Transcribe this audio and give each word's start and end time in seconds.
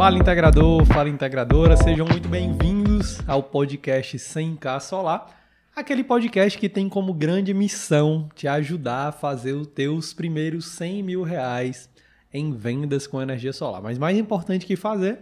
Fala 0.00 0.16
integrador, 0.16 0.86
fala 0.86 1.10
integradora, 1.10 1.76
sejam 1.76 2.06
muito 2.06 2.26
bem-vindos 2.26 3.20
ao 3.28 3.42
podcast 3.42 4.16
100k 4.16 4.80
Solar, 4.80 5.26
aquele 5.76 6.02
podcast 6.02 6.58
que 6.58 6.70
tem 6.70 6.88
como 6.88 7.12
grande 7.12 7.52
missão 7.52 8.26
te 8.34 8.48
ajudar 8.48 9.08
a 9.08 9.12
fazer 9.12 9.52
os 9.52 9.66
teus 9.66 10.14
primeiros 10.14 10.68
100 10.68 11.02
mil 11.02 11.22
reais 11.22 11.90
em 12.32 12.50
vendas 12.50 13.06
com 13.06 13.20
energia 13.20 13.52
solar. 13.52 13.82
Mas 13.82 13.98
mais 13.98 14.16
importante 14.16 14.64
que 14.64 14.74
fazer 14.74 15.18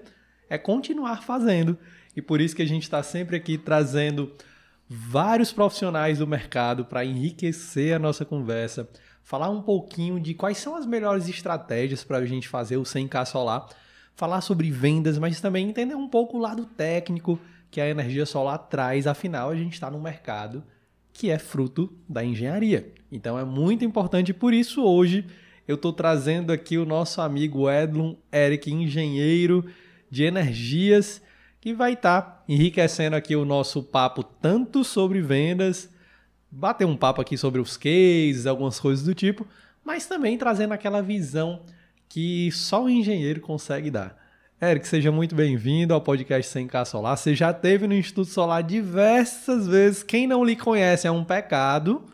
é 0.48 0.56
continuar 0.56 1.24
fazendo 1.24 1.76
e 2.14 2.22
por 2.22 2.40
isso 2.40 2.54
que 2.54 2.62
a 2.62 2.68
gente 2.68 2.84
está 2.84 3.02
sempre 3.02 3.34
aqui 3.34 3.58
trazendo 3.58 4.32
vários 4.88 5.52
profissionais 5.52 6.20
do 6.20 6.26
mercado 6.26 6.84
para 6.84 7.04
enriquecer 7.04 7.96
a 7.96 7.98
nossa 7.98 8.24
conversa, 8.24 8.88
falar 9.24 9.50
um 9.50 9.60
pouquinho 9.60 10.20
de 10.20 10.34
quais 10.34 10.58
são 10.58 10.76
as 10.76 10.86
melhores 10.86 11.28
estratégias 11.28 12.04
para 12.04 12.18
a 12.18 12.24
gente 12.24 12.46
fazer 12.46 12.76
o 12.76 12.84
100k 12.84 13.26
solar, 13.26 13.66
falar 14.18 14.40
sobre 14.40 14.68
vendas, 14.68 15.16
mas 15.16 15.40
também 15.40 15.68
entender 15.68 15.94
um 15.94 16.08
pouco 16.08 16.36
o 16.36 16.40
lado 16.40 16.66
técnico 16.66 17.38
que 17.70 17.80
a 17.80 17.88
energia 17.88 18.26
solar 18.26 18.58
traz, 18.58 19.06
afinal 19.06 19.48
a 19.48 19.54
gente 19.54 19.74
está 19.74 19.88
no 19.88 20.00
mercado 20.00 20.64
que 21.12 21.30
é 21.30 21.38
fruto 21.38 21.96
da 22.08 22.24
engenharia. 22.24 22.92
Então 23.12 23.38
é 23.38 23.44
muito 23.44 23.84
importante, 23.84 24.34
por 24.34 24.52
isso 24.52 24.82
hoje 24.82 25.24
eu 25.68 25.76
estou 25.76 25.92
trazendo 25.92 26.52
aqui 26.52 26.76
o 26.78 26.84
nosso 26.84 27.20
amigo 27.20 27.70
Edlon 27.70 28.16
Eric, 28.32 28.72
engenheiro 28.72 29.64
de 30.10 30.24
energias, 30.24 31.22
que 31.60 31.72
vai 31.72 31.92
estar 31.92 32.22
tá 32.22 32.44
enriquecendo 32.48 33.14
aqui 33.14 33.36
o 33.36 33.44
nosso 33.44 33.84
papo 33.84 34.24
tanto 34.24 34.82
sobre 34.82 35.20
vendas, 35.20 35.88
bater 36.50 36.84
um 36.84 36.96
papo 36.96 37.20
aqui 37.20 37.38
sobre 37.38 37.60
os 37.60 37.76
cases, 37.76 38.46
algumas 38.46 38.80
coisas 38.80 39.04
do 39.04 39.14
tipo, 39.14 39.46
mas 39.84 40.06
também 40.06 40.36
trazendo 40.36 40.74
aquela 40.74 41.00
visão 41.00 41.62
que 42.08 42.50
só 42.52 42.84
o 42.84 42.88
engenheiro 42.88 43.40
consegue 43.40 43.90
dar. 43.90 44.16
Eric, 44.60 44.88
seja 44.88 45.12
muito 45.12 45.34
bem-vindo 45.34 45.92
ao 45.92 46.00
podcast 46.00 46.58
100K 46.58 46.84
Solar. 46.86 47.16
Você 47.16 47.34
já 47.34 47.52
teve 47.52 47.86
no 47.86 47.94
Instituto 47.94 48.30
Solar 48.30 48.62
diversas 48.62 49.68
vezes. 49.68 50.02
Quem 50.02 50.26
não 50.26 50.42
lhe 50.42 50.56
conhece 50.56 51.06
é 51.06 51.10
um 51.10 51.22
pecado, 51.22 52.04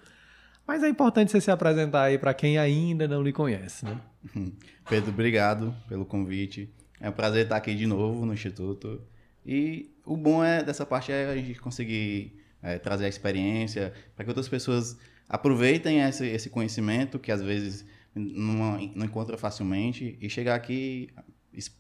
mas 0.67 0.83
é 0.83 0.89
importante 0.89 1.31
você 1.31 1.41
se 1.41 1.51
apresentar 1.51 2.03
aí 2.03 2.19
para 2.19 2.35
quem 2.35 2.59
ainda 2.59 3.07
não 3.07 3.23
lhe 3.23 3.33
conhece, 3.33 3.85
né? 3.85 3.99
Pedro, 4.91 5.11
obrigado 5.11 5.75
pelo 5.89 6.05
convite. 6.05 6.69
É 7.01 7.09
um 7.09 7.13
prazer 7.13 7.45
estar 7.45 7.57
aqui 7.57 7.75
de 7.75 7.87
novo 7.87 8.27
no 8.27 8.35
Instituto. 8.35 9.01
E 9.47 9.95
o 10.05 10.17
bom 10.17 10.45
é 10.45 10.63
dessa 10.63 10.85
parte 10.85 11.13
é 11.13 11.27
a 11.27 11.37
gente 11.37 11.61
conseguir 11.61 12.37
é, 12.63 12.79
trazer 12.79 13.07
a 13.07 13.09
experiência 13.09 13.93
para 14.17 14.25
que 14.25 14.31
outras 14.31 14.49
pessoas 14.49 14.99
aproveitem 15.29 16.01
esse, 16.01 16.27
esse 16.27 16.51
conhecimento 16.51 17.19
que 17.19 17.31
às 17.31 17.41
vezes 17.41 17.87
não, 18.15 18.79
não 18.95 19.07
encontra 19.07 19.37
facilmente 19.37 20.19
e 20.21 20.29
chegar 20.29 20.55
aqui 20.55 21.11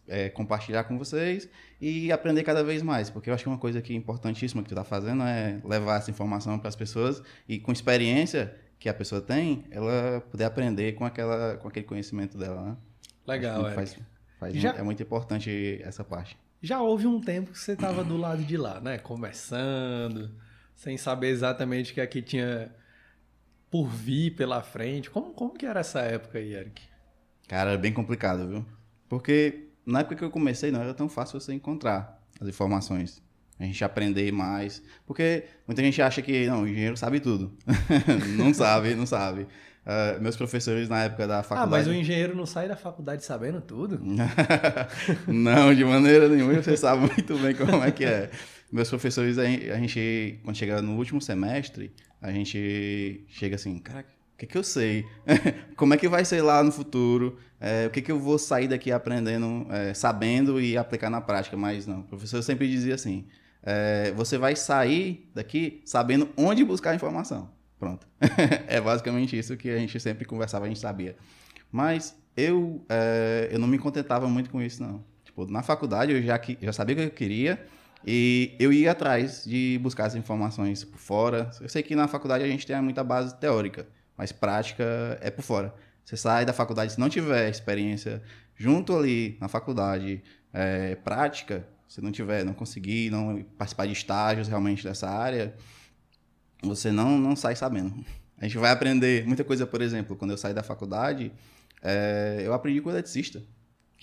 é, 0.06 0.28
compartilhar 0.28 0.84
com 0.84 0.96
vocês 0.96 1.48
e 1.80 2.12
aprender 2.12 2.44
cada 2.44 2.62
vez 2.62 2.82
mais, 2.82 3.10
porque 3.10 3.28
eu 3.28 3.34
acho 3.34 3.42
que 3.42 3.48
uma 3.48 3.58
coisa 3.58 3.82
que 3.82 3.92
é 3.92 3.96
importantíssima 3.96 4.62
que 4.62 4.68
tu 4.68 4.72
está 4.72 4.84
fazendo 4.84 5.22
é 5.24 5.60
levar 5.64 5.98
essa 5.98 6.10
informação 6.10 6.58
para 6.58 6.68
as 6.68 6.76
pessoas 6.76 7.22
e 7.48 7.58
com 7.58 7.72
experiência 7.72 8.54
que 8.78 8.88
a 8.88 8.94
pessoa 8.94 9.20
tem, 9.20 9.64
ela 9.70 10.20
poder 10.30 10.44
aprender 10.44 10.92
com 10.92 11.04
aquela 11.04 11.56
com 11.56 11.68
aquele 11.68 11.86
conhecimento 11.86 12.36
dela, 12.36 12.62
né? 12.62 12.76
Legal, 13.26 13.66
é. 13.66 13.74
Faz, 13.74 13.96
faz 14.38 14.54
Já... 14.54 14.74
É 14.74 14.82
muito 14.82 15.02
importante 15.02 15.80
essa 15.82 16.04
parte 16.04 16.36
já 16.64 16.80
houve 16.80 17.06
um 17.06 17.20
tempo 17.20 17.52
que 17.52 17.58
você 17.58 17.72
estava 17.72 18.02
do 18.02 18.16
lado 18.16 18.42
de 18.42 18.56
lá, 18.56 18.80
né? 18.80 18.96
Conversando, 18.96 20.30
sem 20.74 20.96
saber 20.96 21.28
exatamente 21.28 21.92
o 21.92 21.94
que 21.94 22.00
aqui 22.00 22.22
tinha 22.22 22.74
por 23.74 23.88
vir 23.88 24.36
pela 24.36 24.62
frente. 24.62 25.10
Como, 25.10 25.32
como 25.32 25.52
que 25.52 25.66
era 25.66 25.80
essa 25.80 25.98
época 25.98 26.38
aí, 26.38 26.54
Eric? 26.54 26.80
Cara, 27.48 27.70
era 27.70 27.78
bem 27.78 27.92
complicado, 27.92 28.46
viu? 28.46 28.64
Porque 29.08 29.70
na 29.84 29.98
época 29.98 30.14
que 30.14 30.22
eu 30.22 30.30
comecei 30.30 30.70
não 30.70 30.80
era 30.80 30.94
tão 30.94 31.08
fácil 31.08 31.40
você 31.40 31.52
encontrar 31.52 32.22
as 32.40 32.46
informações. 32.46 33.20
A 33.58 33.64
gente 33.64 33.82
aprender 33.82 34.30
mais. 34.30 34.80
Porque 35.04 35.46
muita 35.66 35.82
gente 35.82 36.00
acha 36.00 36.22
que, 36.22 36.46
não, 36.46 36.62
o 36.62 36.68
engenheiro 36.68 36.96
sabe 36.96 37.18
tudo. 37.18 37.52
não 38.38 38.54
sabe, 38.54 38.94
não 38.94 39.06
sabe. 39.06 39.42
Uh, 39.42 40.22
meus 40.22 40.36
professores 40.36 40.88
na 40.88 41.02
época 41.02 41.26
da 41.26 41.42
faculdade. 41.42 41.66
Ah, 41.66 41.76
mas 41.76 41.88
o 41.88 41.92
engenheiro 41.92 42.36
não 42.36 42.46
sai 42.46 42.68
da 42.68 42.76
faculdade 42.76 43.24
sabendo 43.24 43.60
tudo? 43.60 44.00
não, 45.26 45.74
de 45.74 45.84
maneira 45.84 46.28
nenhuma. 46.28 46.62
Você 46.62 46.76
sabe 46.76 47.10
muito 47.12 47.36
bem 47.38 47.56
como 47.56 47.82
é 47.82 47.90
que 47.90 48.04
é. 48.04 48.30
Meus 48.74 48.88
professores, 48.88 49.38
a 49.38 49.46
gente, 49.46 50.40
quando 50.42 50.56
chega 50.56 50.82
no 50.82 50.96
último 50.96 51.20
semestre, 51.20 51.92
a 52.20 52.32
gente 52.32 53.24
chega 53.28 53.54
assim, 53.54 53.78
caraca, 53.78 54.08
o 54.34 54.36
que, 54.36 54.46
que 54.46 54.58
eu 54.58 54.64
sei? 54.64 55.06
como 55.76 55.94
é 55.94 55.96
que 55.96 56.08
vai 56.08 56.24
ser 56.24 56.42
lá 56.42 56.60
no 56.60 56.72
futuro? 56.72 57.38
É, 57.60 57.86
o 57.86 57.90
que, 57.90 58.02
que 58.02 58.10
eu 58.10 58.18
vou 58.18 58.36
sair 58.36 58.66
daqui 58.66 58.90
aprendendo, 58.90 59.64
é, 59.70 59.94
sabendo 59.94 60.60
e 60.60 60.76
aplicar 60.76 61.08
na 61.08 61.20
prática? 61.20 61.56
Mas 61.56 61.86
não, 61.86 62.00
o 62.00 62.02
professor 62.02 62.42
sempre 62.42 62.68
dizia 62.68 62.96
assim: 62.96 63.28
é, 63.62 64.10
você 64.10 64.36
vai 64.36 64.56
sair 64.56 65.30
daqui 65.32 65.80
sabendo 65.84 66.28
onde 66.36 66.64
buscar 66.64 66.96
informação. 66.96 67.48
Pronto. 67.78 68.08
é 68.66 68.80
basicamente 68.80 69.38
isso 69.38 69.56
que 69.56 69.70
a 69.70 69.78
gente 69.78 70.00
sempre 70.00 70.24
conversava, 70.24 70.64
a 70.64 70.68
gente 70.68 70.80
sabia. 70.80 71.14
Mas 71.70 72.18
eu, 72.36 72.84
é, 72.88 73.50
eu 73.52 73.60
não 73.60 73.68
me 73.68 73.78
contentava 73.78 74.28
muito 74.28 74.50
com 74.50 74.60
isso, 74.60 74.82
não. 74.82 75.04
Tipo, 75.22 75.46
na 75.46 75.62
faculdade 75.62 76.10
eu 76.10 76.20
já, 76.20 76.40
já 76.60 76.72
sabia 76.72 76.96
o 76.96 76.98
que 76.98 77.04
eu 77.04 77.10
queria 77.12 77.64
e 78.06 78.54
eu 78.58 78.72
ia 78.72 78.92
atrás 78.92 79.44
de 79.44 79.78
buscar 79.82 80.06
as 80.06 80.14
informações 80.14 80.84
por 80.84 80.98
fora. 80.98 81.50
Eu 81.60 81.68
sei 81.68 81.82
que 81.82 81.96
na 81.96 82.06
faculdade 82.06 82.44
a 82.44 82.46
gente 82.46 82.66
tem 82.66 82.80
muita 82.82 83.02
base 83.02 83.34
teórica, 83.36 83.86
mas 84.16 84.30
prática 84.30 85.18
é 85.20 85.30
por 85.30 85.42
fora. 85.42 85.74
Você 86.04 86.16
sai 86.16 86.44
da 86.44 86.52
faculdade, 86.52 86.92
se 86.92 87.00
não 87.00 87.08
tiver 87.08 87.48
experiência 87.48 88.22
junto 88.56 88.94
ali 88.94 89.38
na 89.40 89.48
faculdade, 89.48 90.22
é, 90.52 90.94
prática, 90.96 91.66
se 91.88 92.02
não 92.02 92.12
tiver, 92.12 92.44
não 92.44 92.52
conseguir, 92.52 93.10
não 93.10 93.42
participar 93.56 93.86
de 93.86 93.92
estágios 93.92 94.48
realmente 94.48 94.84
dessa 94.84 95.08
área, 95.08 95.54
você 96.62 96.92
não, 96.92 97.18
não 97.18 97.34
sai 97.34 97.56
sabendo. 97.56 98.04
A 98.38 98.44
gente 98.44 98.58
vai 98.58 98.70
aprender 98.70 99.26
muita 99.26 99.44
coisa, 99.44 99.66
por 99.66 99.80
exemplo, 99.80 100.14
quando 100.14 100.32
eu 100.32 100.36
saí 100.36 100.52
da 100.52 100.62
faculdade, 100.62 101.32
é, 101.82 102.42
eu 102.44 102.52
aprendi 102.52 102.80
com 102.80 102.90
o 102.90 102.92
eletricista, 102.92 103.42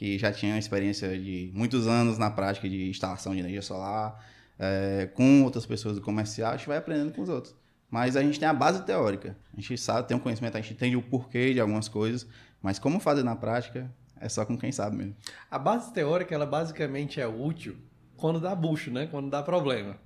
que 0.01 0.17
já 0.17 0.31
tinha 0.31 0.57
experiência 0.57 1.16
de 1.16 1.51
muitos 1.53 1.85
anos 1.85 2.17
na 2.17 2.31
prática 2.31 2.67
de 2.67 2.89
instalação 2.89 3.34
de 3.34 3.39
energia 3.39 3.62
solar, 3.62 4.19
é, 4.57 5.07
com 5.13 5.44
outras 5.44 5.63
pessoas 5.63 5.95
do 5.95 6.01
comercial, 6.01 6.53
a 6.53 6.57
gente 6.57 6.67
vai 6.67 6.78
aprendendo 6.78 7.13
com 7.13 7.22
os 7.22 7.29
outros. 7.29 7.56
Mas 7.88 8.16
a 8.16 8.23
gente 8.23 8.39
tem 8.39 8.50
a 8.50 8.53
base 8.53 8.84
teórica, 8.84 9.38
a 9.56 9.62
gente 9.62 9.78
sabe, 9.78 10.07
tem 10.07 10.17
um 10.17 10.19
conhecimento, 10.19 10.57
a 10.57 10.59
gente 10.59 10.73
entende 10.73 10.95
o 10.95 11.03
porquê 11.03 11.53
de 11.53 11.59
algumas 11.59 11.88
coisas, 11.88 12.28
mas 12.63 12.79
como 12.79 13.00
fazer 13.00 13.22
na 13.22 13.35
prática 13.35 13.94
é 14.19 14.28
só 14.28 14.44
com 14.44 14.57
quem 14.57 14.72
sabe 14.72 14.97
mesmo. 14.97 15.16
A 15.51 15.59
base 15.59 15.94
teórica, 15.94 16.33
ela 16.33 16.47
basicamente 16.47 17.22
é 17.22 17.28
útil 17.28 17.78
quando 18.18 18.39
dá 18.39 18.56
bucho, 18.56 18.89
né? 18.89 19.06
Quando 19.06 19.29
dá 19.29 19.44
problema. 19.44 19.97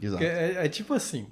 Exato. 0.00 0.24
É, 0.24 0.64
é, 0.64 0.68
tipo 0.70 0.94
assim, 0.94 1.26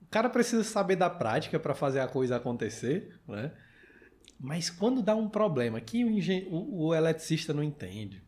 o 0.00 0.06
cara 0.10 0.30
precisa 0.30 0.64
saber 0.64 0.96
da 0.96 1.10
prática 1.10 1.60
para 1.60 1.74
fazer 1.74 2.00
a 2.00 2.08
coisa 2.08 2.36
acontecer, 2.36 3.20
né? 3.28 3.52
Mas 4.38 4.70
quando 4.70 5.02
dá 5.02 5.14
um 5.14 5.28
problema 5.28 5.80
que 5.80 6.04
o, 6.04 6.10
o, 6.50 6.86
o 6.86 6.94
eletricista 6.94 7.52
não 7.52 7.62
entende, 7.62 8.22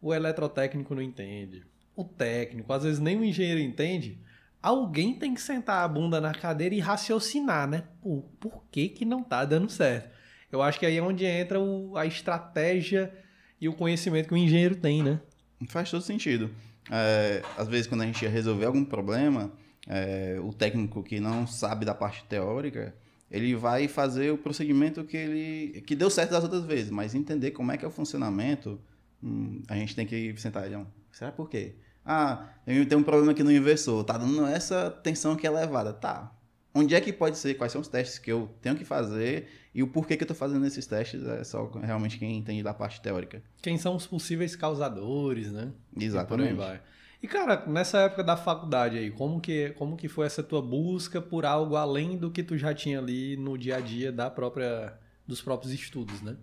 o 0.00 0.12
eletrotécnico 0.12 0.94
não 0.94 1.02
entende, 1.02 1.64
o 1.94 2.04
técnico, 2.04 2.72
às 2.72 2.82
vezes 2.82 2.98
nem 2.98 3.16
o 3.16 3.24
engenheiro 3.24 3.60
entende, 3.60 4.18
alguém 4.62 5.14
tem 5.14 5.34
que 5.34 5.40
sentar 5.40 5.84
a 5.84 5.88
bunda 5.88 6.20
na 6.20 6.32
cadeira 6.32 6.74
e 6.74 6.80
raciocinar, 6.80 7.68
né? 7.68 7.84
Por, 8.00 8.22
por 8.40 8.64
que, 8.70 8.88
que 8.88 9.04
não 9.04 9.22
tá 9.22 9.44
dando 9.44 9.70
certo? 9.70 10.10
Eu 10.50 10.60
acho 10.62 10.78
que 10.78 10.86
aí 10.86 10.96
é 10.96 11.02
onde 11.02 11.24
entra 11.24 11.60
o, 11.60 11.96
a 11.96 12.06
estratégia 12.06 13.12
e 13.60 13.68
o 13.68 13.72
conhecimento 13.72 14.28
que 14.28 14.34
o 14.34 14.36
engenheiro 14.36 14.76
tem, 14.76 15.02
né? 15.02 15.20
Faz 15.68 15.90
todo 15.90 16.02
sentido. 16.02 16.50
É, 16.90 17.42
às 17.56 17.68
vezes, 17.68 17.86
quando 17.86 18.02
a 18.02 18.06
gente 18.06 18.22
ia 18.22 18.30
resolver 18.30 18.66
algum 18.66 18.84
problema, 18.84 19.52
é, 19.86 20.38
o 20.42 20.52
técnico 20.52 21.02
que 21.02 21.20
não 21.20 21.46
sabe 21.46 21.84
da 21.84 21.94
parte 21.94 22.24
teórica, 22.24 22.94
ele 23.32 23.56
vai 23.56 23.88
fazer 23.88 24.30
o 24.30 24.36
procedimento 24.36 25.02
que 25.04 25.16
ele 25.16 25.80
que 25.80 25.96
deu 25.96 26.10
certo 26.10 26.30
das 26.30 26.44
outras 26.44 26.64
vezes, 26.64 26.90
mas 26.90 27.14
entender 27.14 27.52
como 27.52 27.72
é 27.72 27.78
que 27.78 27.84
é 27.84 27.88
o 27.88 27.90
funcionamento, 27.90 28.78
hum, 29.22 29.62
a 29.66 29.74
gente 29.74 29.96
tem 29.96 30.06
que 30.06 30.36
sentar 30.36 30.70
e 30.70 30.86
será 31.10 31.32
por 31.32 31.48
quê? 31.48 31.74
Ah, 32.04 32.50
tem 32.66 32.98
um 32.98 33.02
problema 33.02 33.32
aqui 33.32 33.42
no 33.42 33.50
inversor, 33.50 34.04
tá 34.04 34.18
dando 34.18 34.44
essa 34.46 34.90
tensão 34.90 35.34
que 35.34 35.46
é 35.46 35.50
elevada, 35.50 35.92
tá? 35.92 36.30
Onde 36.74 36.94
é 36.94 37.00
que 37.00 37.12
pode 37.12 37.38
ser? 37.38 37.54
Quais 37.54 37.72
são 37.72 37.80
os 37.80 37.88
testes 37.88 38.18
que 38.18 38.30
eu 38.30 38.50
tenho 38.60 38.76
que 38.76 38.84
fazer 38.84 39.48
e 39.74 39.82
o 39.82 39.86
porquê 39.86 40.16
que 40.16 40.22
eu 40.22 40.26
estou 40.26 40.36
fazendo 40.36 40.66
esses 40.66 40.86
testes 40.86 41.22
é 41.24 41.44
só 41.44 41.66
realmente 41.82 42.18
quem 42.18 42.36
entende 42.36 42.62
da 42.62 42.74
parte 42.74 43.00
teórica. 43.00 43.42
Quem 43.62 43.78
são 43.78 43.94
os 43.94 44.06
possíveis 44.06 44.56
causadores, 44.56 45.52
né? 45.52 45.72
Exatamente. 45.98 46.52
E 46.52 46.54
por 46.54 46.62
aí 46.62 46.68
vai. 46.68 46.82
E, 47.22 47.28
cara, 47.28 47.64
nessa 47.66 47.98
época 48.00 48.24
da 48.24 48.36
faculdade 48.36 48.98
aí, 48.98 49.10
como 49.10 49.40
que, 49.40 49.70
como 49.78 49.96
que 49.96 50.08
foi 50.08 50.26
essa 50.26 50.42
tua 50.42 50.60
busca 50.60 51.22
por 51.22 51.46
algo 51.46 51.76
além 51.76 52.18
do 52.18 52.32
que 52.32 52.42
tu 52.42 52.58
já 52.58 52.74
tinha 52.74 52.98
ali 52.98 53.36
no 53.36 53.56
dia 53.56 53.76
a 53.76 53.80
dia 53.80 54.10
da 54.10 54.28
própria, 54.28 54.98
dos 55.26 55.40
próprios 55.40 55.72
estudos, 55.72 56.20
né? 56.20 56.36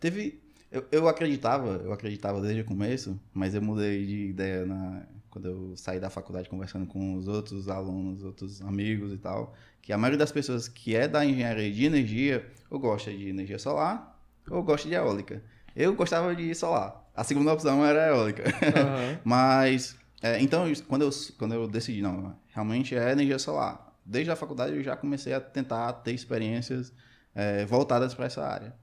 Teve... 0.00 0.40
Eu, 0.72 0.84
eu 0.90 1.08
acreditava, 1.08 1.80
eu 1.84 1.92
acreditava 1.92 2.40
desde 2.40 2.62
o 2.62 2.64
começo, 2.64 3.20
mas 3.32 3.54
eu 3.54 3.62
mudei 3.62 4.04
de 4.04 4.26
ideia 4.30 4.66
na, 4.66 5.06
quando 5.30 5.46
eu 5.46 5.76
saí 5.76 6.00
da 6.00 6.08
faculdade 6.08 6.48
conversando 6.48 6.86
com 6.86 7.14
os 7.14 7.28
outros 7.28 7.68
alunos, 7.68 8.24
outros 8.24 8.62
amigos 8.62 9.12
e 9.12 9.18
tal, 9.18 9.54
que 9.82 9.92
a 9.92 9.98
maioria 9.98 10.18
das 10.18 10.32
pessoas 10.32 10.66
que 10.66 10.96
é 10.96 11.06
da 11.06 11.24
engenharia 11.24 11.70
de 11.70 11.84
energia 11.84 12.50
ou 12.70 12.78
gosta 12.78 13.12
de 13.12 13.28
energia 13.28 13.58
solar 13.58 14.18
ou 14.50 14.62
gosta 14.62 14.88
de 14.88 14.94
eólica. 14.94 15.42
Eu 15.74 15.94
gostava 15.94 16.34
de 16.34 16.54
solar. 16.54 17.05
A 17.16 17.24
segunda 17.24 17.52
opção 17.52 17.84
era 17.84 18.08
eólica. 18.08 18.44
Aham. 18.44 19.20
Mas, 19.24 19.96
é, 20.22 20.40
então, 20.40 20.64
quando 20.86 21.02
eu, 21.02 21.10
quando 21.38 21.54
eu 21.54 21.66
decidi, 21.66 22.02
não, 22.02 22.36
realmente 22.48 22.94
é 22.94 23.12
energia 23.12 23.38
solar. 23.38 23.96
Desde 24.04 24.30
a 24.30 24.36
faculdade 24.36 24.76
eu 24.76 24.82
já 24.82 24.94
comecei 24.96 25.32
a 25.32 25.40
tentar 25.40 25.92
ter 25.94 26.12
experiências 26.12 26.92
é, 27.34 27.64
voltadas 27.64 28.14
para 28.14 28.26
essa 28.26 28.46
área. 28.46 28.74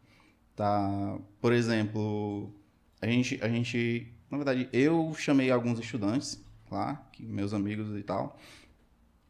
Tá? 0.56 1.18
Por 1.40 1.54
exemplo, 1.54 2.54
a 3.02 3.08
gente, 3.08 3.40
a 3.42 3.48
gente, 3.48 4.12
na 4.30 4.38
verdade, 4.38 4.68
eu 4.74 5.14
chamei 5.18 5.52
alguns 5.52 5.80
estudantes 5.80 6.44
lá, 6.72 7.08
que, 7.12 7.24
meus 7.24 7.54
amigos 7.54 7.96
e 7.98 8.04
tal, 8.04 8.38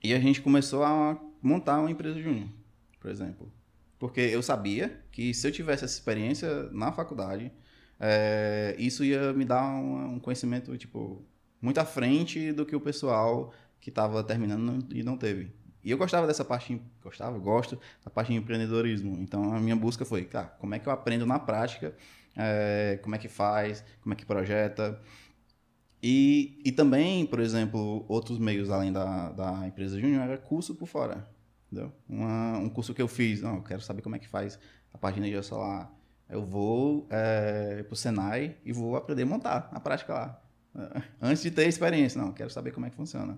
e 0.02 0.14
a 0.14 0.20
gente 0.20 0.42
começou 0.42 0.84
a 0.84 1.20
montar 1.42 1.80
uma 1.80 1.92
empresa 1.92 2.20
júnior, 2.22 2.48
por 3.00 3.12
exemplo. 3.12 3.52
Porque 4.00 4.20
eu 4.20 4.42
sabia 4.42 5.02
que 5.12 5.34
se 5.34 5.48
eu 5.48 5.52
tivesse 5.52 5.86
essa 5.86 5.94
experiência 5.94 6.70
na 6.72 6.92
faculdade, 6.92 7.52
é, 8.06 8.76
isso 8.78 9.02
ia 9.06 9.32
me 9.32 9.46
dar 9.46 9.64
um, 9.64 10.16
um 10.16 10.20
conhecimento, 10.20 10.78
tipo, 10.78 11.24
muito 11.62 11.78
à 11.78 11.86
frente 11.86 12.52
do 12.52 12.66
que 12.66 12.76
o 12.76 12.82
pessoal 12.82 13.54
que 13.80 13.90
estava 13.90 14.22
terminando 14.22 14.86
e 14.94 15.02
não 15.02 15.18
teve. 15.18 15.54
E 15.82 15.90
eu 15.90 15.98
gostava 15.98 16.28
dessa 16.28 16.44
parte, 16.44 16.82
gostava, 17.02 17.40
gosto 17.40 17.80
da 18.04 18.12
parte 18.12 18.34
de 18.34 18.38
empreendedorismo. 18.38 19.22
Então 19.22 19.54
a 19.54 19.60
minha 19.62 19.76
busca 19.76 20.04
foi, 20.04 20.26
tá, 20.26 20.44
como 20.44 20.76
é 20.76 20.80
que 20.80 20.88
eu 20.88 20.92
aprendo 20.92 21.26
na 21.26 21.40
prática, 21.40 21.96
é, 22.36 23.00
como 23.02 23.16
é 23.16 23.18
que 23.18 23.30
faz, 23.30 23.86
como 24.02 24.14
é 24.14 24.18
que 24.18 24.26
projeta. 24.26 25.02
E, 26.02 26.62
e 26.66 26.74
também, 26.74 27.26
por 27.26 27.40
exemplo, 27.40 28.04
outros 28.10 28.38
meios 28.38 28.70
além 28.70 28.92
da, 28.92 29.32
da 29.32 29.66
empresa 29.66 29.98
júnior 29.98 30.24
era 30.24 30.38
curso 30.38 30.76
por 30.76 30.88
fora. 30.88 31.26
Entendeu? 31.72 31.94
Uma, 32.10 32.58
um 32.58 32.68
curso 32.70 32.94
que 32.94 33.02
eu 33.02 33.08
fiz, 33.08 33.42
não, 33.42 33.56
eu 33.56 33.64
quero 33.64 33.80
saber 33.82 34.02
como 34.02 34.18
é 34.18 34.20
que 34.20 34.28
faz 34.28 34.60
a 34.94 34.98
parte 34.98 35.22
de 35.22 35.44
solar. 35.44 35.90
Eu 36.30 36.46
vou 36.46 37.08
é, 37.10 37.84
para 37.84 37.94
o 37.94 37.96
Senai 37.96 38.56
e 38.66 38.72
vou 38.72 38.96
aprender 38.96 39.24
a 39.24 39.25
montar 39.25 39.70
na 39.72 39.80
prática 39.80 40.14
lá. 40.14 40.42
Antes 41.22 41.44
de 41.44 41.52
ter 41.52 41.68
experiência, 41.68 42.20
não, 42.20 42.31
quero 42.31 42.50
saber 42.50 42.72
como 42.72 42.86
é 42.86 42.90
que 42.90 42.96
funciona. 42.96 43.38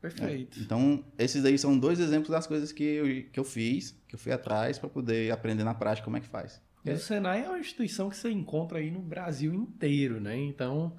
Perfeito. 0.00 0.58
É, 0.58 0.62
então, 0.62 1.04
esses 1.18 1.44
aí 1.44 1.58
são 1.58 1.78
dois 1.78 1.98
exemplos 1.98 2.30
das 2.30 2.46
coisas 2.46 2.70
que 2.70 2.84
eu, 2.84 3.06
que 3.32 3.40
eu 3.40 3.44
fiz, 3.44 3.98
que 4.06 4.14
eu 4.14 4.18
fui 4.18 4.32
atrás 4.32 4.78
para 4.78 4.88
poder 4.88 5.32
aprender 5.32 5.64
na 5.64 5.74
prática 5.74 6.04
como 6.04 6.16
é 6.16 6.20
que 6.20 6.28
faz. 6.28 6.60
E 6.84 6.90
o 6.90 6.98
Senai 6.98 7.44
é 7.44 7.48
uma 7.48 7.58
instituição 7.58 8.08
que 8.08 8.16
você 8.16 8.30
encontra 8.30 8.78
aí 8.78 8.90
no 8.90 9.00
Brasil 9.00 9.52
inteiro, 9.52 10.20
né? 10.20 10.36
Então, 10.36 10.96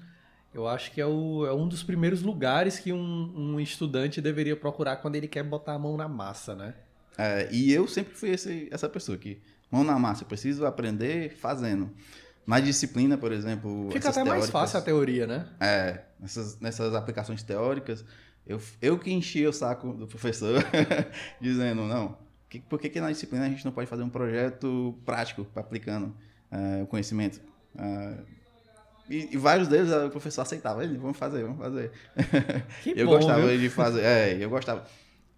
eu 0.52 0.68
acho 0.68 0.92
que 0.92 1.00
é, 1.00 1.06
o, 1.06 1.46
é 1.46 1.54
um 1.54 1.66
dos 1.66 1.82
primeiros 1.82 2.22
lugares 2.22 2.78
que 2.78 2.92
um, 2.92 3.54
um, 3.54 3.60
estudante 3.60 4.20
deveria 4.20 4.54
procurar 4.54 4.96
quando 4.96 5.16
ele 5.16 5.28
quer 5.28 5.42
botar 5.42 5.74
a 5.74 5.78
mão 5.78 5.96
na 5.96 6.06
massa, 6.06 6.54
né? 6.54 6.74
É, 7.16 7.48
e 7.50 7.72
eu 7.72 7.88
sempre 7.88 8.14
fui 8.14 8.30
esse, 8.30 8.68
essa 8.70 8.88
pessoa 8.88 9.16
que, 9.16 9.40
mão 9.70 9.84
na 9.84 9.98
massa, 9.98 10.24
eu 10.24 10.28
preciso 10.28 10.66
aprender 10.66 11.36
fazendo. 11.36 11.90
Na 12.46 12.60
disciplina, 12.60 13.18
por 13.18 13.30
exemplo. 13.30 13.90
Fica 13.92 14.08
até 14.08 14.24
mais 14.24 14.48
fácil 14.48 14.78
a 14.78 14.82
teoria, 14.82 15.26
né? 15.26 15.46
É, 15.60 16.00
nessas, 16.18 16.58
nessas 16.58 16.94
aplicações 16.94 17.42
teóricas, 17.42 18.04
eu, 18.46 18.58
eu 18.80 18.98
que 18.98 19.12
enchi 19.12 19.46
o 19.46 19.52
saco 19.52 19.92
do 19.92 20.06
professor, 20.06 20.64
dizendo, 21.38 21.82
não, 21.82 22.16
que, 22.48 22.60
por 22.60 22.80
que, 22.80 22.88
que 22.88 23.00
na 23.00 23.10
disciplina 23.12 23.44
a 23.44 23.48
gente 23.48 23.64
não 23.64 23.72
pode 23.72 23.88
fazer 23.88 24.02
um 24.02 24.08
projeto 24.08 24.98
prático 25.04 25.44
para 25.44 25.60
aplicando 25.60 26.16
uh, 26.50 26.84
o 26.84 26.86
conhecimento? 26.86 27.40
Uh, 27.74 28.24
e, 29.10 29.34
e, 29.34 29.36
vários 29.36 29.68
deles 29.68 29.90
o 29.90 30.10
professor 30.10 30.42
aceitava, 30.42 30.82
ele, 30.82 30.96
vamos 30.96 31.16
fazer, 31.16 31.42
vamos 31.42 31.58
fazer. 31.58 31.92
Que 32.82 32.90
eu 32.96 33.06
bom, 33.06 33.16
gostava 33.16 33.46
viu? 33.46 33.58
de 33.58 33.68
fazer, 33.68 34.00
é, 34.04 34.38
eu 34.42 34.48
gostava. 34.48 34.86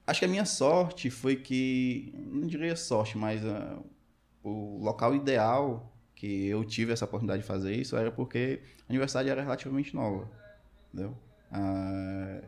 Acho 0.06 0.20
que 0.20 0.24
a 0.24 0.28
minha 0.28 0.44
sorte 0.44 1.10
foi 1.10 1.36
que, 1.36 2.12
não 2.30 2.46
diria 2.46 2.74
sorte, 2.76 3.18
mas 3.18 3.44
uh, 3.44 3.84
o 4.42 4.78
local 4.82 5.14
ideal 5.14 5.92
que 6.14 6.46
eu 6.46 6.64
tive 6.64 6.92
essa 6.92 7.04
oportunidade 7.04 7.42
de 7.42 7.48
fazer 7.48 7.74
isso 7.74 7.96
era 7.96 8.10
porque 8.10 8.60
a 8.88 8.92
universidade 8.92 9.28
era 9.28 9.42
relativamente 9.42 9.94
nova, 9.94 10.28
entendeu? 10.92 11.16
Uh, 11.50 12.46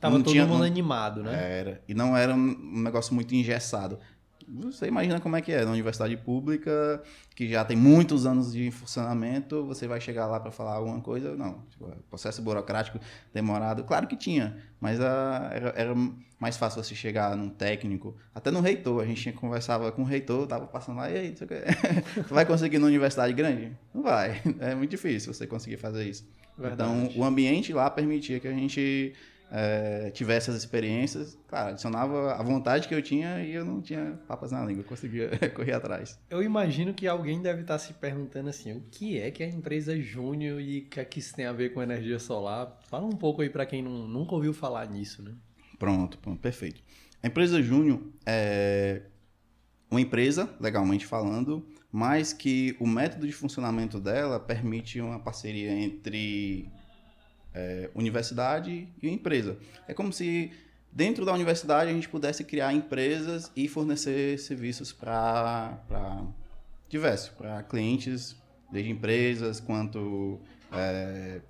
Tava 0.00 0.16
todo 0.18 0.32
tinha, 0.32 0.46
mundo 0.46 0.60
não, 0.60 0.64
animado, 0.64 1.22
né? 1.22 1.58
Era. 1.58 1.82
E 1.86 1.92
não 1.92 2.16
era 2.16 2.34
um 2.34 2.80
negócio 2.80 3.14
muito 3.14 3.34
engessado. 3.34 3.98
Você 4.48 4.86
imagina 4.86 5.20
como 5.20 5.36
é 5.36 5.40
que 5.40 5.52
é, 5.52 5.64
na 5.64 5.70
universidade 5.70 6.16
pública, 6.16 7.02
que 7.34 7.48
já 7.48 7.64
tem 7.64 7.76
muitos 7.76 8.26
anos 8.26 8.52
de 8.52 8.70
funcionamento, 8.70 9.64
você 9.64 9.86
vai 9.86 10.00
chegar 10.00 10.26
lá 10.26 10.38
para 10.38 10.50
falar 10.50 10.74
alguma 10.74 11.00
coisa? 11.00 11.34
Não. 11.36 11.62
Tipo, 11.70 11.90
processo 12.08 12.42
burocrático 12.42 12.98
demorado, 13.32 13.84
claro 13.84 14.06
que 14.06 14.16
tinha, 14.16 14.56
mas 14.80 15.00
a, 15.00 15.50
era, 15.52 15.68
era, 15.76 15.94
mais 16.38 16.56
fácil 16.56 16.82
você 16.82 16.94
chegar 16.94 17.34
num 17.36 17.48
técnico, 17.48 18.16
até 18.34 18.50
no 18.50 18.60
reitor, 18.60 19.02
a 19.02 19.06
gente 19.06 19.32
conversava 19.32 19.90
com 19.90 20.02
o 20.02 20.04
reitor, 20.04 20.46
tava 20.46 20.66
passando 20.66 20.96
lá, 20.96 21.10
e 21.10 21.16
aí, 21.16 21.34
você 21.34 21.46
vai 22.28 22.44
conseguir 22.44 22.78
numa 22.78 22.88
universidade 22.88 23.32
grande? 23.32 23.72
Não 23.94 24.02
vai, 24.02 24.42
é 24.60 24.74
muito 24.74 24.90
difícil 24.90 25.32
você 25.32 25.46
conseguir 25.46 25.78
fazer 25.78 26.04
isso. 26.04 26.28
Verdade. 26.56 26.90
Então, 26.90 27.20
o 27.20 27.24
ambiente 27.24 27.72
lá 27.72 27.90
permitia 27.90 28.38
que 28.38 28.46
a 28.46 28.52
gente 28.52 29.14
é, 29.50 30.10
tivesse 30.10 30.50
as 30.50 30.56
experiências, 30.56 31.38
claro, 31.46 31.70
adicionava 31.70 32.34
a 32.34 32.42
vontade 32.42 32.88
que 32.88 32.94
eu 32.94 33.02
tinha 33.02 33.42
e 33.42 33.52
eu 33.52 33.64
não 33.64 33.80
tinha 33.80 34.18
papas 34.26 34.52
na 34.52 34.64
língua, 34.64 34.84
conseguia 34.84 35.30
correr 35.54 35.72
atrás. 35.72 36.18
Eu 36.28 36.42
imagino 36.42 36.92
que 36.92 37.06
alguém 37.06 37.40
deve 37.40 37.62
estar 37.62 37.78
se 37.78 37.92
perguntando 37.94 38.48
assim, 38.48 38.72
o 38.72 38.80
que 38.90 39.18
é 39.18 39.30
que 39.30 39.42
a 39.42 39.48
empresa 39.48 40.00
Júnior 40.00 40.60
e 40.60 40.80
o 40.80 40.86
que 40.86 41.00
é 41.00 41.04
que 41.04 41.18
isso 41.18 41.34
tem 41.34 41.46
a 41.46 41.52
ver 41.52 41.72
com 41.72 41.82
energia 41.82 42.18
solar? 42.18 42.78
Fala 42.88 43.06
um 43.06 43.16
pouco 43.16 43.42
aí 43.42 43.50
para 43.50 43.66
quem 43.66 43.82
não, 43.82 44.08
nunca 44.08 44.34
ouviu 44.34 44.52
falar 44.52 44.88
nisso, 44.88 45.22
né? 45.22 45.32
Pronto, 45.78 46.18
pronto, 46.18 46.40
perfeito. 46.40 46.82
A 47.22 47.26
empresa 47.26 47.62
Júnior 47.62 48.00
é 48.26 49.02
uma 49.90 50.00
empresa, 50.00 50.52
legalmente 50.60 51.06
falando, 51.06 51.64
mas 51.92 52.32
que 52.32 52.76
o 52.80 52.86
método 52.86 53.26
de 53.26 53.32
funcionamento 53.32 54.00
dela 54.00 54.40
permite 54.40 55.00
uma 55.00 55.20
parceria 55.20 55.70
entre 55.70 56.68
é, 57.54 57.90
universidade 57.94 58.88
e 59.02 59.08
empresa. 59.08 59.56
É 59.86 59.94
como 59.94 60.12
se 60.12 60.50
dentro 60.90 61.24
da 61.24 61.32
universidade 61.32 61.90
a 61.90 61.94
gente 61.94 62.08
pudesse 62.08 62.44
criar 62.44 62.72
empresas 62.72 63.50
e 63.54 63.68
fornecer 63.68 64.38
serviços 64.38 64.92
para 64.92 65.78
diversos, 66.88 67.30
para 67.30 67.62
clientes, 67.62 68.36
desde 68.70 68.90
empresas 68.90 69.60
quanto 69.60 70.40
é, 70.72 71.40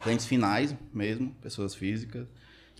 clientes 0.00 0.26
finais 0.26 0.74
mesmo, 0.92 1.34
pessoas 1.40 1.74
físicas. 1.74 2.26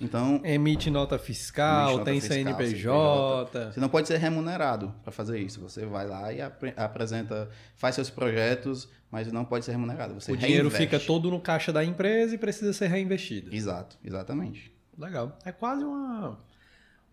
Então, 0.01 0.41
emite 0.45 0.91
nota 0.91 1.19
fiscal, 1.19 1.85
emite 1.85 1.99
nota 1.99 2.11
tem 2.11 2.21
fiscal, 2.21 2.37
CNPJ. 2.37 3.73
Você 3.73 3.81
não 3.81 3.89
pode 3.89 4.09
ser 4.09 4.17
remunerado 4.19 4.93
para 5.03 5.13
fazer 5.13 5.39
isso. 5.39 5.61
Você 5.61 5.87
vai 5.87 6.07
lá 6.07 6.33
e 6.33 6.41
ap 6.43 6.65
apresenta, 6.77 7.49
faz 7.77 7.95
seus 7.95 8.11
projetos, 8.11 8.89
mas 9.15 9.31
não 9.31 9.45
pode 9.45 9.65
ser 9.65 9.71
remunerado. 9.71 10.13
Você 10.15 10.33
o 10.33 10.37
dinheiro 10.37 10.69
reinveste. 10.69 10.97
fica 10.97 10.99
todo 10.99 11.31
no 11.31 11.41
caixa 11.41 11.73
da 11.73 11.85
empresa 11.85 12.35
e 12.35 12.39
precisa 12.39 12.73
ser 12.73 12.89
reinvestido. 12.89 13.55
Exato, 13.55 13.97
exatamente. 14.05 14.75
Legal. 14.99 15.39
É 15.45 15.53
quase 15.53 15.85
uma, 15.85 16.31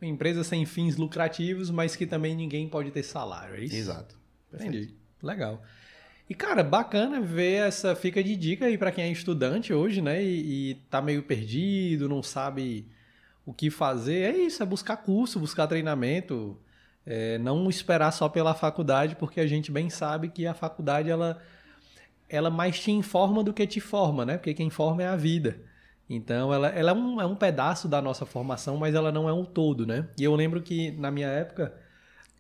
uma 0.02 0.08
empresa 0.10 0.44
sem 0.44 0.66
fins 0.66 0.98
lucrativos, 0.98 1.70
mas 1.70 1.96
que 1.96 2.08
também 2.08 2.36
ninguém 2.36 2.68
pode 2.68 2.90
ter 2.90 3.04
salário, 3.04 3.54
é 3.54 3.64
isso? 3.66 3.76
Exato. 3.76 4.16
Perfeito. 4.50 4.76
Entendi. 4.76 4.96
Legal. 5.22 5.62
E, 6.28 6.34
cara, 6.34 6.64
bacana 6.64 7.22
ver 7.22 7.68
essa. 7.68 7.96
Fica 7.96 8.24
de 8.24 8.36
dica 8.36 8.66
aí 8.66 8.80
para 8.80 8.92
quem 8.92 9.04
é 9.04 9.12
estudante 9.12 9.72
hoje, 9.72 10.02
né? 10.02 10.24
E, 10.24 10.72
e 10.72 10.76
tá 10.90 11.04
meio 11.04 11.22
perdido, 11.22 12.10
não 12.10 12.24
sabe 12.24 12.88
o 13.46 13.54
que 13.54 13.70
fazer. 13.70 14.34
É 14.34 14.38
isso, 14.38 14.64
é 14.64 14.66
buscar 14.66 14.98
curso, 14.98 15.40
buscar 15.40 15.68
treinamento. 15.68 16.60
É, 17.06 17.38
não 17.38 17.70
esperar 17.70 18.12
só 18.12 18.28
pela 18.28 18.56
faculdade, 18.56 19.16
porque 19.16 19.40
a 19.40 19.46
gente 19.46 19.72
bem 19.72 19.88
sabe 19.88 20.30
que 20.30 20.48
a 20.48 20.54
faculdade 20.56 21.12
ela, 21.12 21.40
ela 22.32 22.50
mais 22.50 22.80
te 22.80 22.92
informa 22.92 23.44
do 23.44 23.54
que 23.54 23.68
te 23.68 23.82
forma, 23.82 24.26
né? 24.26 24.38
Porque 24.38 24.54
quem 24.54 24.70
forma 24.70 25.04
é 25.04 25.08
a 25.08 25.18
vida. 25.18 25.60
Então, 26.10 26.54
ela, 26.54 26.70
ela 26.70 26.92
é, 26.92 26.94
um, 26.94 27.22
é 27.22 27.26
um 27.26 27.36
pedaço 27.36 27.88
da 27.88 28.02
nossa 28.02 28.26
formação, 28.26 28.78
mas 28.78 28.96
ela 28.96 29.12
não 29.12 29.28
é 29.28 29.34
um 29.34 29.44
todo, 29.44 29.86
né? 29.86 30.08
E 30.18 30.24
eu 30.24 30.34
lembro 30.34 30.62
que 30.62 30.92
na 30.92 31.12
minha 31.12 31.28
época 31.28 31.74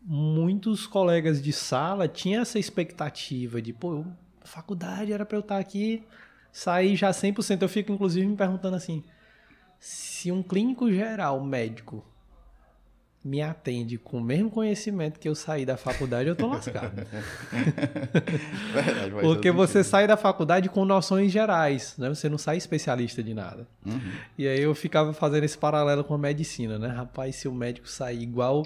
muitos 0.02 0.88
colegas 0.88 1.42
de 1.42 1.54
sala 1.54 2.08
tinham 2.08 2.42
essa 2.42 2.58
expectativa 2.58 3.62
de, 3.62 3.72
pô, 3.72 4.04
a 4.42 4.48
faculdade 4.48 5.14
era 5.14 5.26
para 5.26 5.38
eu 5.38 5.42
estar 5.42 5.58
aqui, 5.58 6.04
sair 6.52 6.96
já 6.96 7.12
100%. 7.12 7.62
Eu 7.62 7.70
fico, 7.70 7.92
inclusive, 7.92 8.26
me 8.26 8.36
perguntando 8.36 8.76
assim, 8.76 9.04
se 9.80 10.32
um 10.32 10.42
clínico 10.42 10.92
geral, 10.92 11.44
médico, 11.44 12.04
me 13.24 13.42
atende 13.42 14.00
com 14.00 14.18
o 14.18 14.22
mesmo 14.22 14.50
conhecimento 14.50 15.20
que 15.20 15.30
eu 15.30 15.36
saí 15.36 15.64
da 15.64 15.78
faculdade, 15.78 16.28
eu 16.28 16.36
tô 16.36 16.48
lascado. 16.48 16.92
Verdade, 18.74 19.12
Porque 19.22 19.52
você 19.52 19.84
sai 19.84 20.08
da 20.08 20.18
faculdade 20.18 20.70
com 20.70 20.84
noções 20.86 21.32
gerais, 21.32 21.96
né? 22.00 22.10
Você 22.10 22.28
não 22.28 22.40
sai 22.40 22.58
especialista 22.58 23.22
de 23.22 23.34
nada. 23.34 23.68
Uhum. 23.86 24.12
E 24.38 24.48
aí 24.48 24.62
eu 24.62 24.74
ficava 24.74 25.14
fazendo 25.14 25.44
esse 25.44 25.58
paralelo 25.58 26.04
com 26.04 26.16
a 26.16 26.18
medicina, 26.18 26.80
né? 26.80 26.88
Rapaz, 26.88 27.36
se 27.36 27.48
o 27.48 27.54
médico 27.54 27.88
sair 27.88 28.24
igual 28.24 28.66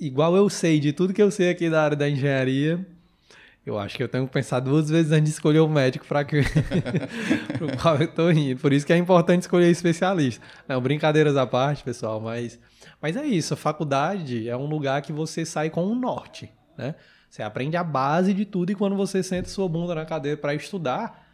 igual 0.00 0.36
eu 0.36 0.48
sei 0.48 0.78
de 0.78 0.92
tudo 0.92 1.12
que 1.12 1.22
eu 1.22 1.30
sei 1.30 1.50
aqui 1.50 1.68
da 1.68 1.82
área 1.82 1.96
da 1.96 2.08
engenharia, 2.08 2.84
eu 3.66 3.78
acho 3.78 3.96
que 3.96 4.02
eu 4.02 4.08
tenho 4.08 4.26
que 4.26 4.32
pensar 4.32 4.60
duas 4.60 4.88
vezes 4.88 5.12
antes 5.12 5.24
de 5.24 5.30
escolher 5.30 5.60
o 5.60 5.68
médico 5.68 6.06
para 6.06 6.24
que 6.24 6.40
pro 7.58 7.76
qual 7.76 7.96
eu 7.96 8.08
tô 8.08 8.30
indo. 8.30 8.58
Por 8.60 8.72
isso 8.72 8.86
que 8.86 8.92
é 8.92 8.96
importante 8.96 9.42
escolher 9.42 9.70
especialista. 9.70 10.44
Não, 10.66 10.80
brincadeiras 10.80 11.36
à 11.36 11.46
parte, 11.46 11.84
pessoal, 11.84 12.20
mas 12.20 12.58
mas 13.00 13.16
é 13.16 13.24
isso, 13.24 13.54
a 13.54 13.56
faculdade 13.56 14.48
é 14.48 14.56
um 14.56 14.66
lugar 14.66 15.02
que 15.02 15.12
você 15.12 15.44
sai 15.44 15.70
com 15.70 15.84
um 15.84 15.94
norte, 15.94 16.52
né? 16.76 16.94
Você 17.30 17.42
aprende 17.42 17.76
a 17.76 17.84
base 17.84 18.32
de 18.32 18.44
tudo 18.44 18.72
e 18.72 18.74
quando 18.74 18.96
você 18.96 19.22
senta 19.22 19.48
sua 19.48 19.68
bunda 19.68 19.94
na 19.94 20.06
cadeira 20.06 20.36
para 20.36 20.54
estudar, 20.54 21.28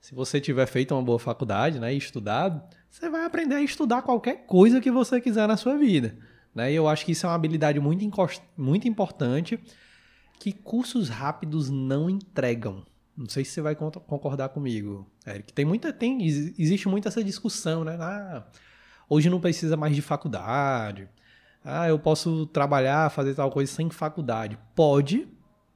Se 0.00 0.14
você 0.14 0.40
tiver 0.40 0.66
feito 0.66 0.94
uma 0.94 1.02
boa 1.02 1.18
faculdade, 1.18 1.78
né, 1.78 1.92
e 1.92 1.98
estudado, 1.98 2.62
você 2.88 3.10
vai 3.10 3.24
aprender 3.24 3.56
a 3.56 3.62
estudar 3.62 4.00
qualquer 4.02 4.46
coisa 4.46 4.80
que 4.80 4.90
você 4.90 5.20
quiser 5.20 5.46
na 5.46 5.58
sua 5.58 5.76
vida. 5.76 6.16
Né? 6.54 6.72
E 6.72 6.74
eu 6.74 6.88
acho 6.88 7.04
que 7.04 7.12
isso 7.12 7.26
é 7.26 7.28
uma 7.28 7.34
habilidade 7.34 7.78
muito, 7.78 8.10
muito 8.56 8.88
importante 8.88 9.60
que 10.40 10.52
cursos 10.52 11.10
rápidos 11.10 11.68
não 11.68 12.08
entregam. 12.08 12.82
Não 13.14 13.28
sei 13.28 13.44
se 13.44 13.50
você 13.50 13.60
vai 13.60 13.76
concordar 13.76 14.48
comigo, 14.48 15.06
Eric. 15.26 15.52
Tem 15.52 15.66
muita, 15.66 15.92
tem, 15.92 16.24
existe 16.24 16.88
muito 16.88 17.06
essa 17.06 17.22
discussão, 17.22 17.84
né? 17.84 17.98
Ah, 18.00 18.44
hoje 19.10 19.28
não 19.28 19.40
precisa 19.40 19.76
mais 19.76 19.94
de 19.94 20.00
faculdade. 20.00 21.08
Ah, 21.64 21.88
eu 21.88 21.98
posso 21.98 22.46
trabalhar, 22.46 23.10
fazer 23.10 23.34
tal 23.34 23.50
coisa 23.50 23.70
sem 23.70 23.90
faculdade. 23.90 24.56
Pode. 24.74 25.28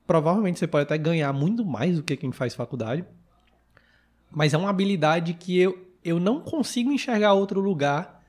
Provavelmente 0.06 0.58
você 0.58 0.66
pode 0.66 0.84
até 0.84 0.96
ganhar 0.96 1.32
muito 1.32 1.64
mais 1.64 1.96
do 1.96 2.02
que 2.02 2.16
quem 2.16 2.30
faz 2.30 2.54
faculdade. 2.54 3.04
Mas 4.30 4.54
é 4.54 4.56
uma 4.56 4.70
habilidade 4.70 5.34
que 5.34 5.58
eu, 5.58 5.92
eu 6.02 6.20
não 6.20 6.40
consigo 6.40 6.92
enxergar 6.92 7.32
outro 7.32 7.60
lugar 7.60 8.22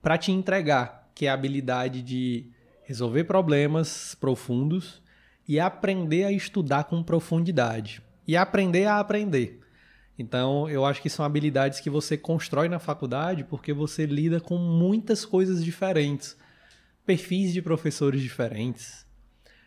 para 0.00 0.18
te 0.18 0.30
entregar, 0.30 1.10
que 1.14 1.26
é 1.26 1.30
a 1.30 1.34
habilidade 1.34 2.02
de 2.02 2.50
resolver 2.84 3.24
problemas 3.24 4.14
profundos 4.14 5.02
e 5.48 5.58
aprender 5.58 6.24
a 6.24 6.32
estudar 6.32 6.84
com 6.84 7.02
profundidade 7.02 8.02
e 8.26 8.36
aprender 8.36 8.84
a 8.86 8.98
aprender. 8.98 9.61
Então, 10.22 10.68
eu 10.70 10.84
acho 10.84 11.02
que 11.02 11.10
são 11.10 11.24
habilidades 11.24 11.80
que 11.80 11.90
você 11.90 12.16
constrói 12.16 12.68
na 12.68 12.78
faculdade 12.78 13.44
porque 13.44 13.72
você 13.72 14.06
lida 14.06 14.40
com 14.40 14.56
muitas 14.56 15.24
coisas 15.24 15.64
diferentes. 15.64 16.36
Perfis 17.04 17.52
de 17.52 17.60
professores 17.60 18.22
diferentes, 18.22 19.04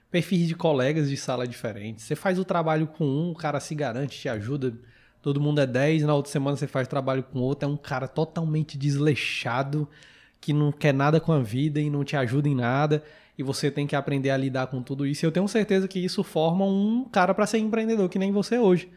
perfis 0.10 0.48
de 0.48 0.56
colegas 0.56 1.10
de 1.10 1.18
sala 1.18 1.46
diferentes. 1.46 2.06
Você 2.06 2.16
faz 2.16 2.40
o 2.40 2.46
trabalho 2.46 2.88
com 2.88 3.06
um, 3.06 3.32
o 3.32 3.36
cara 3.36 3.60
se 3.60 3.76
garante, 3.76 4.18
te 4.18 4.30
ajuda, 4.30 4.74
todo 5.22 5.42
mundo 5.42 5.60
é 5.60 5.68
10, 5.68 6.04
na 6.04 6.16
outra 6.16 6.32
semana 6.32 6.56
você 6.56 6.68
faz 6.68 6.88
trabalho 6.88 7.24
com 7.24 7.40
outro, 7.40 7.68
é 7.68 7.72
um 7.72 7.76
cara 7.76 8.08
totalmente 8.08 8.78
desleixado, 8.78 9.90
que 10.40 10.54
não 10.54 10.72
quer 10.72 10.94
nada 10.94 11.20
com 11.20 11.34
a 11.34 11.40
vida 11.40 11.82
e 11.82 11.90
não 11.90 12.06
te 12.06 12.16
ajuda 12.16 12.48
em 12.48 12.56
nada 12.56 13.04
e 13.38 13.44
você 13.44 13.70
tem 13.70 13.86
que 13.86 13.96
aprender 13.96 14.30
a 14.30 14.38
lidar 14.38 14.68
com 14.68 14.82
tudo 14.82 15.06
isso. 15.06 15.26
E 15.26 15.28
eu 15.28 15.32
tenho 15.32 15.48
certeza 15.48 15.88
que 15.88 16.00
isso 16.00 16.24
forma 16.24 16.66
um 16.66 17.06
cara 17.12 17.34
para 17.34 17.46
ser 17.46 17.58
empreendedor 17.58 18.08
que 18.10 18.20
nem 18.20 18.32
você 18.32 18.58
hoje, 18.58 18.90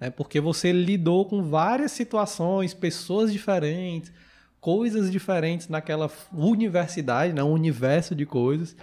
né? 0.00 0.10
Porque 0.10 0.40
você 0.40 0.72
lidou 0.72 1.24
com 1.26 1.42
várias 1.42 1.92
situações, 1.92 2.74
pessoas 2.74 3.32
diferentes, 3.32 4.12
coisas 4.60 5.10
diferentes 5.10 5.68
naquela 5.68 6.10
universidade, 6.32 7.32
né? 7.32 7.42
um 7.42 7.52
universo 7.52 8.14
de 8.14 8.26
coisas, 8.26 8.76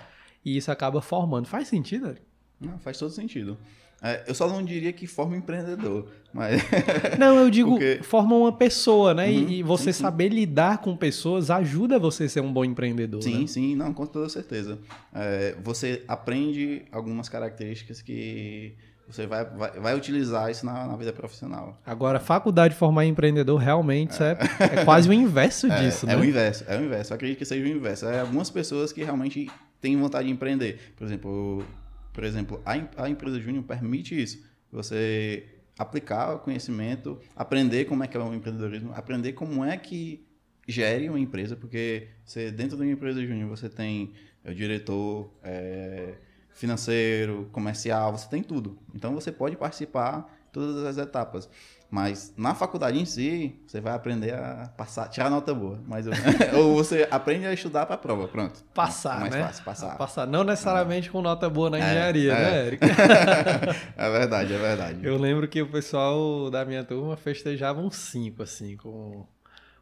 e 0.43 0.57
isso 0.57 0.71
acaba 0.71 1.01
formando. 1.01 1.47
Faz 1.47 1.67
sentido? 1.67 2.07
Eric? 2.07 2.21
Não, 2.59 2.79
faz 2.79 2.97
todo 2.97 3.11
sentido. 3.11 3.57
É, 4.01 4.21
eu 4.27 4.35
só 4.35 4.49
não 4.49 4.61
diria 4.61 4.91
que 4.91 5.07
forma 5.07 5.37
empreendedor, 5.37 6.09
mas... 6.33 6.61
Não, 7.17 7.37
eu 7.37 7.49
digo, 7.49 7.69
Porque... 7.69 7.99
forma 8.03 8.35
uma 8.35 8.51
pessoa, 8.51 9.13
né? 9.13 9.29
Uhum, 9.29 9.49
e, 9.49 9.63
você 9.63 9.93
sim, 9.93 10.01
saber 10.01 10.29
sim. 10.29 10.35
lidar 10.35 10.79
com 10.79 10.93
pessoas 10.97 11.49
ajuda 11.49 11.97
você 11.97 12.25
a 12.25 12.29
ser 12.29 12.41
um 12.41 12.51
bom 12.51 12.65
empreendedor, 12.65 13.23
Sim, 13.23 13.41
né? 13.41 13.47
sim, 13.47 13.75
não, 13.77 13.93
com 13.93 14.05
toda 14.05 14.27
certeza. 14.27 14.77
É, 15.13 15.55
você 15.63 16.03
aprende 16.05 16.81
algumas 16.91 17.29
características 17.29 18.01
que 18.01 18.75
você 19.13 19.27
vai, 19.27 19.45
vai, 19.45 19.71
vai 19.79 19.95
utilizar 19.95 20.49
isso 20.49 20.65
na, 20.65 20.87
na, 20.87 20.95
vida 20.95 21.13
profissional. 21.13 21.79
Agora, 21.85 22.19
faculdade 22.19 22.73
de 22.73 22.79
formar 22.79 23.05
empreendedor, 23.05 23.59
realmente, 23.59 24.21
é, 24.23 24.37
é, 24.59 24.79
é 24.79 24.83
quase 24.83 25.07
o 25.07 25.13
inverso 25.13 25.67
é, 25.71 25.79
disso, 25.79 26.05
é 26.05 26.07
né? 26.07 26.13
É 26.15 26.17
o 26.17 26.25
inverso, 26.25 26.65
é 26.67 26.77
o 26.79 26.83
inverso. 26.83 27.13
Eu 27.13 27.15
acredito 27.15 27.37
que 27.37 27.45
seja 27.45 27.63
o 27.63 27.67
inverso. 27.67 28.07
É 28.07 28.21
algumas 28.21 28.49
pessoas 28.49 28.91
que 28.91 29.03
realmente 29.03 29.51
têm 29.79 29.95
vontade 29.97 30.27
de 30.27 30.33
empreender. 30.33 30.93
Por 30.97 31.05
exemplo, 31.05 31.63
por 32.11 32.23
exemplo, 32.23 32.61
a, 32.65 33.03
a 33.03 33.09
empresa 33.09 33.39
júnior 33.39 33.63
permite 33.63 34.19
isso. 34.19 34.43
Você 34.71 35.45
aplicar 35.77 36.33
o 36.33 36.39
conhecimento, 36.39 37.19
aprender 37.35 37.85
como 37.85 38.03
é 38.03 38.07
que 38.07 38.17
é 38.17 38.19
o 38.19 38.33
empreendedorismo, 38.33 38.93
aprender 38.95 39.33
como 39.33 39.63
é 39.63 39.77
que 39.77 40.25
gere 40.67 41.07
uma 41.07 41.19
empresa, 41.19 41.55
porque 41.55 42.07
você, 42.25 42.49
dentro 42.49 42.77
de 42.77 42.83
uma 42.83 42.91
empresa 42.91 43.23
júnior 43.23 43.47
você 43.49 43.69
tem 43.69 44.13
o 44.43 44.53
diretor 44.53 45.31
é, 45.43 46.15
financeiro, 46.53 47.49
comercial, 47.51 48.11
você 48.17 48.27
tem 48.29 48.43
tudo. 48.43 48.77
Então 48.93 49.13
você 49.13 49.31
pode 49.31 49.55
participar 49.55 50.21
de 50.45 50.51
todas 50.51 50.85
as 50.85 50.97
etapas. 50.97 51.49
Mas 51.93 52.33
na 52.35 52.55
faculdade 52.55 52.99
em 52.99 53.05
si, 53.05 53.55
você 53.67 53.79
vai 53.79 53.93
aprender 53.93 54.33
a 54.33 54.67
passar, 54.75 55.07
tirar 55.09 55.29
nota 55.29 55.53
boa. 55.53 55.79
Mas, 55.85 56.07
ou 56.57 56.73
você 56.73 57.07
aprende 57.11 57.45
a 57.45 57.53
estudar 57.53 57.85
para 57.85 57.93
a 57.93 57.97
prova, 57.99 58.27
pronto. 58.27 58.63
Passar, 58.73 59.17
é 59.17 59.19
mais 59.19 59.35
né? 59.35 59.43
fácil, 59.43 59.63
passar. 59.63 59.95
Passar. 59.95 60.25
Não 60.25 60.43
necessariamente 60.43 61.09
é. 61.09 61.11
com 61.11 61.21
nota 61.21 61.47
boa 61.47 61.69
na 61.69 61.77
é, 61.77 61.81
engenharia, 61.81 62.33
é, 62.33 62.35
né, 62.35 62.65
Eric? 62.65 62.83
é 63.95 64.09
verdade, 64.09 64.53
é 64.55 64.57
verdade. 64.57 65.05
Eu 65.05 65.17
lembro 65.19 65.47
que 65.47 65.61
o 65.61 65.67
pessoal 65.69 66.49
da 66.49 66.65
minha 66.65 66.83
turma 66.83 67.15
festejava 67.15 67.79
um 67.79 67.91
5, 67.91 68.41
assim, 68.41 68.75
com, 68.75 69.27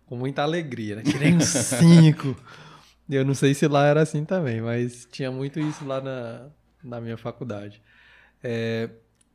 com 0.05 0.17
muita 0.17 0.43
alegria, 0.43 0.97
né? 0.97 1.03
Tirei 1.03 1.33
um 1.33 1.39
5. 1.39 2.35
Eu 3.09 3.23
não 3.23 3.33
sei 3.33 3.53
se 3.53 3.65
lá 3.69 3.85
era 3.85 4.01
assim 4.01 4.25
também, 4.25 4.59
mas 4.59 5.07
tinha 5.09 5.31
muito 5.31 5.61
isso 5.61 5.85
lá 5.85 6.01
na, 6.01 6.47
na 6.83 7.01
minha 7.01 7.17
faculdade. 7.17 7.81
É, 8.43 8.89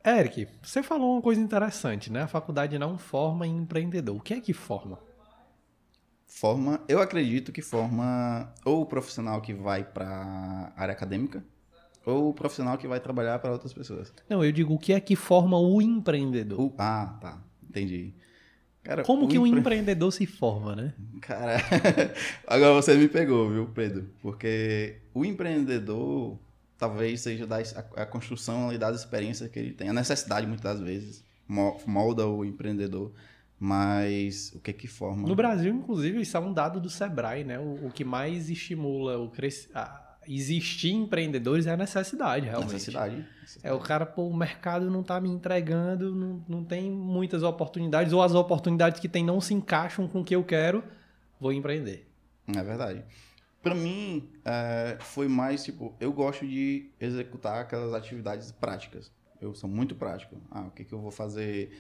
Eric, 0.04 0.48
você 0.62 0.82
falou 0.82 1.14
uma 1.14 1.22
coisa 1.22 1.40
interessante, 1.40 2.12
né? 2.12 2.22
A 2.22 2.28
faculdade 2.28 2.78
não 2.78 2.96
forma 2.96 3.46
empreendedor. 3.46 4.16
O 4.16 4.20
que 4.20 4.34
é 4.34 4.40
que 4.40 4.52
forma? 4.52 4.98
Forma, 6.26 6.80
eu 6.88 7.00
acredito 7.00 7.50
que 7.52 7.62
forma 7.62 8.52
ou 8.64 8.82
o 8.82 8.86
profissional 8.86 9.40
que 9.40 9.54
vai 9.54 9.82
para 9.84 10.06
a 10.06 10.80
área 10.80 10.92
acadêmica 10.92 11.42
ou 12.04 12.30
o 12.30 12.34
profissional 12.34 12.78
que 12.78 12.86
vai 12.86 13.00
trabalhar 13.00 13.38
para 13.40 13.50
outras 13.50 13.72
pessoas. 13.72 14.12
Não, 14.28 14.44
eu 14.44 14.52
digo 14.52 14.74
o 14.74 14.78
que 14.78 14.92
é 14.92 15.00
que 15.00 15.16
forma 15.16 15.58
o 15.58 15.82
empreendedor. 15.82 16.60
O, 16.60 16.74
ah, 16.78 17.18
tá. 17.20 17.42
Entendi. 17.68 18.14
Cara, 18.86 19.02
Como 19.02 19.26
que 19.26 19.36
empre... 19.36 19.50
um 19.50 19.58
empreendedor 19.58 20.12
se 20.12 20.24
forma, 20.26 20.76
né? 20.76 20.94
Cara, 21.20 21.56
agora 22.46 22.74
você 22.74 22.94
me 22.94 23.08
pegou, 23.08 23.50
viu, 23.50 23.66
Pedro? 23.74 24.08
Porque 24.22 24.98
o 25.12 25.24
empreendedor, 25.24 26.38
talvez 26.78 27.20
seja 27.20 27.46
da, 27.46 27.56
a, 27.56 28.02
a 28.02 28.06
construção 28.06 28.68
ali, 28.68 28.78
das 28.78 29.00
experiências 29.00 29.50
que 29.50 29.58
ele 29.58 29.72
tem. 29.72 29.88
A 29.88 29.92
necessidade, 29.92 30.46
muitas 30.46 30.64
das 30.64 30.80
vezes, 30.80 31.24
molda 31.48 32.26
o 32.26 32.44
empreendedor. 32.44 33.12
Mas 33.58 34.52
o 34.54 34.60
que 34.60 34.72
que 34.72 34.86
forma? 34.86 35.26
No 35.26 35.34
Brasil, 35.34 35.74
inclusive, 35.74 36.20
isso 36.20 36.36
é 36.36 36.40
um 36.40 36.52
dado 36.52 36.78
do 36.78 36.90
Sebrae, 36.90 37.42
né? 37.42 37.58
O, 37.58 37.86
o 37.86 37.90
que 37.90 38.04
mais 38.04 38.50
estimula 38.50 39.18
o 39.18 39.30
cres... 39.30 39.66
existir 40.28 40.92
empreendedores 40.92 41.66
é 41.66 41.72
a 41.72 41.76
necessidade, 41.76 42.44
realmente. 42.44 42.74
Necessidade. 42.74 43.16
necessidade. 43.40 43.66
É 43.66 43.72
o 43.72 43.80
cara, 43.80 44.04
pô, 44.04 44.26
o 44.26 44.36
mercado 44.36 44.90
não 44.90 45.00
está 45.00 45.18
me 45.18 45.30
entregando, 45.30 46.14
não, 46.14 46.44
não 46.46 46.64
tem 46.64 46.90
muitas 46.90 47.42
oportunidades, 47.42 48.12
ou 48.12 48.22
as 48.22 48.34
oportunidades 48.34 49.00
que 49.00 49.08
tem 49.08 49.24
não 49.24 49.40
se 49.40 49.54
encaixam 49.54 50.06
com 50.06 50.20
o 50.20 50.24
que 50.24 50.36
eu 50.36 50.44
quero, 50.44 50.84
vou 51.40 51.50
empreender. 51.50 52.06
É 52.54 52.62
verdade. 52.62 53.02
Para 53.66 53.74
mim, 53.74 54.28
é, 54.44 54.96
foi 55.00 55.26
mais 55.26 55.64
tipo, 55.64 55.92
eu 55.98 56.12
gosto 56.12 56.46
de 56.46 56.88
executar 57.00 57.62
aquelas 57.62 57.92
atividades 57.94 58.52
práticas. 58.52 59.10
Eu 59.40 59.56
sou 59.56 59.68
muito 59.68 59.96
prático. 59.96 60.36
Ah, 60.52 60.68
o 60.68 60.70
que, 60.70 60.84
que 60.84 60.92
eu 60.92 61.00
vou 61.00 61.10
fazer? 61.10 61.72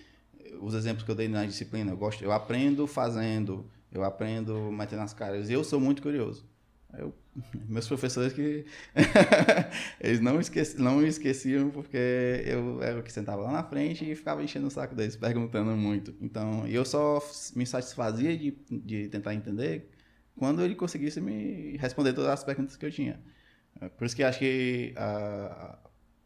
Os 0.60 0.74
exemplos 0.74 1.04
que 1.04 1.10
eu 1.12 1.14
dei 1.14 1.28
na 1.28 1.46
disciplina, 1.46 1.92
eu 1.92 1.96
gosto, 1.96 2.24
eu 2.24 2.32
aprendo 2.32 2.88
fazendo, 2.88 3.70
eu 3.92 4.02
aprendo 4.02 4.72
metendo 4.72 5.02
as 5.02 5.14
caras. 5.14 5.48
Eu 5.48 5.62
sou 5.62 5.78
muito 5.78 6.02
curioso. 6.02 6.44
Eu, 6.92 7.14
meus 7.68 7.86
professores 7.86 8.32
que 8.32 8.66
eles 10.00 10.18
não, 10.18 10.40
esqueci, 10.40 10.80
não 10.80 10.96
me 10.96 11.06
esqueciam 11.06 11.70
porque 11.70 12.42
eu 12.44 12.82
era 12.82 12.98
o 12.98 13.02
que 13.04 13.12
sentava 13.12 13.42
lá 13.42 13.52
na 13.52 13.62
frente 13.62 14.10
e 14.10 14.16
ficava 14.16 14.42
enchendo 14.42 14.66
o 14.66 14.70
saco 14.72 14.96
deles, 14.96 15.14
perguntando 15.14 15.70
muito. 15.76 16.16
Então, 16.20 16.66
eu 16.66 16.84
só 16.84 17.22
me 17.54 17.64
satisfazia 17.64 18.36
de, 18.36 18.58
de 18.68 19.06
tentar 19.06 19.34
entender 19.34 19.88
quando 20.36 20.62
ele 20.62 20.74
conseguisse 20.74 21.20
me 21.20 21.76
responder 21.78 22.12
todas 22.12 22.30
as 22.30 22.44
perguntas 22.44 22.76
que 22.76 22.84
eu 22.84 22.90
tinha. 22.90 23.20
É, 23.80 23.88
por 23.88 24.04
isso 24.04 24.14
que 24.14 24.22
acho 24.22 24.38
que 24.38 24.92
a, 24.96 25.78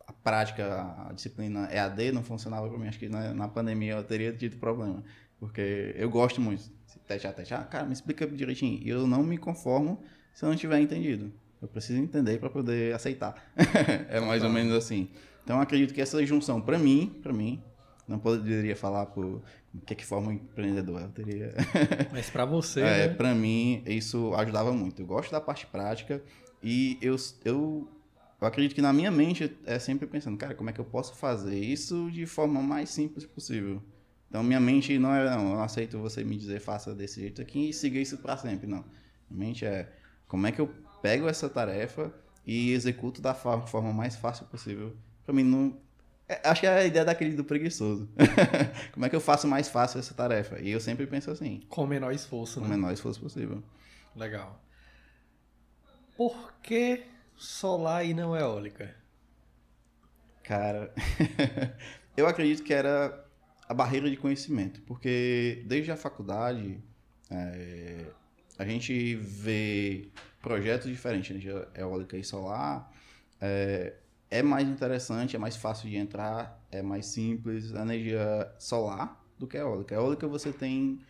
a 0.06 0.12
prática, 0.12 1.06
a 1.08 1.12
disciplina 1.12 1.68
EAD 1.72 2.12
não 2.12 2.22
funcionava 2.22 2.68
para 2.68 2.78
mim. 2.78 2.88
Acho 2.88 2.98
que 2.98 3.08
na, 3.08 3.32
na, 3.32 3.48
pandemia 3.48 3.94
eu 3.94 4.04
teria 4.04 4.32
tido 4.32 4.58
problema. 4.58 5.02
Porque 5.38 5.94
eu 5.96 6.10
gosto 6.10 6.40
muito. 6.40 6.70
Teste 7.06 7.26
a 7.26 7.32
teste. 7.32 7.54
Ah, 7.54 7.64
cara, 7.64 7.86
me 7.86 7.92
explica 7.92 8.26
direitinho. 8.26 8.80
E 8.82 8.88
eu 8.88 9.06
não 9.06 9.22
me 9.22 9.38
conformo 9.38 10.02
se 10.32 10.44
eu 10.44 10.48
não 10.48 10.56
tiver 10.56 10.80
entendido. 10.80 11.32
Eu 11.60 11.68
preciso 11.68 11.98
entender 11.98 12.38
para 12.38 12.50
poder 12.50 12.94
aceitar. 12.94 13.34
é 14.08 14.20
mais 14.20 14.42
ou 14.42 14.50
menos 14.50 14.74
assim. 14.74 15.10
Então 15.44 15.60
acredito 15.60 15.92
que 15.92 16.00
essa 16.00 16.24
junção, 16.24 16.60
para 16.60 16.78
mim, 16.78 17.18
para 17.22 17.32
mim, 17.32 17.62
não 18.10 18.18
poderia 18.18 18.74
falar 18.74 19.06
por 19.06 19.40
que 19.86 19.92
é 19.92 19.96
que 19.96 20.04
forma 20.04 20.30
um 20.30 20.32
empreendedor. 20.32 21.00
Eu 21.00 21.08
teria. 21.10 21.54
Mas 22.10 22.28
para 22.28 22.44
você, 22.44 22.80
é, 22.80 23.06
né? 23.06 23.14
Para 23.14 23.34
mim, 23.34 23.82
isso 23.86 24.34
ajudava 24.34 24.72
muito. 24.72 25.00
Eu 25.00 25.06
gosto 25.06 25.30
da 25.30 25.40
parte 25.40 25.64
prática 25.66 26.20
e 26.60 26.98
eu, 27.00 27.14
eu, 27.44 27.88
eu 28.40 28.46
acredito 28.46 28.74
que 28.74 28.82
na 28.82 28.92
minha 28.92 29.12
mente 29.12 29.56
é 29.64 29.78
sempre 29.78 30.08
pensando, 30.08 30.36
cara, 30.36 30.54
como 30.54 30.68
é 30.68 30.72
que 30.72 30.80
eu 30.80 30.84
posso 30.84 31.14
fazer 31.14 31.56
isso 31.56 32.10
de 32.10 32.26
forma 32.26 32.60
mais 32.60 32.90
simples 32.90 33.24
possível. 33.24 33.80
Então, 34.28 34.42
minha 34.42 34.60
mente 34.60 34.98
não 34.98 35.14
é, 35.14 35.30
não, 35.30 35.54
eu 35.54 35.60
aceito 35.60 35.98
você 35.98 36.24
me 36.24 36.36
dizer, 36.36 36.60
faça 36.60 36.94
desse 36.94 37.20
jeito 37.20 37.40
aqui 37.40 37.70
e 37.70 37.72
siga 37.72 37.98
isso 37.98 38.18
para 38.18 38.36
sempre. 38.36 38.66
Não. 38.66 38.84
Minha 39.30 39.46
mente 39.46 39.64
é, 39.64 39.88
como 40.26 40.46
é 40.48 40.52
que 40.52 40.60
eu 40.60 40.68
pego 41.00 41.28
essa 41.28 41.48
tarefa 41.48 42.12
e 42.44 42.72
executo 42.72 43.20
da 43.22 43.34
forma 43.34 43.92
mais 43.92 44.16
fácil 44.16 44.46
possível. 44.46 44.96
Para 45.24 45.34
mim, 45.34 45.44
não, 45.44 45.76
acho 46.44 46.60
que 46.60 46.66
é 46.66 46.70
a 46.70 46.84
ideia 46.84 47.04
daquele 47.04 47.34
do 47.34 47.44
preguiçoso. 47.44 48.08
Como 48.92 49.06
é 49.06 49.08
que 49.08 49.16
eu 49.16 49.20
faço 49.20 49.46
mais 49.46 49.68
fácil 49.68 49.98
essa 50.00 50.14
tarefa? 50.14 50.60
E 50.60 50.70
eu 50.70 50.80
sempre 50.80 51.06
penso 51.06 51.30
assim. 51.30 51.60
Com 51.68 51.84
o 51.84 51.86
menor 51.86 52.12
esforço, 52.12 52.60
Com 52.60 52.66
o 52.66 52.68
né? 52.68 52.76
menor 52.76 52.92
esforço 52.92 53.20
possível. 53.20 53.62
Legal. 54.14 54.62
Por 56.16 56.52
que 56.62 57.02
solar 57.36 58.04
e 58.04 58.12
não 58.12 58.36
eólica? 58.36 58.94
Cara, 60.42 60.92
eu 62.16 62.26
acredito 62.26 62.62
que 62.62 62.74
era 62.74 63.24
a 63.68 63.72
barreira 63.72 64.10
de 64.10 64.16
conhecimento, 64.16 64.80
porque 64.82 65.62
desde 65.66 65.92
a 65.92 65.96
faculdade 65.96 66.82
é, 67.30 68.04
a 68.58 68.64
gente 68.64 69.14
vê 69.14 70.08
projetos 70.42 70.90
diferentes, 70.90 71.30
energia 71.30 71.68
eólica 71.74 72.16
e 72.16 72.24
solar, 72.24 72.92
é, 73.40 73.94
é 74.30 74.42
mais 74.42 74.68
interessante, 74.68 75.34
é 75.34 75.38
mais 75.38 75.56
fácil 75.56 75.90
de 75.90 75.96
entrar, 75.96 76.64
é 76.70 76.82
mais 76.82 77.06
simples 77.06 77.74
a 77.74 77.82
energia 77.82 78.52
solar 78.58 79.20
do 79.38 79.46
que 79.46 79.56
a 79.56 79.60
eólica. 79.60 79.94
A 79.94 79.98
eólica 79.98 80.28
você 80.28 80.52
tem 80.52 81.00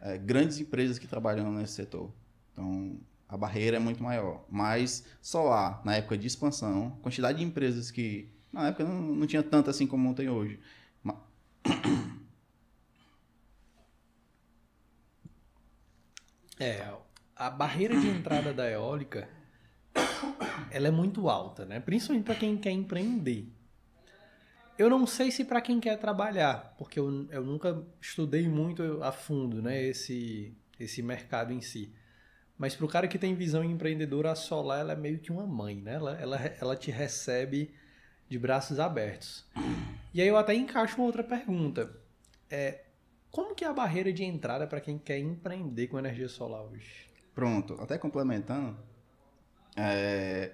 é, 0.00 0.18
grandes 0.18 0.60
empresas 0.60 0.98
que 0.98 1.06
trabalham 1.06 1.50
nesse 1.52 1.72
setor, 1.72 2.12
então 2.52 3.00
a 3.28 3.36
barreira 3.36 3.76
é 3.76 3.80
muito 3.80 4.02
maior. 4.02 4.44
Mas 4.50 5.04
solar, 5.22 5.82
na 5.84 5.96
época 5.96 6.18
de 6.18 6.26
expansão, 6.26 6.98
quantidade 7.02 7.38
de 7.38 7.44
empresas 7.44 7.90
que 7.90 8.30
na 8.52 8.68
época 8.68 8.84
não, 8.84 9.00
não 9.00 9.26
tinha 9.26 9.42
tanto 9.42 9.70
assim 9.70 9.86
como 9.86 10.14
tem 10.14 10.28
hoje. 10.28 10.60
É, 16.60 16.92
a 17.36 17.50
barreira 17.50 17.96
de 17.96 18.08
entrada 18.08 18.52
da 18.52 18.68
eólica, 18.68 19.28
ela 20.70 20.88
é 20.88 20.90
muito 20.90 21.28
alta, 21.28 21.64
né? 21.64 21.80
Principalmente 21.80 22.24
para 22.24 22.34
quem 22.34 22.56
quer 22.56 22.70
empreender. 22.70 23.52
Eu 24.78 24.88
não 24.88 25.06
sei 25.06 25.30
se 25.30 25.44
para 25.44 25.60
quem 25.60 25.80
quer 25.80 25.98
trabalhar, 25.98 26.74
porque 26.78 27.00
eu, 27.00 27.26
eu 27.30 27.42
nunca 27.42 27.84
estudei 28.00 28.48
muito 28.48 29.02
a 29.02 29.10
fundo, 29.10 29.60
né, 29.60 29.82
esse, 29.82 30.56
esse 30.78 31.02
mercado 31.02 31.52
em 31.52 31.60
si. 31.60 31.92
Mas 32.56 32.76
para 32.76 32.86
o 32.86 32.88
cara 32.88 33.08
que 33.08 33.18
tem 33.18 33.34
visão 33.34 33.64
empreendedora, 33.64 34.30
a 34.30 34.34
Solar 34.36 34.80
ela 34.80 34.92
é 34.92 34.96
meio 34.96 35.18
que 35.18 35.32
uma 35.32 35.46
mãe, 35.46 35.76
né? 35.76 35.94
Ela, 35.94 36.20
ela, 36.20 36.36
ela 36.60 36.76
te 36.76 36.90
recebe 36.90 37.74
de 38.28 38.38
braços 38.38 38.78
abertos. 38.78 39.46
E 40.12 40.20
aí 40.20 40.28
eu 40.28 40.36
até 40.36 40.54
encaixo 40.54 40.96
uma 40.96 41.06
outra 41.06 41.22
pergunta. 41.24 41.90
É, 42.50 42.84
como 43.30 43.54
que 43.54 43.64
é 43.64 43.68
a 43.68 43.72
barreira 43.72 44.12
de 44.12 44.24
entrada 44.24 44.66
para 44.66 44.80
quem 44.80 44.98
quer 44.98 45.18
empreender 45.18 45.86
com 45.86 45.98
energia 45.98 46.28
solar 46.28 46.62
hoje? 46.62 47.08
Pronto, 47.34 47.74
até 47.80 47.96
complementando, 47.96 48.76
é, 49.76 50.52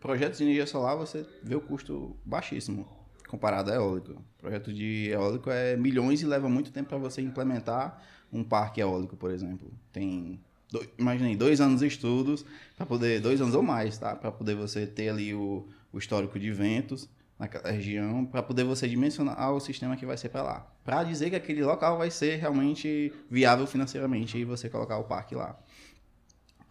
projetos 0.00 0.38
de 0.38 0.44
energia 0.44 0.66
solar 0.66 0.96
você 0.96 1.26
vê 1.42 1.54
o 1.54 1.60
custo 1.60 2.16
baixíssimo 2.24 2.86
comparado 3.28 3.70
a 3.70 3.74
eólico. 3.74 4.22
Projeto 4.38 4.72
de 4.72 5.08
eólico 5.10 5.50
é 5.50 5.76
milhões 5.76 6.20
e 6.20 6.26
leva 6.26 6.48
muito 6.48 6.70
tempo 6.70 6.90
para 6.90 6.98
você 6.98 7.22
implementar 7.22 8.02
um 8.32 8.44
parque 8.44 8.80
eólico, 8.80 9.16
por 9.16 9.30
exemplo. 9.30 9.72
Tem 9.92 10.38
dois, 10.70 10.88
imaginei 10.98 11.36
dois 11.36 11.60
anos 11.60 11.80
de 11.80 11.86
estudos 11.86 12.44
para 12.76 12.84
poder 12.84 13.20
dois 13.20 13.40
anos 13.40 13.54
ou 13.54 13.62
mais, 13.62 13.96
tá? 13.96 14.14
Para 14.14 14.30
poder 14.30 14.54
você 14.54 14.86
ter 14.86 15.08
ali 15.08 15.34
o, 15.34 15.66
o 15.92 15.98
histórico 15.98 16.38
de 16.38 16.50
ventos 16.50 17.08
naquela 17.38 17.70
região 17.70 18.24
para 18.24 18.42
poder 18.42 18.64
você 18.64 18.88
dimensionar 18.88 19.52
o 19.52 19.60
sistema 19.60 19.96
que 19.96 20.06
vai 20.06 20.16
ser 20.16 20.28
para 20.28 20.42
lá. 20.42 20.72
Para 20.84 21.02
dizer 21.02 21.30
que 21.30 21.36
aquele 21.36 21.64
local 21.64 21.98
vai 21.98 22.10
ser 22.10 22.36
realmente 22.36 23.12
viável 23.30 23.66
financeiramente 23.66 24.38
e 24.38 24.44
você 24.44 24.68
colocar 24.68 24.98
o 24.98 25.04
parque 25.04 25.34
lá. 25.34 25.58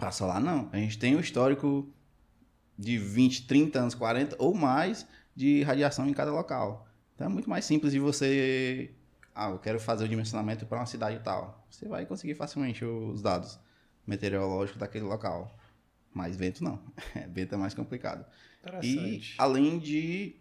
Para 0.02 0.12
solar, 0.12 0.42
não. 0.42 0.68
A 0.72 0.78
gente 0.78 0.98
tem 0.98 1.16
o 1.16 1.20
histórico 1.20 1.88
de 2.76 2.98
20, 2.98 3.46
30 3.46 3.80
anos, 3.80 3.94
40 3.94 4.36
ou 4.40 4.52
mais 4.52 5.06
de 5.36 5.62
radiação 5.62 6.10
em 6.10 6.14
cada 6.14 6.32
local. 6.32 6.88
Então 7.14 7.28
é 7.28 7.30
muito 7.30 7.48
mais 7.48 7.66
simples 7.66 7.94
de 7.94 8.00
você. 8.00 8.96
Ah, 9.36 9.52
eu 9.52 9.60
quero 9.60 9.80
fazer 9.80 10.06
o 10.06 10.08
dimensionamento 10.08 10.66
para 10.66 10.80
uma 10.80 10.88
cidade 10.88 11.20
tal. 11.24 11.64
Você 11.70 11.88
vai 11.88 12.04
conseguir 12.08 12.34
facilmente 12.34 12.84
os 12.84 13.22
dados 13.22 13.60
meteorológicos 14.08 14.80
daquele 14.80 15.06
local. 15.06 15.56
Mas 16.12 16.36
vento 16.36 16.64
não. 16.64 16.80
vento 17.30 17.54
é 17.54 17.58
mais 17.60 17.76
complicado. 17.76 18.26
E 18.82 19.22
além 19.38 19.78
de. 19.78 20.36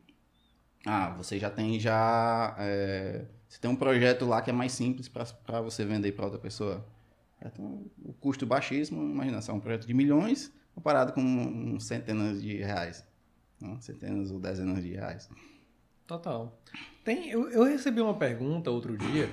Ah, 0.87 1.11
você 1.11 1.38
já 1.38 1.50
tem 1.50 1.78
já. 1.78 2.56
É... 2.58 3.26
Você 3.46 3.61
tem 3.61 3.70
um 3.70 3.76
projeto 3.76 4.24
lá 4.24 4.40
que 4.40 4.48
é 4.48 4.54
mais 4.54 4.72
simples 4.72 5.06
para 5.06 5.61
você 5.61 5.84
vender 5.84 6.12
para 6.12 6.24
outra 6.24 6.40
pessoa. 6.40 6.82
Então, 7.44 7.87
o 8.05 8.12
custo 8.12 8.46
baixíssimo, 8.46 9.03
imagina, 9.03 9.40
só 9.40 9.53
um 9.53 9.61
projeto 9.61 9.87
de 9.87 9.94
milhões 9.94 10.53
comparado 10.74 11.12
com 11.12 11.79
centenas 11.81 12.42
de 12.42 12.57
reais. 12.57 13.07
Não? 13.61 13.81
Centenas 13.81 14.31
ou 14.31 14.38
dezenas 14.38 14.83
de 14.83 14.90
reais. 14.90 15.29
Total. 16.07 16.59
Tem, 17.05 17.31
eu, 17.31 17.48
eu 17.50 17.64
recebi 17.64 18.00
uma 18.00 18.14
pergunta 18.14 18.70
outro 18.70 18.96
dia 18.96 19.29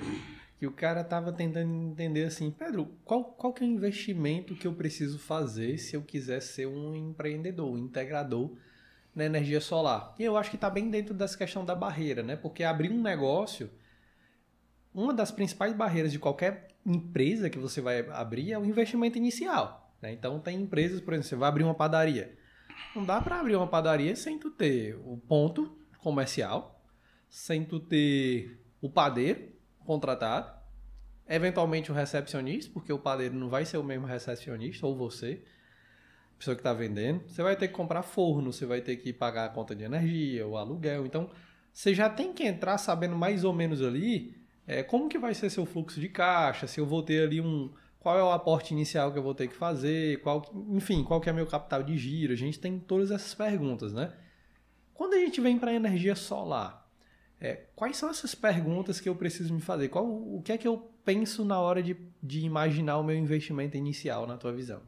que 0.58 0.66
o 0.66 0.72
cara 0.72 1.04
tava 1.04 1.32
tentando 1.32 1.72
entender 1.72 2.24
assim, 2.24 2.50
Pedro, 2.50 2.86
qual, 3.04 3.24
qual 3.24 3.52
que 3.52 3.62
é 3.62 3.66
o 3.66 3.70
investimento 3.70 4.54
que 4.54 4.66
eu 4.66 4.74
preciso 4.74 5.18
fazer 5.18 5.78
se 5.78 5.96
eu 5.96 6.02
quiser 6.02 6.40
ser 6.40 6.66
um 6.66 6.94
empreendedor, 6.94 7.70
um 7.70 7.78
integrador 7.78 8.56
na 9.14 9.24
energia 9.24 9.60
solar? 9.60 10.14
E 10.18 10.24
eu 10.24 10.36
acho 10.36 10.50
que 10.50 10.56
está 10.56 10.68
bem 10.68 10.90
dentro 10.90 11.14
dessa 11.14 11.38
questão 11.38 11.64
da 11.64 11.74
barreira, 11.74 12.22
né? 12.22 12.36
Porque 12.36 12.64
abrir 12.64 12.90
um 12.90 13.00
negócio, 13.00 13.70
uma 14.92 15.14
das 15.14 15.30
principais 15.30 15.72
barreiras 15.72 16.10
de 16.10 16.18
qualquer 16.18 16.67
empresa 16.88 17.50
que 17.50 17.58
você 17.58 17.80
vai 17.80 18.00
abrir 18.10 18.52
é 18.52 18.58
o 18.58 18.64
investimento 18.64 19.18
inicial. 19.18 19.94
Né? 20.00 20.12
Então 20.12 20.40
tem 20.40 20.60
empresas, 20.60 21.00
por 21.00 21.12
exemplo, 21.12 21.28
você 21.28 21.36
vai 21.36 21.48
abrir 21.48 21.64
uma 21.64 21.74
padaria. 21.74 22.36
Não 22.94 23.04
dá 23.04 23.20
para 23.20 23.40
abrir 23.40 23.56
uma 23.56 23.66
padaria 23.66 24.14
sem 24.16 24.38
tu 24.38 24.50
ter 24.50 24.96
o 25.04 25.16
ponto 25.16 25.76
comercial, 25.98 26.82
sem 27.28 27.64
tu 27.64 27.78
ter 27.78 28.60
o 28.80 28.88
padeiro 28.88 29.52
contratado, 29.84 30.56
eventualmente 31.28 31.90
o 31.90 31.94
recepcionista, 31.94 32.72
porque 32.72 32.92
o 32.92 32.98
padeiro 32.98 33.34
não 33.34 33.48
vai 33.48 33.64
ser 33.64 33.76
o 33.76 33.84
mesmo 33.84 34.06
recepcionista, 34.06 34.86
ou 34.86 34.96
você, 34.96 35.42
pessoa 36.38 36.54
que 36.54 36.60
está 36.60 36.72
vendendo. 36.72 37.28
Você 37.28 37.42
vai 37.42 37.56
ter 37.56 37.68
que 37.68 37.74
comprar 37.74 38.02
forno, 38.02 38.52
você 38.52 38.64
vai 38.64 38.80
ter 38.80 38.96
que 38.96 39.12
pagar 39.12 39.46
a 39.46 39.48
conta 39.48 39.74
de 39.74 39.84
energia, 39.84 40.46
o 40.46 40.56
aluguel. 40.56 41.04
Então, 41.04 41.30
você 41.72 41.94
já 41.94 42.08
tem 42.08 42.32
que 42.32 42.44
entrar 42.44 42.78
sabendo 42.78 43.16
mais 43.16 43.44
ou 43.44 43.52
menos 43.52 43.82
ali 43.82 44.37
é, 44.68 44.82
como 44.82 45.08
que 45.08 45.18
vai 45.18 45.32
ser 45.32 45.48
seu 45.48 45.64
fluxo 45.64 45.98
de 45.98 46.10
caixa, 46.10 46.66
se 46.66 46.78
eu 46.78 46.84
vou 46.84 47.02
ter 47.02 47.24
ali 47.24 47.40
um... 47.40 47.72
Qual 47.98 48.16
é 48.16 48.22
o 48.22 48.30
aporte 48.30 48.72
inicial 48.72 49.10
que 49.10 49.18
eu 49.18 49.22
vou 49.22 49.34
ter 49.34 49.48
que 49.48 49.56
fazer, 49.56 50.20
qual, 50.20 50.44
enfim, 50.70 51.02
qual 51.02 51.20
que 51.20 51.28
é 51.28 51.32
meu 51.32 51.46
capital 51.46 51.82
de 51.82 51.96
giro. 51.98 52.32
A 52.32 52.36
gente 52.36 52.60
tem 52.60 52.78
todas 52.78 53.10
essas 53.10 53.34
perguntas, 53.34 53.92
né? 53.92 54.12
Quando 54.94 55.14
a 55.14 55.18
gente 55.18 55.40
vem 55.40 55.58
para 55.58 55.72
a 55.72 55.74
energia 55.74 56.14
solar, 56.14 56.88
é, 57.40 57.64
quais 57.74 57.96
são 57.96 58.08
essas 58.08 58.34
perguntas 58.34 59.00
que 59.00 59.08
eu 59.08 59.16
preciso 59.16 59.52
me 59.52 59.60
fazer? 59.60 59.88
Qual, 59.88 60.06
o 60.06 60.40
que 60.44 60.52
é 60.52 60.58
que 60.58 60.68
eu 60.68 60.78
penso 61.04 61.44
na 61.44 61.58
hora 61.58 61.82
de, 61.82 61.96
de 62.22 62.40
imaginar 62.40 62.98
o 62.98 63.04
meu 63.04 63.16
investimento 63.16 63.76
inicial, 63.76 64.26
na 64.26 64.36
tua 64.36 64.52
visão? 64.52 64.82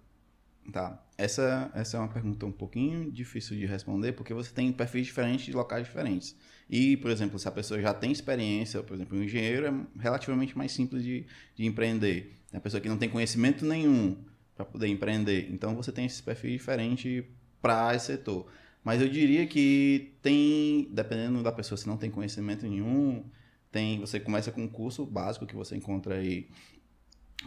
Tá. 0.71 1.03
Essa, 1.21 1.71
essa 1.75 1.99
é 1.99 2.01
uma 2.01 2.09
pergunta 2.09 2.47
um 2.47 2.53
pouquinho 2.53 3.13
difícil 3.13 3.55
de 3.55 3.67
responder, 3.67 4.13
porque 4.13 4.33
você 4.33 4.51
tem 4.51 4.73
perfis 4.73 5.05
diferentes 5.07 5.45
de 5.45 5.53
locais 5.53 5.87
diferentes. 5.87 6.35
E, 6.69 6.97
por 6.97 7.11
exemplo, 7.11 7.39
se 7.39 7.47
a 7.47 7.51
pessoa 7.51 7.79
já 7.79 7.93
tem 7.93 8.11
experiência, 8.11 8.83
por 8.83 8.95
exemplo, 8.95 9.19
um 9.19 9.23
engenheiro 9.23 9.67
é 9.67 10.01
relativamente 10.01 10.57
mais 10.57 10.73
simples 10.73 11.05
de, 11.05 11.27
de 11.55 11.67
empreender. 11.67 12.39
A 12.55 12.59
pessoa 12.59 12.81
que 12.81 12.89
não 12.89 12.97
tem 12.97 13.11
conhecimento 13.11 13.67
nenhum 13.67 14.17
para 14.57 14.65
poder 14.65 14.89
empreender. 14.89 15.51
Então, 15.53 15.75
você 15.75 15.93
tem 15.93 16.07
esses 16.07 16.23
perfis 16.23 16.53
diferentes 16.53 17.23
para 17.61 17.95
esse 17.95 18.07
setor. 18.07 18.47
Mas 18.83 19.03
eu 19.03 19.09
diria 19.09 19.47
que 19.47 20.15
tem, 20.23 20.89
dependendo 20.91 21.43
da 21.43 21.53
pessoa, 21.53 21.77
se 21.77 21.87
não 21.87 21.99
tem 21.99 22.11
conhecimento 22.11 22.67
nenhum, 22.67 23.23
tem, 23.71 24.01
você 24.01 24.19
começa 24.19 24.51
com 24.51 24.63
um 24.63 24.69
curso 24.69 25.05
básico 25.05 25.45
que 25.45 25.55
você 25.55 25.77
encontra 25.77 26.15
aí. 26.15 26.49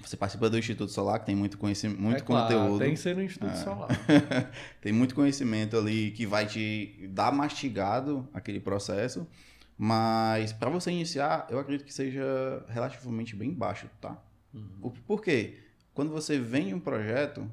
Você 0.01 0.17
participa 0.17 0.49
do 0.49 0.57
Instituto 0.57 0.91
Solar, 0.91 1.19
que 1.19 1.25
tem 1.25 1.35
muito 1.35 1.57
conhecimento, 1.57 2.01
muito 2.01 2.17
é 2.17 2.21
claro, 2.21 2.53
conteúdo. 2.55 2.79
Tem 2.79 2.93
que 2.93 2.99
ser 2.99 3.15
no 3.15 3.23
Instituto 3.23 3.51
É. 3.51 3.55
Solar. 3.55 3.89
tem 4.81 4.91
muito 4.91 5.13
conhecimento 5.13 5.77
ali 5.77 6.11
que 6.11 6.25
vai 6.25 6.45
te 6.45 7.07
dar 7.11 7.31
mastigado 7.31 8.27
aquele 8.33 8.59
processo. 8.59 9.27
Mas 9.77 10.51
para 10.53 10.69
você 10.69 10.91
iniciar, 10.91 11.47
eu 11.49 11.59
acredito 11.59 11.85
que 11.85 11.93
seja 11.93 12.63
relativamente 12.69 13.35
bem 13.35 13.51
baixo, 13.51 13.89
tá? 14.01 14.17
O- 14.81 14.91
Por 14.91 15.21
quê? 15.21 15.57
Quando 15.93 16.11
você 16.11 16.39
vende 16.39 16.73
um 16.73 16.79
projeto, 16.79 17.49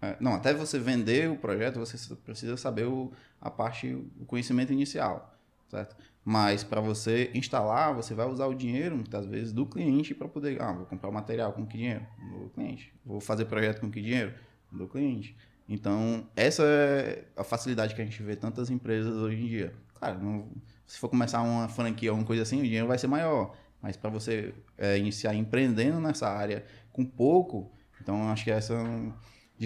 é, 0.00 0.16
não, 0.20 0.34
até 0.34 0.52
você 0.52 0.78
vender 0.78 1.30
o 1.30 1.36
projeto, 1.36 1.78
você 1.78 2.14
precisa 2.16 2.56
saber 2.56 2.84
o, 2.86 3.12
a 3.40 3.50
parte, 3.50 3.92
o 4.20 4.24
conhecimento 4.26 4.72
inicial, 4.72 5.36
certo? 5.70 5.96
Mas 6.24 6.62
para 6.62 6.80
você 6.80 7.30
instalar, 7.34 7.94
você 7.94 8.14
vai 8.14 8.26
usar 8.28 8.46
o 8.46 8.54
dinheiro, 8.54 8.94
muitas 8.94 9.26
vezes, 9.26 9.52
do 9.52 9.66
cliente 9.66 10.14
para 10.14 10.28
poder, 10.28 10.60
ah, 10.62 10.72
vou 10.72 10.86
comprar 10.86 11.08
o 11.08 11.12
material 11.12 11.52
com 11.52 11.66
que 11.66 11.76
dinheiro? 11.76 12.06
Do 12.40 12.48
cliente. 12.50 12.92
Vou 13.04 13.20
fazer 13.20 13.46
projeto 13.46 13.80
com 13.80 13.90
que 13.90 14.00
dinheiro? 14.00 14.32
Do 14.70 14.86
cliente. 14.86 15.36
Então, 15.68 16.26
essa 16.36 16.62
é 16.64 17.24
a 17.36 17.42
facilidade 17.42 17.94
que 17.94 18.02
a 18.02 18.04
gente 18.04 18.22
vê 18.22 18.36
tantas 18.36 18.70
empresas 18.70 19.14
hoje 19.14 19.42
em 19.42 19.46
dia. 19.46 19.72
Claro, 19.94 20.22
não- 20.22 20.48
se 20.86 20.98
for 20.98 21.08
começar 21.08 21.42
uma 21.42 21.68
franquia 21.68 22.12
ou 22.12 22.18
uma 22.18 22.24
coisa 22.26 22.42
assim, 22.42 22.60
o 22.60 22.64
dinheiro 22.64 22.86
vai 22.86 22.98
ser 22.98 23.06
maior. 23.08 23.54
Mas 23.80 23.96
para 23.96 24.10
você 24.10 24.54
é, 24.78 24.96
iniciar 24.98 25.34
empreendendo 25.34 25.98
nessa 25.98 26.28
área 26.28 26.64
com 26.92 27.04
pouco, 27.04 27.70
então 28.00 28.28
acho 28.28 28.44
que 28.44 28.50
essa 28.50 28.74
é 28.74 28.78
um- 28.80 29.12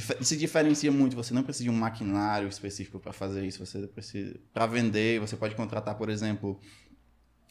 se 0.00 0.36
diferencia 0.36 0.90
muito. 0.92 1.16
Você 1.16 1.32
não 1.32 1.42
precisa 1.42 1.64
de 1.64 1.70
um 1.70 1.78
maquinário 1.78 2.48
específico 2.48 2.98
para 2.98 3.12
fazer 3.12 3.46
isso. 3.46 3.64
Você 3.64 3.86
precisa 3.86 4.36
para 4.52 4.66
vender. 4.66 5.20
Você 5.20 5.36
pode 5.36 5.54
contratar, 5.54 5.94
por 5.96 6.08
exemplo, 6.10 6.60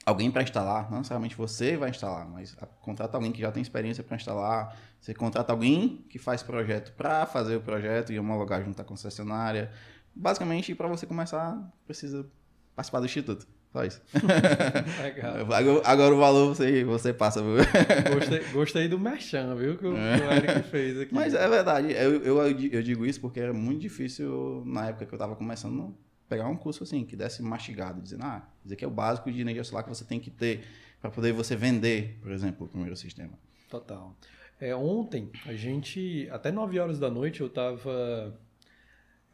alguém 0.06 0.30
para 0.30 0.44
instalar, 0.44 0.90
não 0.92 1.00
necessariamente 1.00 1.36
você 1.36 1.76
vai 1.76 1.90
instalar, 1.90 2.30
mas 2.30 2.56
contrata 2.80 3.18
alguém 3.18 3.32
que 3.32 3.42
já 3.42 3.52
tem 3.52 3.62
experiência 3.62 4.04
para 4.04 4.16
instalar, 4.16 4.78
você 5.02 5.14
contrata 5.14 5.52
alguém 5.52 6.06
que 6.10 6.20
faz 6.20 6.44
projeto 6.44 6.94
para 6.96 7.26
fazer 7.26 7.56
o 7.56 7.62
projeto 7.62 8.14
e 8.14 8.20
homologar 8.20 8.64
junto 8.64 8.80
à 8.80 8.86
concessionária. 8.86 9.72
Basicamente, 10.14 10.76
para 10.76 10.88
você 10.88 11.08
começar, 11.08 11.60
precisa 11.86 12.30
participar 12.76 13.00
do 13.00 13.06
instituto. 13.06 13.48
Só 13.76 13.84
isso. 13.84 14.02
Legal. 15.04 15.36
Agora, 15.52 15.82
agora, 15.84 16.16
o 16.16 16.18
valor 16.18 16.56
você, 16.56 16.86
você 16.86 17.14
passa. 17.14 17.42
Gostei, 17.42 18.40
gostei 18.54 18.88
do 18.88 18.98
merchan, 18.98 19.54
viu? 19.54 19.78
Que 19.78 19.86
o, 19.86 19.98
é. 19.98 20.16
o 20.16 20.32
Eric 20.32 20.70
fez 20.70 21.02
aqui. 21.02 21.14
Mas 21.14 21.34
é 21.34 21.46
verdade. 21.50 21.92
Eu, 21.92 22.24
eu, 22.24 22.42
eu 22.42 22.82
digo 22.82 23.06
isso 23.06 23.20
porque 23.20 23.38
era 23.38 23.54
muito 23.54 23.82
difícil 23.82 24.64
na 24.66 24.88
época 24.88 25.06
que 25.06 25.14
eu 25.14 25.18
estava 25.18 25.36
começando 25.36 25.94
pegar 26.30 26.48
um 26.48 26.56
curso 26.56 26.84
assim, 26.84 27.04
que 27.04 27.18
desse 27.18 27.44
mastigado, 27.44 28.02
dizendo, 28.02 28.24
ah, 28.24 28.48
isso 28.64 28.74
aqui 28.74 28.86
é 28.86 28.88
o 28.88 28.92
básico 28.92 29.30
de 29.30 29.42
energia 29.42 29.64
solar 29.64 29.84
que 29.84 29.90
você 29.90 30.06
tem 30.06 30.22
que 30.22 30.32
ter 30.32 30.64
para 31.02 31.12
poder 31.12 31.34
você 31.34 31.54
vender, 31.54 32.18
por 32.22 32.32
exemplo, 32.32 32.66
o 32.66 32.70
primeiro 32.70 32.96
sistema. 32.96 33.38
Total. 33.70 34.16
É, 34.58 34.74
ontem, 34.74 35.30
a 35.46 35.54
gente, 35.54 36.30
até 36.32 36.50
9 36.50 36.80
horas 36.80 36.98
da 36.98 37.12
noite, 37.12 37.42
eu 37.42 37.48
estava 37.48 38.40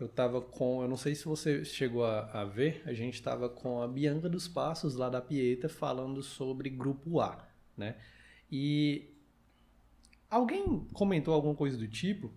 eu 0.02 0.08
tava 0.08 0.42
com, 0.42 0.82
eu 0.82 0.88
não 0.88 0.98
sei 0.98 1.14
se 1.14 1.26
você 1.26 1.64
chegou 1.64 2.04
a, 2.04 2.42
a 2.42 2.44
ver, 2.44 2.82
a 2.88 2.94
gente 2.94 3.14
estava 3.14 3.48
com 3.48 3.84
a 3.84 3.88
Bianca 3.88 4.28
dos 4.28 4.48
Passos 4.48 4.96
lá 4.96 5.10
da 5.10 5.22
Pieta 5.22 5.70
falando 5.70 6.24
sobre 6.24 6.72
grupo 6.72 7.20
A, 7.20 7.48
né? 7.78 7.96
E 8.52 9.14
alguém 10.28 10.88
comentou 10.92 11.36
alguma 11.36 11.54
coisa 11.54 11.78
do 11.78 11.88
tipo, 11.88 12.32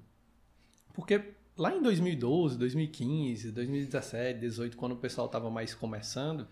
porque 0.93 1.33
lá 1.57 1.75
em 1.75 1.81
2012, 1.81 2.59
2015, 2.59 3.51
2017, 3.53 4.41
2018, 4.41 4.77
quando 4.77 4.93
o 4.93 4.99
pessoal 4.99 5.27
estava 5.27 5.51
mais 5.51 5.75
começando, 5.75 6.47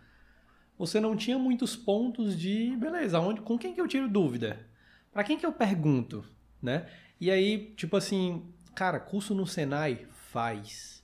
você 0.79 0.98
não 0.98 1.14
tinha 1.14 1.38
muitos 1.38 1.77
pontos 1.77 2.38
de, 2.38 2.75
beleza, 2.79 3.20
onde, 3.20 3.42
com 3.42 3.59
quem 3.59 3.75
que 3.75 3.81
eu 3.83 3.87
tiro 3.87 4.09
dúvida? 4.09 4.66
Para 5.12 5.25
quem 5.25 5.38
que 5.38 5.44
eu 5.44 5.53
pergunto, 5.53 6.25
né? 6.61 6.88
E 7.20 7.31
aí, 7.31 7.75
tipo 7.77 7.98
assim, 7.98 8.51
cara, 8.75 8.98
curso 8.98 9.35
no 9.35 9.46
Senai 9.46 10.07
faz 10.11 11.02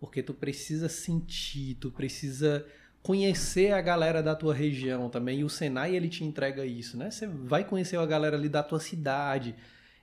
porque 0.00 0.22
tu 0.22 0.32
precisa 0.32 0.88
sentir, 0.88 1.74
tu 1.76 1.90
precisa 1.90 2.66
conhecer 3.02 3.72
a 3.72 3.80
galera 3.80 4.22
da 4.22 4.34
tua 4.34 4.54
região 4.54 5.08
também. 5.08 5.40
E 5.40 5.44
o 5.44 5.48
Senai 5.48 5.94
ele 5.94 6.08
te 6.08 6.24
entrega 6.24 6.64
isso, 6.64 6.96
né? 6.96 7.10
Você 7.10 7.26
vai 7.26 7.64
conhecer 7.64 7.96
a 7.96 8.06
galera 8.06 8.36
ali 8.36 8.48
da 8.48 8.62
tua 8.62 8.80
cidade. 8.80 9.54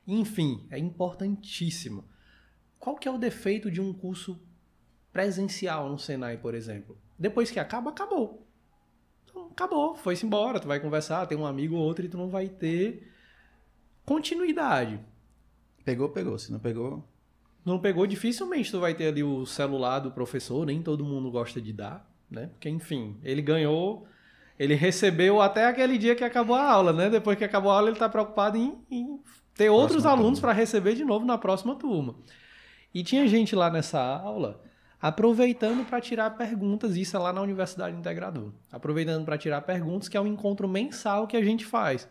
Enfim, 0.07 0.65
é 0.69 0.77
importantíssimo. 0.77 2.03
Qual 2.79 2.95
que 2.95 3.07
é 3.07 3.11
o 3.11 3.17
defeito 3.17 3.71
de 3.71 3.81
um 3.81 3.93
curso 3.93 4.39
presencial 5.11 5.89
no 5.89 5.97
Senai, 5.97 6.37
por 6.37 6.53
exemplo? 6.53 6.97
Depois 7.17 7.49
que 7.49 7.59
acaba, 7.59 7.89
acabou. 7.89 8.47
Então, 9.23 9.47
acabou, 9.47 9.95
foi-se 9.95 10.25
embora. 10.25 10.59
Tu 10.59 10.67
vai 10.67 10.79
conversar, 10.79 11.25
tem 11.25 11.37
um 11.37 11.45
amigo 11.45 11.75
ou 11.75 11.81
outro 11.81 12.05
e 12.05 12.09
tu 12.09 12.17
não 12.17 12.29
vai 12.29 12.49
ter 12.49 13.11
continuidade. 14.05 14.99
Pegou, 15.83 16.09
pegou. 16.09 16.37
Se 16.37 16.51
não 16.51 16.59
pegou, 16.59 17.07
não 17.65 17.79
pegou, 17.79 18.05
dificilmente 18.05 18.69
tu 18.69 18.79
vai 18.79 18.93
ter 18.93 19.07
ali 19.07 19.23
o 19.23 19.45
celular 19.45 19.99
do 19.99 20.11
professor, 20.11 20.65
nem 20.65 20.83
todo 20.83 21.03
mundo 21.03 21.31
gosta 21.31 21.59
de 21.59 21.73
dar, 21.73 22.07
né? 22.29 22.47
Porque, 22.53 22.69
enfim, 22.69 23.17
ele 23.23 23.41
ganhou, 23.41 24.07
ele 24.59 24.75
recebeu 24.75 25.41
até 25.41 25.65
aquele 25.65 25.97
dia 25.97 26.15
que 26.15 26.23
acabou 26.23 26.55
a 26.55 26.71
aula, 26.71 26.93
né? 26.93 27.09
Depois 27.09 27.37
que 27.37 27.43
acabou 27.43 27.71
a 27.71 27.75
aula, 27.75 27.87
ele 27.87 27.95
está 27.95 28.07
preocupado 28.07 28.55
em, 28.55 28.77
em, 28.91 29.19
ter 29.55 29.69
outros 29.69 30.03
próxima 30.03 30.21
alunos 30.21 30.39
para 30.39 30.51
receber 30.51 30.93
de 30.93 31.03
novo 31.03 31.25
na 31.25 31.37
próxima 31.39 31.75
turma. 31.75 32.15
E 32.93 33.03
tinha 33.03 33.27
gente 33.27 33.55
lá 33.55 33.69
nessa 33.69 33.99
aula 33.99 34.61
aproveitando 35.01 35.85
para 35.85 35.99
tirar 35.99 36.31
perguntas, 36.31 36.95
isso 36.95 37.15
é 37.15 37.19
lá 37.19 37.33
na 37.33 37.41
Universidade 37.41 37.95
Integrador. 37.95 38.51
Aproveitando 38.71 39.25
para 39.25 39.37
tirar 39.37 39.61
perguntas, 39.61 40.07
que 40.07 40.17
é 40.17 40.21
um 40.21 40.27
encontro 40.27 40.67
mensal 40.67 41.27
que 41.27 41.37
a 41.37 41.43
gente 41.43 41.65
faz. 41.65 42.07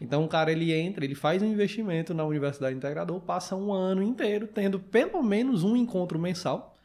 Então 0.00 0.24
o 0.24 0.28
cara 0.28 0.50
ele 0.50 0.72
entra, 0.72 1.04
ele 1.04 1.14
faz 1.14 1.42
um 1.42 1.46
investimento 1.46 2.12
na 2.12 2.24
Universidade 2.24 2.76
Integrador, 2.76 3.20
passa 3.20 3.54
um 3.54 3.72
ano 3.72 4.02
inteiro 4.02 4.46
tendo 4.46 4.78
pelo 4.78 5.22
menos 5.22 5.62
um 5.62 5.76
encontro 5.76 6.18
mensal 6.18 6.76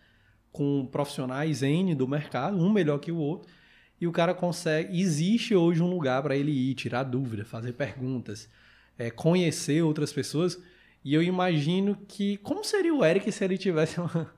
com 0.52 0.88
profissionais 0.92 1.62
N 1.62 1.96
do 1.96 2.08
mercado, 2.08 2.58
um 2.58 2.72
melhor 2.72 3.00
que 3.00 3.12
o 3.12 3.18
outro, 3.18 3.52
e 4.00 4.08
o 4.08 4.12
cara 4.12 4.34
consegue. 4.34 5.00
Existe 5.00 5.56
hoje 5.56 5.82
um 5.82 5.90
lugar 5.90 6.22
para 6.24 6.36
ele 6.36 6.52
ir, 6.52 6.74
tirar 6.76 7.04
dúvida, 7.04 7.44
fazer 7.44 7.74
perguntas, 7.74 8.50
é, 8.98 9.10
conhecer 9.12 9.84
outras 9.84 10.14
pessoas. 10.14 10.62
E 11.04 11.14
eu 11.14 11.22
imagino 11.22 11.98
que. 12.08 12.38
Como 12.38 12.64
seria 12.64 12.94
o 12.94 13.04
Eric 13.04 13.32
se 13.32 13.44
ele 13.44 13.58
tivesse 13.58 14.00
uma, 14.00 14.32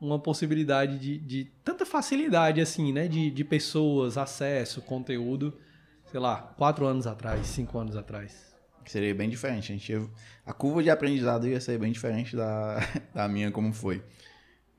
uma 0.00 0.18
possibilidade 0.18 0.98
de, 0.98 1.18
de 1.18 1.50
tanta 1.64 1.84
facilidade 1.84 2.60
assim, 2.60 2.92
né? 2.92 3.08
De, 3.08 3.30
de 3.30 3.44
pessoas, 3.44 4.16
acesso, 4.16 4.80
conteúdo 4.82 5.56
sei 6.10 6.18
lá, 6.18 6.54
quatro 6.56 6.86
anos 6.86 7.06
atrás, 7.06 7.46
cinco 7.46 7.78
anos 7.78 7.96
atrás? 7.96 8.50
Seria 8.84 9.14
bem 9.14 9.30
diferente. 9.30 9.72
A, 9.72 9.76
gente, 9.76 10.10
a 10.44 10.52
curva 10.52 10.82
de 10.82 10.90
aprendizado 10.90 11.46
ia 11.46 11.60
ser 11.60 11.78
bem 11.78 11.92
diferente 11.92 12.34
da, 12.34 12.78
da 13.14 13.28
minha 13.28 13.52
como 13.52 13.72
foi. 13.72 14.02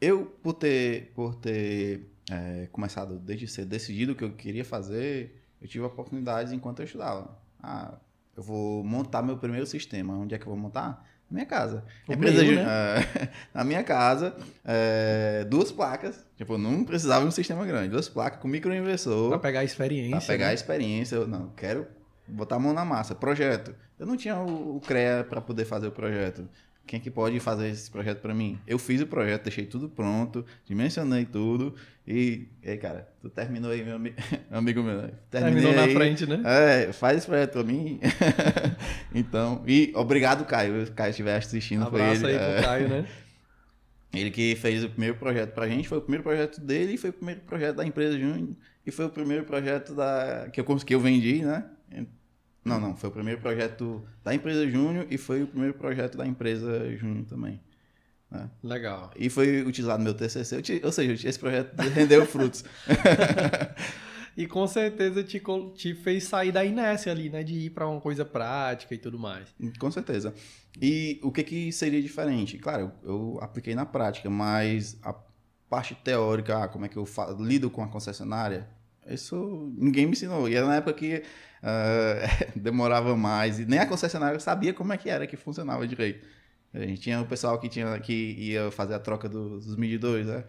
Eu, 0.02 0.26
por 0.44 0.54
ter, 0.54 1.14
por 1.14 1.36
ter 1.36 2.12
é, 2.30 2.68
começado 2.72 3.18
desde 3.18 3.48
ser 3.48 3.66
decidido 3.66 4.12
o 4.12 4.16
que 4.16 4.24
eu 4.24 4.34
queria 4.34 4.66
fazer, 4.66 5.42
eu 5.62 5.68
tive 5.68 5.86
oportunidades 5.86 6.52
enquanto 6.52 6.80
eu 6.80 6.86
estudava. 6.86 7.40
Ah, 7.62 7.98
eu 8.36 8.44
vou 8.44 8.84
montar 8.84 9.22
meu 9.22 9.38
primeiro 9.38 9.66
sistema. 9.66 10.14
Onde 10.14 10.36
é 10.36 10.38
que 10.38 10.44
eu 10.44 10.50
vou 10.50 10.58
montar? 10.58 11.08
Na 11.32 11.36
minha 11.36 11.46
casa. 11.46 11.84
Empresa 12.10 12.44
meu, 12.44 12.56
né? 12.56 12.64
uh, 12.66 13.30
na 13.56 13.64
minha 13.64 13.82
casa, 13.84 14.36
uh, 14.66 15.46
duas 15.46 15.72
placas. 15.72 16.26
Tipo, 16.36 16.58
não 16.58 16.84
precisava 16.84 17.22
de 17.22 17.30
um 17.30 17.32
sistema 17.32 17.66
grande. 17.66 17.88
Duas 17.88 18.10
placas 18.10 18.42
com 18.42 18.50
microinversor. 18.50 19.30
Pra 19.30 19.40
pegar 19.40 19.62
a 19.62 19.64
experiência. 19.64 20.18
Pra 20.18 20.28
pegar 20.28 20.46
né? 20.48 20.52
a 20.52 20.54
experiência. 20.54 21.16
Eu 21.16 21.28
não, 21.28 21.50
quero 21.56 21.88
botar 22.28 22.58
a 22.58 22.60
mão 22.60 22.74
na 22.74 22.84
massa. 22.84 23.16
Projeto. 23.16 23.74
Eu 23.98 24.06
não 24.06 24.18
tinha 24.18 24.36
o, 24.36 24.76
o 24.76 24.82
CREA 24.82 25.24
para 25.24 25.40
poder 25.40 25.64
fazer 25.64 25.88
o 25.88 25.92
projeto. 25.92 26.50
Quem 26.86 27.00
é 27.00 27.02
que 27.02 27.10
pode 27.10 27.40
fazer 27.40 27.70
esse 27.70 27.90
projeto 27.90 28.20
para 28.20 28.34
mim? 28.34 28.60
Eu 28.68 28.78
fiz 28.78 29.00
o 29.02 29.08
projeto, 29.08 29.44
deixei 29.44 29.66
tudo 29.66 29.88
pronto, 29.88 30.46
dimensionei 30.66 31.26
tudo 31.26 31.74
e, 32.06 32.48
e 32.62 32.72
aí, 32.72 32.78
cara, 32.78 33.08
tu 33.22 33.30
terminou 33.30 33.72
aí, 33.72 33.84
meu, 33.84 33.98
meu 33.98 34.14
amigo 34.52 34.84
meu. 34.84 35.04
Né? 35.04 35.12
Terminou 35.30 35.74
na 35.74 35.88
frente, 35.88 36.26
né? 36.26 36.42
É, 36.44 36.92
faz 36.92 37.20
esse 37.20 37.28
projeto 37.28 37.54
pra 37.54 37.64
mim. 37.64 38.00
então, 39.16 39.64
e 39.66 39.92
obrigado, 39.96 40.44
Caio. 40.46 40.86
Se 40.86 40.92
o 40.92 40.96
Caio 40.96 41.12
estiver 41.12 41.38
assistindo, 41.38 41.86
Abraço 41.86 42.22
foi 42.22 42.32
ele. 42.32 42.40
aí 42.40 42.50
pro 42.50 42.60
é. 42.60 42.62
Caio, 42.62 42.90
né? 42.90 43.06
Ele 44.14 44.30
que 44.30 44.56
fez 44.58 44.84
o 44.84 44.90
primeiro 44.90 45.16
projeto 45.16 45.54
pra 45.54 45.70
gente, 45.70 45.88
foi 45.88 46.00
o 46.00 46.02
primeiro 46.02 46.22
projeto 46.22 46.60
dele 46.60 46.96
e 46.96 46.98
foi 46.98 47.12
o 47.12 47.14
primeiro 47.14 47.40
projeto 47.42 47.78
da 47.78 47.86
empresa 47.86 48.20
Júnior 48.20 48.50
e 48.86 48.92
foi 48.92 49.06
o 49.06 49.10
primeiro 49.10 49.46
projeto 49.46 49.94
da 49.96 50.50
que 50.52 50.60
eu 50.60 50.66
consegui, 50.66 50.94
eu 50.94 51.00
vendi, 51.00 51.42
né? 51.46 51.64
Não, 52.64 52.80
não. 52.80 52.96
Foi 52.96 53.10
o 53.10 53.14
primeiro 53.14 53.42
projeto 53.42 54.06
da 54.24 54.34
empresa 54.34 54.70
Júnior 54.70 55.08
e 55.10 55.18
foi 55.18 55.44
o 55.44 55.48
primeiro 55.48 55.74
projeto 55.74 56.18
da 56.18 56.26
empresa 56.26 56.96
Júnior 56.96 57.26
também. 57.26 57.60
Né? 58.30 58.50
Legal. 58.64 59.12
E 59.16 59.30
foi 59.30 59.62
utilizado 59.64 60.00
no 60.00 60.06
meu 60.06 60.14
TCC. 60.14 60.62
Ou 60.84 60.92
seja, 60.92 61.28
esse 61.28 61.40
projeto 61.40 61.76
rendeu 61.94 62.26
frutos. 62.26 62.64
e 64.38 64.48
com 64.48 64.66
certeza 64.68 65.24
te, 65.24 65.42
te 65.76 65.94
fez 65.94 66.24
sair 66.24 66.52
da 66.52 66.64
inércia 66.64 67.12
ali, 67.12 67.30
né? 67.30 67.44
De 67.44 67.54
ir 67.54 67.70
para 67.72 67.88
uma 67.88 68.00
coisa 68.00 68.24
prática 68.24 68.96
e 68.96 68.98
tudo 68.98 69.20
mais. 69.20 69.54
Com 69.78 69.92
certeza. 69.92 70.34
E 70.82 71.20
o 71.24 71.32
que, 71.32 71.44
que 71.44 71.72
seria 71.72 72.02
diferente? 72.02 72.58
Claro, 72.58 72.92
eu 73.04 73.38
apliquei 73.42 73.76
na 73.76 73.86
prática, 73.86 74.30
mas 74.30 74.98
a 75.04 75.14
parte 75.70 75.96
teórica, 75.96 76.64
ah, 76.64 76.68
como 76.68 76.86
é 76.86 76.90
que 76.90 76.98
eu 76.98 77.06
lido 77.40 77.70
com 77.70 77.84
a 77.84 77.88
concessionária, 77.88 78.68
isso 79.08 79.72
ninguém 79.78 80.06
me 80.06 80.12
ensinou. 80.12 80.48
E 80.48 80.56
era 80.56 80.66
na 80.66 80.76
época 80.76 80.94
que 80.94 81.24
uh, 81.64 82.52
demorava 82.60 83.16
mais 83.16 83.60
e 83.60 83.66
nem 83.66 83.80
a 83.80 83.86
concessionária 83.86 84.40
sabia 84.40 84.74
como 84.74 84.94
é 84.94 84.98
que 84.98 85.10
era 85.10 85.26
que 85.26 85.36
funcionava 85.36 85.88
direito. 85.88 86.26
A 86.74 86.80
gente 86.80 87.02
tinha 87.02 87.20
o 87.20 87.26
pessoal 87.26 87.60
que, 87.60 87.68
tinha, 87.68 88.00
que 88.00 88.14
ia 88.14 88.72
fazer 88.72 88.94
a 88.94 89.00
troca 89.00 89.28
dos, 89.28 89.66
dos 89.66 89.76
medidores, 89.76 90.28
né? 90.28 90.46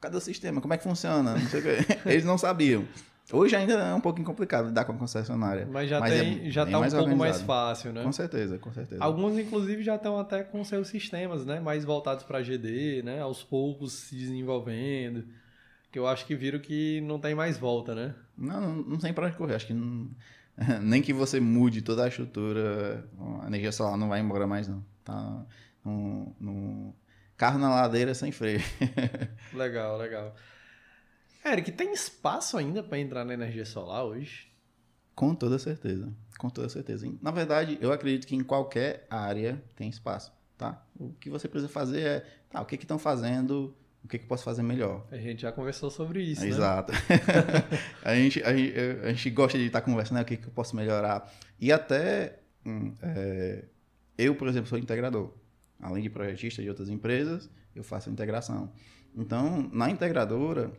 Cadê 0.00 0.16
o 0.16 0.20
sistema? 0.20 0.60
Como 0.60 0.72
é 0.72 0.76
que 0.76 0.84
funciona? 0.84 1.34
Não 1.34 1.40
Eles 2.10 2.24
não 2.24 2.38
sabiam. 2.38 2.86
Hoje 3.32 3.56
ainda 3.56 3.72
é 3.72 3.92
um 3.92 4.00
pouquinho 4.00 4.24
complicado 4.24 4.66
lidar 4.66 4.84
com 4.84 4.92
a 4.92 4.96
concessionária. 4.96 5.66
Mas 5.68 5.90
já, 5.90 5.98
mas 5.98 6.12
tem, 6.12 6.46
é 6.46 6.50
já 6.50 6.64
tá 6.64 6.78
um 6.78 6.88
pouco 6.88 7.16
mais 7.16 7.42
fácil, 7.42 7.92
né? 7.92 8.04
Com 8.04 8.12
certeza, 8.12 8.56
com 8.56 8.72
certeza. 8.72 9.02
Alguns, 9.02 9.36
inclusive, 9.36 9.82
já 9.82 9.96
estão 9.96 10.16
até 10.16 10.44
com 10.44 10.62
seus 10.62 10.86
sistemas, 10.86 11.44
né? 11.44 11.58
Mais 11.58 11.84
voltados 11.84 12.22
para 12.22 12.40
GD, 12.40 13.02
né? 13.02 13.20
Aos 13.20 13.42
poucos 13.42 13.94
se 13.94 14.14
desenvolvendo 14.14 15.24
que 15.90 15.98
eu 15.98 16.06
acho 16.06 16.26
que 16.26 16.34
viram 16.34 16.58
que 16.58 17.00
não 17.02 17.18
tem 17.18 17.34
mais 17.34 17.58
volta, 17.58 17.94
né? 17.94 18.14
Não, 18.36 18.60
não, 18.60 18.76
não 18.82 18.98
tem 18.98 19.12
para 19.12 19.26
onde 19.26 19.36
correr. 19.36 19.54
Acho 19.54 19.66
que 19.66 19.74
não, 19.74 20.10
nem 20.82 21.02
que 21.02 21.12
você 21.12 21.40
mude 21.40 21.82
toda 21.82 22.04
a 22.04 22.08
estrutura, 22.08 23.08
a 23.42 23.46
energia 23.46 23.72
solar 23.72 23.96
não 23.96 24.08
vai 24.08 24.20
embora 24.20 24.46
mais, 24.46 24.66
não. 24.68 24.84
Tá 25.04 25.46
no, 25.84 26.34
no... 26.40 26.94
carro 27.36 27.58
na 27.58 27.68
ladeira 27.68 28.14
sem 28.14 28.32
freio. 28.32 28.60
legal, 29.52 29.96
legal. 29.96 30.34
Eric, 31.44 31.70
tem 31.72 31.92
espaço 31.92 32.58
ainda 32.58 32.82
para 32.82 32.98
entrar 32.98 33.24
na 33.24 33.34
energia 33.34 33.64
solar 33.64 34.04
hoje? 34.04 34.50
Com 35.14 35.34
toda 35.34 35.58
certeza, 35.58 36.12
com 36.38 36.50
toda 36.50 36.68
certeza. 36.68 37.10
Na 37.22 37.30
verdade, 37.30 37.78
eu 37.80 37.92
acredito 37.92 38.26
que 38.26 38.34
em 38.34 38.42
qualquer 38.42 39.06
área 39.08 39.62
tem 39.76 39.88
espaço, 39.88 40.32
tá? 40.58 40.84
O 40.98 41.12
que 41.14 41.30
você 41.30 41.48
precisa 41.48 41.72
fazer 41.72 42.00
é, 42.02 42.26
tá, 42.50 42.60
o 42.60 42.66
que 42.66 42.74
estão 42.74 42.98
fazendo 42.98 43.74
o 44.06 44.08
que, 44.08 44.18
que 44.18 44.24
eu 44.24 44.28
posso 44.28 44.44
fazer 44.44 44.62
melhor. 44.62 45.04
A 45.10 45.16
gente 45.16 45.42
já 45.42 45.50
conversou 45.50 45.90
sobre 45.90 46.22
isso, 46.22 46.42
né? 46.42 46.48
Exato. 46.48 46.92
a, 48.04 48.14
gente, 48.14 48.40
a, 48.44 48.56
gente, 48.56 48.78
a 49.02 49.08
gente 49.12 49.30
gosta 49.30 49.58
de 49.58 49.64
estar 49.64 49.80
conversando, 49.80 50.18
né? 50.18 50.22
o 50.22 50.24
que, 50.24 50.36
que 50.36 50.46
eu 50.46 50.52
posso 50.52 50.76
melhorar. 50.76 51.28
E 51.60 51.72
até 51.72 52.38
hum, 52.64 52.94
é, 53.02 53.64
eu, 54.16 54.36
por 54.36 54.46
exemplo, 54.46 54.68
sou 54.68 54.78
integrador. 54.78 55.34
Além 55.80 56.04
de 56.04 56.08
projetista 56.08 56.62
de 56.62 56.68
outras 56.68 56.88
empresas, 56.88 57.50
eu 57.74 57.82
faço 57.82 58.08
integração. 58.08 58.72
Então, 59.14 59.68
na 59.72 59.90
integradora, 59.90 60.70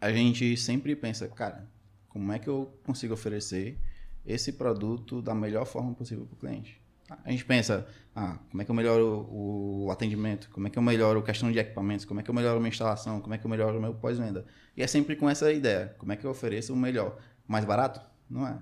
a 0.00 0.12
gente 0.12 0.56
sempre 0.56 0.96
pensa, 0.96 1.28
cara, 1.28 1.68
como 2.08 2.32
é 2.32 2.38
que 2.40 2.48
eu 2.48 2.76
consigo 2.82 3.14
oferecer 3.14 3.78
esse 4.26 4.52
produto 4.52 5.22
da 5.22 5.34
melhor 5.36 5.66
forma 5.66 5.94
possível 5.94 6.26
para 6.26 6.34
o 6.34 6.38
cliente? 6.38 6.82
A 7.24 7.30
gente 7.30 7.44
pensa, 7.44 7.86
ah, 8.14 8.38
como 8.50 8.62
é 8.62 8.64
que 8.64 8.70
eu 8.70 8.74
melhoro 8.74 9.28
o, 9.30 9.90
atendimento? 9.90 10.48
Como 10.50 10.66
é 10.66 10.70
que 10.70 10.78
eu 10.78 10.82
melhoro 10.82 11.20
a 11.20 11.22
questão 11.22 11.52
de 11.52 11.58
equipamentos? 11.58 12.04
Como 12.04 12.20
é 12.20 12.22
que 12.22 12.30
eu 12.30 12.34
melhoro 12.34 12.56
a 12.56 12.60
minha 12.60 12.70
instalação? 12.70 13.20
Como 13.20 13.34
é 13.34 13.38
que 13.38 13.44
eu 13.44 13.50
melhoro 13.50 13.78
o 13.78 13.80
meu 13.80 13.94
pós-venda? 13.94 14.46
E 14.76 14.82
é 14.82 14.86
sempre 14.86 15.14
com 15.14 15.28
essa 15.28 15.52
ideia, 15.52 15.94
como 15.98 16.12
é 16.12 16.16
que 16.16 16.24
eu 16.24 16.30
ofereço 16.30 16.72
o 16.72 16.76
melhor? 16.76 17.18
Mais 17.46 17.64
barato? 17.64 18.00
Não 18.28 18.46
é, 18.46 18.58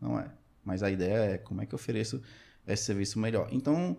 não 0.00 0.20
é. 0.20 0.30
Mas 0.64 0.82
a 0.82 0.90
ideia 0.90 1.34
é 1.34 1.38
como 1.38 1.62
é 1.62 1.66
que 1.66 1.74
eu 1.74 1.76
ofereço 1.76 2.22
esse 2.66 2.84
serviço 2.84 3.18
melhor. 3.18 3.48
Então, 3.50 3.96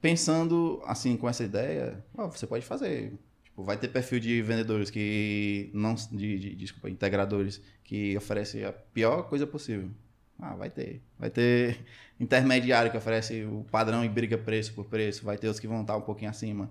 pensando 0.00 0.82
assim 0.84 1.16
com 1.16 1.28
essa 1.28 1.44
ideia, 1.44 2.04
você 2.14 2.46
pode 2.46 2.64
fazer. 2.64 3.12
Tipo, 3.44 3.62
vai 3.62 3.76
ter 3.76 3.88
perfil 3.88 4.18
de 4.18 4.42
vendedores 4.42 4.90
que 4.90 5.70
não, 5.74 5.94
de, 5.94 6.38
de, 6.38 6.56
desculpa, 6.56 6.88
integradores 6.88 7.60
que 7.84 8.16
oferecem 8.16 8.64
a 8.64 8.72
pior 8.72 9.28
coisa 9.28 9.46
possível. 9.46 9.90
Ah, 10.38 10.54
vai 10.54 10.70
ter. 10.70 11.02
Vai 11.18 11.30
ter 11.30 11.78
intermediário 12.18 12.90
que 12.90 12.96
oferece 12.96 13.44
o 13.44 13.64
padrão 13.70 14.04
e 14.04 14.08
briga 14.08 14.36
preço 14.36 14.72
por 14.74 14.86
preço. 14.86 15.24
Vai 15.24 15.38
ter 15.38 15.48
os 15.48 15.60
que 15.60 15.66
vão 15.66 15.82
estar 15.82 15.96
um 15.96 16.02
pouquinho 16.02 16.30
acima. 16.30 16.70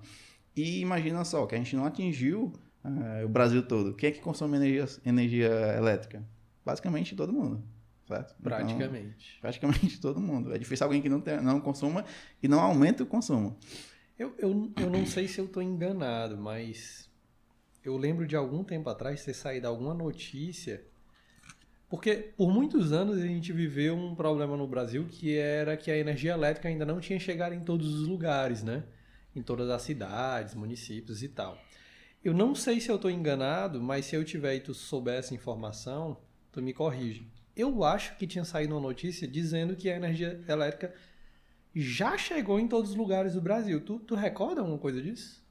E 0.55 0.81
imagina 0.81 1.23
só, 1.23 1.45
que 1.45 1.55
a 1.55 1.57
gente 1.57 1.75
não 1.75 1.85
atingiu 1.85 2.53
uh, 2.83 3.25
o 3.25 3.29
Brasil 3.29 3.65
todo. 3.65 3.93
Quem 3.93 4.09
é 4.09 4.11
que 4.11 4.19
consome 4.19 4.57
energia, 4.57 4.85
energia 5.05 5.75
elétrica? 5.77 6.23
Basicamente 6.65 7.15
todo 7.15 7.31
mundo. 7.31 7.63
Certo? 8.07 8.35
Praticamente. 8.43 9.37
Então, 9.37 9.41
praticamente 9.41 9.99
todo 10.01 10.19
mundo. 10.19 10.53
É 10.53 10.57
difícil 10.57 10.85
alguém 10.85 11.01
que 11.01 11.07
não, 11.07 11.21
tem, 11.21 11.39
não 11.41 11.61
consuma 11.61 12.03
e 12.43 12.47
não 12.47 12.59
aumente 12.59 13.01
o 13.01 13.05
consumo. 13.05 13.57
Eu, 14.19 14.35
eu, 14.37 14.71
eu 14.77 14.89
não 14.89 15.05
sei 15.05 15.27
se 15.27 15.39
eu 15.39 15.45
estou 15.45 15.63
enganado, 15.63 16.37
mas 16.37 17.09
eu 17.83 17.97
lembro 17.97 18.27
de 18.27 18.35
algum 18.35 18.63
tempo 18.63 18.89
atrás 18.89 19.23
ter 19.23 19.33
saído 19.33 19.67
alguma 19.67 19.93
notícia 19.93 20.83
porque 21.91 22.15
por 22.37 22.49
muitos 22.49 22.93
anos 22.93 23.17
a 23.17 23.27
gente 23.27 23.51
viveu 23.51 23.97
um 23.97 24.15
problema 24.15 24.55
no 24.55 24.65
Brasil 24.65 25.05
que 25.09 25.35
era 25.35 25.75
que 25.75 25.91
a 25.91 25.97
energia 25.97 26.31
elétrica 26.31 26.69
ainda 26.69 26.85
não 26.85 27.01
tinha 27.01 27.19
chegado 27.19 27.53
em 27.53 27.59
todos 27.59 27.93
os 27.93 28.07
lugares, 28.07 28.63
né? 28.63 28.85
Em 29.35 29.41
todas 29.41 29.69
as 29.69 29.81
cidades, 29.81 30.55
municípios 30.55 31.21
e 31.21 31.27
tal. 31.27 31.61
Eu 32.23 32.33
não 32.33 32.55
sei 32.55 32.79
se 32.79 32.89
eu 32.89 32.95
estou 32.95 33.11
enganado, 33.11 33.83
mas 33.83 34.05
se 34.05 34.15
eu 34.15 34.23
tiver 34.23 34.55
e 34.55 34.61
tu 34.61 34.73
souber 34.73 35.15
essa 35.15 35.35
informação, 35.35 36.15
tu 36.49 36.61
me 36.61 36.71
corrige. 36.71 37.29
Eu 37.57 37.83
acho 37.83 38.15
que 38.15 38.25
tinha 38.25 38.45
saído 38.45 38.73
uma 38.73 38.87
notícia 38.87 39.27
dizendo 39.27 39.75
que 39.75 39.89
a 39.89 39.97
energia 39.97 40.41
elétrica 40.47 40.95
já 41.75 42.17
chegou 42.17 42.57
em 42.57 42.69
todos 42.69 42.91
os 42.91 42.95
lugares 42.95 43.33
do 43.33 43.41
Brasil. 43.41 43.81
Tu, 43.81 43.99
tu 43.99 44.15
recorda 44.15 44.61
alguma 44.61 44.77
coisa 44.77 45.01
disso? 45.01 45.43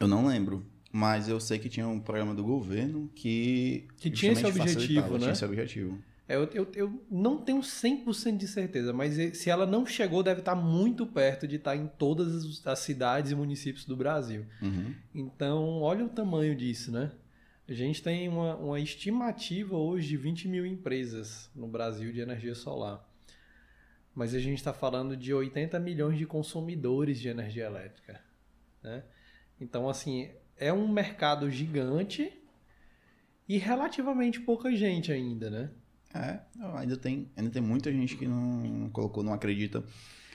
Eu 0.00 0.08
não 0.08 0.26
lembro. 0.26 0.64
Mas 0.92 1.28
eu 1.28 1.38
sei 1.38 1.58
que 1.58 1.68
tinha 1.68 1.86
um 1.86 2.00
programa 2.00 2.34
do 2.34 2.42
governo 2.42 3.08
que. 3.14 3.86
Que 3.96 4.10
tinha 4.10 4.32
esse 4.32 4.44
objetivo, 4.44 5.12
né? 5.12 5.18
Tinha 5.18 5.32
esse 5.32 5.44
objetivo. 5.44 5.98
É, 6.30 6.36
eu, 6.36 6.48
eu, 6.54 6.68
eu 6.74 7.04
não 7.10 7.38
tenho 7.38 7.60
100% 7.60 8.36
de 8.36 8.46
certeza, 8.46 8.92
mas 8.92 9.36
se 9.36 9.50
ela 9.50 9.66
não 9.66 9.84
chegou, 9.84 10.22
deve 10.22 10.38
estar 10.38 10.54
muito 10.54 11.04
perto 11.04 11.46
de 11.46 11.56
estar 11.56 11.74
em 11.74 11.88
todas 11.88 12.64
as 12.64 12.78
cidades 12.78 13.32
e 13.32 13.34
municípios 13.34 13.84
do 13.84 13.96
Brasil. 13.96 14.46
Uhum. 14.62 14.94
Então, 15.12 15.80
olha 15.80 16.04
o 16.04 16.08
tamanho 16.08 16.54
disso, 16.54 16.92
né? 16.92 17.10
A 17.68 17.72
gente 17.72 18.00
tem 18.00 18.28
uma, 18.28 18.54
uma 18.56 18.78
estimativa 18.78 19.76
hoje 19.76 20.08
de 20.08 20.16
20 20.16 20.46
mil 20.46 20.64
empresas 20.64 21.50
no 21.54 21.66
Brasil 21.66 22.12
de 22.12 22.20
energia 22.20 22.54
solar. 22.54 23.04
Mas 24.14 24.32
a 24.32 24.38
gente 24.38 24.58
está 24.58 24.72
falando 24.72 25.16
de 25.16 25.34
80 25.34 25.80
milhões 25.80 26.16
de 26.16 26.26
consumidores 26.26 27.18
de 27.18 27.28
energia 27.28 27.66
elétrica. 27.66 28.20
Né? 28.82 29.02
Então, 29.60 29.88
assim, 29.88 30.30
é 30.60 30.72
um 30.72 30.86
mercado 30.86 31.50
gigante 31.50 32.30
e 33.48 33.58
relativamente 33.58 34.38
pouca 34.38 34.70
gente 34.76 35.10
ainda, 35.10 35.50
né? 35.50 35.70
É, 36.14 36.40
ainda 36.76 36.96
tem, 36.96 37.28
ainda 37.36 37.50
tem 37.50 37.62
muita 37.62 37.90
gente 37.90 38.16
que 38.16 38.28
não 38.28 38.90
colocou, 38.92 39.22
não 39.22 39.32
acredita. 39.32 39.78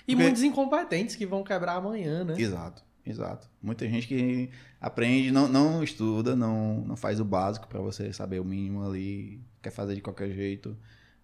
E 0.08 0.14
Porque... 0.14 0.24
muitos 0.24 0.44
incompetentes 0.44 1.16
que 1.16 1.26
vão 1.26 1.44
quebrar 1.44 1.76
amanhã, 1.76 2.24
né? 2.24 2.36
Exato, 2.38 2.84
exato. 3.06 3.50
Muita 3.62 3.88
gente 3.88 4.08
que 4.08 4.50
aprende, 4.82 5.32
não, 5.32 5.48
não 5.48 5.84
estuda, 5.84 6.36
não, 6.36 6.82
não 6.82 6.96
faz 6.96 7.20
o 7.20 7.26
básico 7.26 7.68
para 7.68 7.80
você 7.80 8.12
saber 8.12 8.40
o 8.40 8.46
mínimo 8.46 8.84
ali, 8.84 9.40
quer 9.62 9.70
fazer 9.72 9.96
de 9.96 10.02
qualquer 10.02 10.32
jeito. 10.32 10.76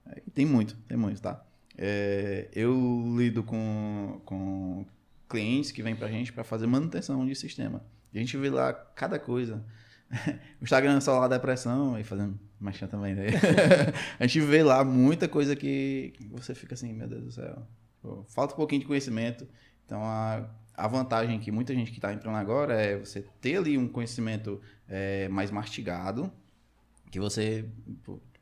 É, 0.06 0.22
tem 0.34 0.46
muito, 0.46 0.76
tem 0.88 0.98
muito, 0.98 1.22
tá? 1.22 1.44
É, 1.78 2.50
eu 2.54 3.04
lido 3.18 3.42
com, 3.44 4.22
com 4.26 4.86
clientes 5.28 5.72
que 5.72 5.82
vêm 5.82 5.96
pra 5.96 6.10
gente 6.10 6.32
para 6.32 6.44
fazer 6.44 6.68
manutenção 6.68 7.26
de 7.26 7.34
sistema. 7.36 7.82
A 8.14 8.18
gente 8.18 8.36
vê 8.38 8.50
lá 8.50 8.74
cada 8.74 9.18
coisa. 9.18 9.64
o 10.60 10.64
Instagram 10.64 10.98
é 10.98 11.02
só 11.02 11.20
lá 11.20 11.28
depressão 11.28 11.98
e 11.98 12.04
fazendo 12.04 12.40
marchinha 12.60 12.88
também. 12.88 13.16
Né? 13.16 13.28
a 14.20 14.28
gente 14.28 14.42
vê 14.42 14.64
lá 14.64 14.84
muita 14.84 15.28
coisa 15.28 15.56
que 15.56 16.14
você 16.32 16.54
fica 16.54 16.74
assim, 16.74 16.94
meu 16.94 17.08
Deus 17.08 17.24
do 17.24 17.32
céu. 17.32 17.66
Pô, 18.02 18.24
falta 18.28 18.54
um 18.54 18.58
pouquinho 18.58 18.82
de 18.82 18.88
conhecimento. 18.88 19.48
Então 19.86 20.04
a, 20.04 20.46
a 20.76 20.88
vantagem 20.88 21.40
que 21.40 21.52
muita 21.52 21.74
gente 21.74 21.92
que 21.92 21.98
está 21.98 22.14
entrando 22.14 22.36
agora 22.36 22.74
é 22.74 22.98
você 22.98 23.26
ter 23.40 23.58
ali 23.58 23.78
um 23.78 23.88
conhecimento 23.88 24.62
é, 24.88 25.28
mais 25.30 25.52
mastigado. 25.52 26.32
Que 27.10 27.20
você, 27.20 27.66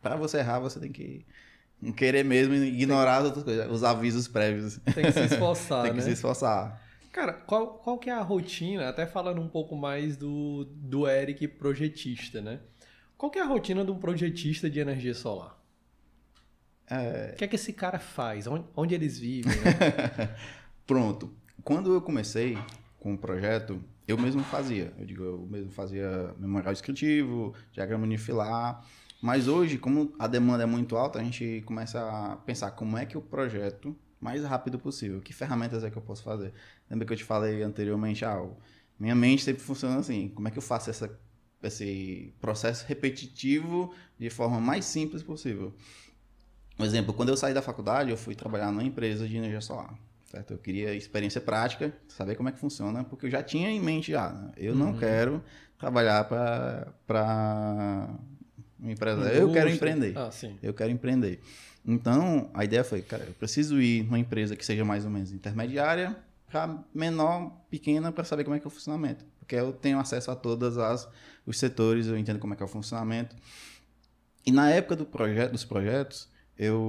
para 0.01 0.15
você 0.15 0.37
errar, 0.37 0.59
você 0.59 0.79
tem 0.79 0.91
que 0.91 1.25
querer 1.95 2.23
mesmo 2.23 2.53
ignorar 2.53 3.17
as 3.17 3.25
outras 3.25 3.43
coisas, 3.43 3.71
os 3.71 3.83
avisos 3.83 4.27
prévios. 4.27 4.79
Tem 4.93 5.05
que 5.05 5.11
se 5.11 5.25
esforçar, 5.25 5.83
tem 5.83 5.91
que 5.91 5.97
né? 5.97 6.03
se 6.03 6.11
esforçar. 6.11 6.88
Cara, 7.11 7.33
qual, 7.33 7.75
qual 7.79 7.97
que 7.97 8.09
é 8.09 8.13
a 8.13 8.21
rotina, 8.21 8.87
até 8.87 9.05
falando 9.05 9.41
um 9.41 9.47
pouco 9.47 9.75
mais 9.75 10.15
do, 10.15 10.65
do 10.65 11.07
Eric 11.07 11.47
projetista, 11.47 12.41
né? 12.41 12.59
Qual 13.17 13.31
que 13.31 13.39
é 13.39 13.41
a 13.41 13.45
rotina 13.45 13.83
de 13.83 13.91
um 13.91 13.97
projetista 13.97 14.69
de 14.69 14.79
energia 14.79 15.13
solar? 15.13 15.59
É... 16.87 17.31
O 17.33 17.37
que 17.37 17.43
é 17.43 17.47
que 17.47 17.55
esse 17.55 17.73
cara 17.73 17.99
faz? 17.99 18.47
Onde, 18.47 18.65
onde 18.75 18.95
eles 18.95 19.19
vivem? 19.19 19.51
Né? 19.51 20.35
Pronto. 20.87 21.33
Quando 21.63 21.93
eu 21.93 22.01
comecei 22.01 22.57
com 22.99 23.13
o 23.13 23.17
projeto, 23.17 23.83
eu 24.07 24.17
mesmo 24.17 24.43
fazia. 24.43 24.93
Eu 24.97 25.05
digo, 25.05 25.23
eu 25.23 25.47
mesmo 25.49 25.71
fazia 25.71 26.33
memorial 26.37 26.73
descritivo, 26.73 27.53
diagrama 27.71 28.05
unifilar. 28.05 28.83
Mas 29.21 29.47
hoje, 29.47 29.77
como 29.77 30.13
a 30.17 30.27
demanda 30.27 30.63
é 30.63 30.65
muito 30.65 30.95
alta, 30.95 31.19
a 31.19 31.23
gente 31.23 31.61
começa 31.65 31.99
a 31.99 32.37
pensar 32.37 32.71
como 32.71 32.97
é 32.97 33.05
que 33.05 33.17
o 33.17 33.21
projeto 33.21 33.95
mais 34.19 34.43
rápido 34.43 34.77
possível. 34.79 35.21
Que 35.21 35.33
ferramentas 35.33 35.83
é 35.83 35.89
que 35.89 35.97
eu 35.97 36.01
posso 36.01 36.23
fazer? 36.23 36.53
Lembra 36.89 37.05
que 37.05 37.13
eu 37.13 37.17
te 37.17 37.23
falei 37.23 37.63
anteriormente? 37.63 38.25
Ah, 38.25 38.45
minha 38.99 39.15
mente 39.15 39.43
sempre 39.43 39.61
funciona 39.61 39.97
assim. 39.97 40.29
Como 40.29 40.47
é 40.47 40.51
que 40.51 40.57
eu 40.57 40.61
faço 40.61 40.89
essa, 40.89 41.09
esse 41.63 42.33
processo 42.39 42.85
repetitivo 42.87 43.93
de 44.17 44.29
forma 44.29 44.59
mais 44.59 44.85
simples 44.85 45.23
possível? 45.23 45.73
Um 46.77 46.85
exemplo, 46.85 47.13
quando 47.13 47.29
eu 47.29 47.37
saí 47.37 47.53
da 47.53 47.61
faculdade, 47.61 48.09
eu 48.09 48.17
fui 48.17 48.35
trabalhar 48.35 48.71
numa 48.71 48.83
empresa 48.83 49.27
de 49.27 49.35
energia 49.35 49.61
solar. 49.61 49.93
Certo? 50.25 50.51
Eu 50.51 50.57
queria 50.59 50.93
experiência 50.93 51.41
prática, 51.41 51.91
saber 52.07 52.35
como 52.35 52.49
é 52.49 52.51
que 52.51 52.59
funciona, 52.59 53.03
porque 53.03 53.25
eu 53.25 53.31
já 53.31 53.41
tinha 53.41 53.69
em 53.69 53.79
mente 53.79 54.11
já, 54.11 54.31
né? 54.31 54.51
eu 54.57 54.73
uhum. 54.73 54.79
não 54.79 54.97
quero 54.97 55.43
trabalhar 55.75 56.23
para 56.25 58.15
uma 58.79 58.91
empresa, 58.91 59.33
eu 59.33 59.51
quero 59.51 59.69
empreender. 59.69 60.13
Ah, 60.15 60.29
eu 60.61 60.73
quero 60.73 60.91
empreender. 60.91 61.41
Então, 61.89 62.51
a 62.53 62.63
ideia 62.63 62.83
foi, 62.83 63.01
cara, 63.01 63.23
eu 63.23 63.33
preciso 63.33 63.81
ir 63.81 64.03
numa 64.03 64.19
empresa 64.19 64.55
que 64.55 64.63
seja 64.63 64.85
mais 64.85 65.05
ou 65.05 65.09
menos 65.09 65.31
intermediária 65.31 66.15
para 66.45 66.83
menor, 66.93 67.51
pequena, 67.67 68.11
para 68.11 68.23
saber 68.23 68.43
como 68.43 68.55
é 68.55 68.59
que 68.59 68.67
é 68.67 68.67
o 68.67 68.71
funcionamento. 68.71 69.25
Porque 69.39 69.55
eu 69.55 69.73
tenho 69.73 69.99
acesso 69.99 70.29
a 70.29 70.35
todos 70.35 70.77
os 71.47 71.57
setores, 71.57 72.05
eu 72.05 72.15
entendo 72.15 72.37
como 72.37 72.53
é 72.53 72.55
que 72.55 72.61
é 72.61 72.65
o 72.65 72.69
funcionamento. 72.69 73.35
E 74.45 74.51
na 74.51 74.69
época 74.69 74.95
do 74.95 75.03
projeto, 75.03 75.51
dos 75.51 75.65
projetos, 75.65 76.29
eu, 76.55 76.79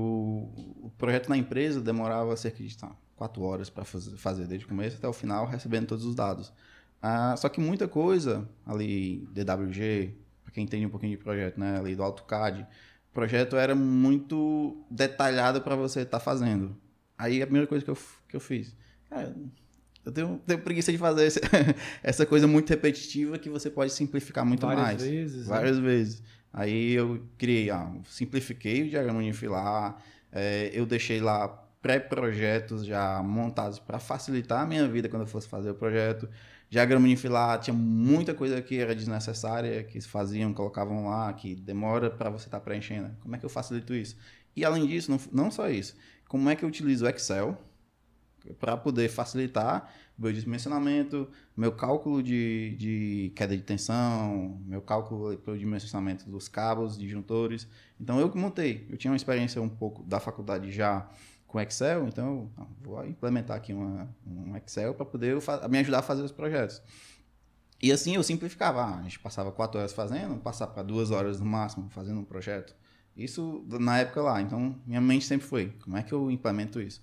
o 0.83 0.93
projeto 0.99 1.31
na 1.31 1.37
empresa 1.39 1.81
demorava 1.81 2.37
cerca 2.37 2.63
de 2.63 2.77
tá, 2.77 2.95
quatro 3.17 3.43
horas 3.43 3.71
para 3.71 3.87
fazer, 3.87 4.47
desde 4.47 4.67
o 4.67 4.69
começo 4.69 4.99
até 4.99 5.09
o 5.09 5.15
final, 5.15 5.47
recebendo 5.47 5.87
todos 5.87 6.05
os 6.05 6.15
dados. 6.15 6.53
Ah, 7.01 7.35
só 7.39 7.49
que 7.49 7.59
muita 7.59 7.89
coisa 7.89 8.47
ali, 8.67 9.27
DWG, 9.33 10.15
para 10.45 10.53
quem 10.53 10.65
entende 10.65 10.85
um 10.85 10.91
pouquinho 10.91 11.17
de 11.17 11.23
projeto, 11.23 11.59
né, 11.59 11.79
ali 11.79 11.97
do 11.97 12.03
AutoCAD, 12.03 12.67
o 13.11 13.13
projeto 13.13 13.57
era 13.57 13.75
muito 13.75 14.85
detalhado 14.91 15.61
para 15.61 15.75
você 15.75 16.01
estar 16.01 16.19
tá 16.19 16.25
fazendo. 16.25 16.77
Aí 17.19 17.43
a 17.43 17.47
primeira 17.47 17.67
coisa 17.67 17.85
que 17.85 17.91
eu, 17.91 17.99
que 18.29 18.37
eu 18.37 18.41
fiz, 18.41 18.75
cara, 19.09 19.35
eu 20.05 20.13
tenho, 20.13 20.41
tenho 20.47 20.61
preguiça 20.61 20.91
de 20.91 20.99
fazer 20.99 21.27
esse, 21.27 21.41
essa 22.03 22.25
coisa 22.25 22.47
muito 22.47 22.71
repetitiva 22.71 23.39
que 23.39 23.51
você 23.51 23.69
pode 23.69 23.93
simplificar 23.93 24.45
muito 24.45 24.67
várias 24.67 24.85
mais. 24.85 25.03
Vezes, 25.03 25.47
né? 25.47 25.55
várias 25.55 25.77
né? 25.77 25.83
vezes. 25.83 26.23
Aí 26.53 26.93
eu 26.93 27.23
criei, 27.37 27.71
ah, 27.71 27.93
simplifiquei 28.05 28.83
o 28.83 28.89
diagrama 28.89 29.19
unifilar, 29.19 30.03
é, 30.33 30.71
eu 30.73 30.87
deixei 30.87 31.21
lá 31.21 31.49
pré-projetos 31.83 32.85
já 32.85 33.23
montados 33.23 33.79
para 33.79 33.99
facilitar 33.99 34.63
a 34.63 34.67
minha 34.67 34.87
vida 34.87 35.09
quando 35.09 35.23
eu 35.23 35.29
fosse 35.29 35.49
fazer 35.49 35.71
o 35.71 35.75
projeto. 35.75 36.29
Diagrama 36.71 37.05
unifilar, 37.05 37.59
tinha 37.59 37.75
muita 37.75 38.33
coisa 38.33 38.63
que 38.63 38.79
era 38.79 38.95
desnecessária, 38.95 39.83
que 39.83 40.01
faziam, 40.01 40.55
colocavam 40.55 41.09
lá, 41.09 41.33
que 41.33 41.57
demora 41.57 42.09
para 42.09 42.31
você 42.31 42.47
estar 42.47 42.61
tá 42.61 42.65
preenchendo. 42.65 43.11
Como 43.21 43.35
é 43.35 43.39
que 43.39 43.45
eu 43.45 43.51
facilito 43.51 43.93
isso? 43.93 44.17
E 44.55 44.65
além 44.65 44.87
disso, 44.87 45.11
não, 45.11 45.21
não 45.33 45.51
só 45.51 45.69
isso, 45.69 45.97
como 46.29 46.49
é 46.49 46.55
que 46.55 46.65
eu 46.65 46.69
utilizo 46.69 47.05
o 47.05 47.09
Excel 47.09 47.59
para 48.61 48.77
poder 48.77 49.09
facilitar 49.09 49.93
meu 50.21 50.33
dimensionamento, 50.33 51.29
meu 51.57 51.73
cálculo 51.73 52.23
de, 52.23 52.77
de 52.77 53.33
queda 53.35 53.57
de 53.57 53.63
tensão, 53.63 54.61
meu 54.67 54.83
cálculo 54.83 55.37
para 55.39 55.55
o 55.55 55.59
dimensionamento 55.59 56.29
dos 56.29 56.47
cabos, 56.47 56.99
disjuntores. 56.99 57.67
Então 57.99 58.21
eu 58.21 58.31
que 58.31 58.37
montei. 58.37 58.87
Eu 58.91 58.99
tinha 58.99 59.11
uma 59.11 59.17
experiência 59.17 59.61
um 59.63 59.69
pouco 59.69 60.03
da 60.03 60.21
faculdade 60.21 60.71
já 60.71 61.09
com 61.51 61.61
Excel, 61.61 62.07
então 62.07 62.49
eu 62.57 62.67
vou 62.81 63.05
implementar 63.05 63.57
aqui 63.57 63.73
uma, 63.73 64.09
um 64.25 64.57
Excel 64.57 64.95
para 64.95 65.05
poder 65.05 65.37
me 65.69 65.79
ajudar 65.79 65.99
a 65.99 66.03
fazer 66.03 66.23
os 66.23 66.31
projetos. 66.31 66.81
E 67.83 67.91
assim 67.91 68.15
eu 68.15 68.23
simplificava. 68.23 68.83
Ah, 68.83 68.99
a 68.99 69.03
gente 69.03 69.19
passava 69.19 69.51
quatro 69.51 69.81
horas 69.81 69.93
fazendo, 69.93 70.39
passar 70.41 70.69
para 70.69 70.83
duas 70.83 71.11
horas 71.11 71.41
no 71.41 71.47
máximo 71.47 71.91
fazendo 71.91 72.21
um 72.21 72.25
projeto. 72.25 72.75
Isso 73.17 73.65
na 73.69 73.99
época 73.99 74.23
lá. 74.23 74.41
Então 74.41 74.79
minha 74.87 75.01
mente 75.01 75.25
sempre 75.25 75.47
foi: 75.47 75.73
como 75.83 75.97
é 75.97 76.03
que 76.03 76.13
eu 76.13 76.31
implemento 76.31 76.81
isso? 76.81 77.03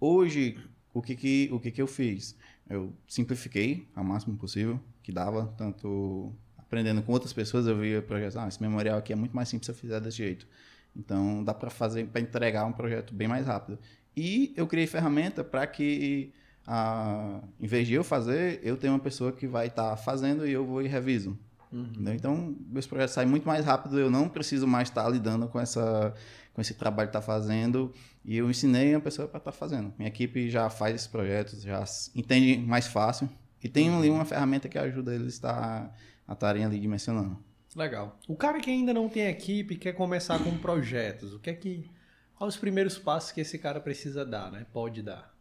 Hoje, 0.00 0.58
o 0.94 1.02
que 1.02 1.14
que, 1.14 1.48
o 1.52 1.60
que, 1.60 1.70
que 1.70 1.82
eu 1.82 1.86
fiz? 1.86 2.36
Eu 2.70 2.94
simplifiquei 3.06 3.86
ao 3.94 4.02
máximo 4.02 4.36
possível, 4.38 4.80
que 5.02 5.12
dava, 5.12 5.52
tanto 5.58 6.32
aprendendo 6.56 7.02
com 7.02 7.12
outras 7.12 7.32
pessoas, 7.32 7.66
eu 7.66 7.78
via 7.78 8.00
projetos, 8.00 8.36
ah, 8.36 8.48
esse 8.48 8.62
memorial 8.62 8.98
aqui 8.98 9.12
é 9.12 9.16
muito 9.16 9.36
mais 9.36 9.48
simples 9.48 9.66
se 9.66 9.72
eu 9.72 9.76
fizer 9.76 10.00
desse 10.00 10.16
jeito. 10.16 10.46
Então 10.94 11.42
dá 11.42 11.54
para 11.54 11.70
fazer, 11.70 12.06
para 12.06 12.20
entregar 12.20 12.64
um 12.64 12.72
projeto 12.72 13.14
bem 13.14 13.28
mais 13.28 13.46
rápido. 13.46 13.78
E 14.16 14.52
eu 14.56 14.66
criei 14.66 14.86
ferramenta 14.86 15.42
para 15.42 15.66
que, 15.66 16.32
ah, 16.66 17.40
em 17.58 17.66
vez 17.66 17.86
de 17.88 17.94
eu 17.94 18.04
fazer, 18.04 18.60
eu 18.62 18.76
tenho 18.76 18.92
uma 18.92 18.98
pessoa 18.98 19.32
que 19.32 19.46
vai 19.46 19.68
estar 19.68 19.90
tá 19.90 19.96
fazendo 19.96 20.46
e 20.46 20.52
eu 20.52 20.66
vou 20.66 20.82
e 20.82 20.88
reviso. 20.88 21.38
Uhum. 21.72 22.12
Então, 22.12 22.54
meus 22.68 22.86
projetos 22.86 23.14
saem 23.14 23.26
muito 23.26 23.46
mais 23.46 23.64
rápido, 23.64 23.98
eu 23.98 24.10
não 24.10 24.28
preciso 24.28 24.66
mais 24.66 24.88
estar 24.88 25.04
tá 25.04 25.08
lidando 25.08 25.48
com, 25.48 25.58
essa, 25.58 26.14
com 26.52 26.60
esse 26.60 26.74
trabalho 26.74 27.08
que 27.08 27.16
está 27.16 27.22
fazendo. 27.22 27.90
E 28.24 28.36
eu 28.36 28.50
ensinei 28.50 28.94
a 28.94 29.00
pessoa 29.00 29.26
para 29.26 29.38
estar 29.38 29.52
tá 29.52 29.56
fazendo. 29.56 29.92
Minha 29.98 30.08
equipe 30.08 30.50
já 30.50 30.68
faz 30.68 30.94
esses 30.94 31.06
projetos, 31.06 31.62
já 31.62 31.82
entende 32.14 32.58
mais 32.58 32.86
fácil. 32.86 33.28
E 33.64 33.68
tem 33.68 33.88
ali 33.94 34.10
uma 34.10 34.24
ferramenta 34.24 34.68
que 34.68 34.76
ajuda 34.76 35.14
eles 35.14 35.42
a 35.42 35.90
estarem 36.28 36.64
ali 36.64 36.78
dimensionando. 36.78 37.38
Legal. 37.74 38.18
O 38.28 38.36
cara 38.36 38.60
que 38.60 38.70
ainda 38.70 38.92
não 38.92 39.08
tem 39.08 39.26
equipe 39.28 39.76
quer 39.76 39.92
começar 39.92 40.38
com 40.42 40.56
projetos, 40.58 41.32
o 41.32 41.38
que 41.38 41.50
é 41.50 41.54
que. 41.54 41.90
Quais 42.34 42.54
os 42.54 42.60
primeiros 42.60 42.98
passos 42.98 43.32
que 43.32 43.40
esse 43.40 43.58
cara 43.58 43.80
precisa 43.80 44.24
dar, 44.24 44.50
né? 44.50 44.66
Pode 44.72 45.02
dar. 45.02 45.32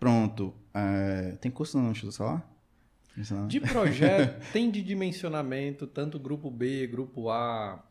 Pronto. 0.00 0.54
É... 0.74 1.36
Tem 1.40 1.50
curso 1.50 1.78
no 1.78 1.90
Instituto 1.90 2.14
Solar? 2.14 2.52
De 3.46 3.60
projeto, 3.60 4.42
tem 4.52 4.70
de 4.70 4.82
dimensionamento, 4.82 5.86
tanto 5.86 6.18
grupo 6.18 6.50
B, 6.50 6.86
grupo 6.86 7.28
A, 7.28 7.84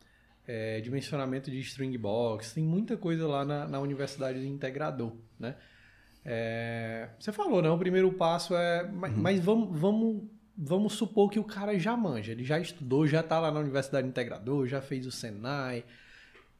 é, 0.46 0.80
dimensionamento 0.80 1.48
de 1.48 1.60
string 1.60 1.96
box, 1.96 2.52
tem 2.52 2.64
muita 2.64 2.96
coisa 2.96 3.26
lá 3.28 3.44
na, 3.44 3.68
na 3.68 3.78
Universidade 3.78 4.40
do 4.40 4.44
Integrador, 4.44 5.12
né? 5.38 5.54
É, 6.24 7.08
você 7.18 7.32
falou, 7.32 7.62
né? 7.62 7.70
O 7.70 7.78
primeiro 7.78 8.12
passo 8.12 8.54
é. 8.56 8.88
Mas, 8.88 9.12
uhum. 9.12 9.22
mas 9.22 9.40
vamos, 9.40 9.80
vamos, 9.80 10.22
vamos 10.56 10.94
supor 10.94 11.30
que 11.30 11.38
o 11.38 11.44
cara 11.44 11.78
já 11.78 11.96
manja, 11.96 12.32
ele 12.32 12.44
já 12.44 12.58
estudou, 12.58 13.06
já 13.06 13.20
está 13.20 13.38
lá 13.38 13.50
na 13.50 13.60
Universidade 13.60 14.06
Integrador, 14.06 14.66
já 14.66 14.80
fez 14.80 15.06
o 15.06 15.12
Senai. 15.12 15.84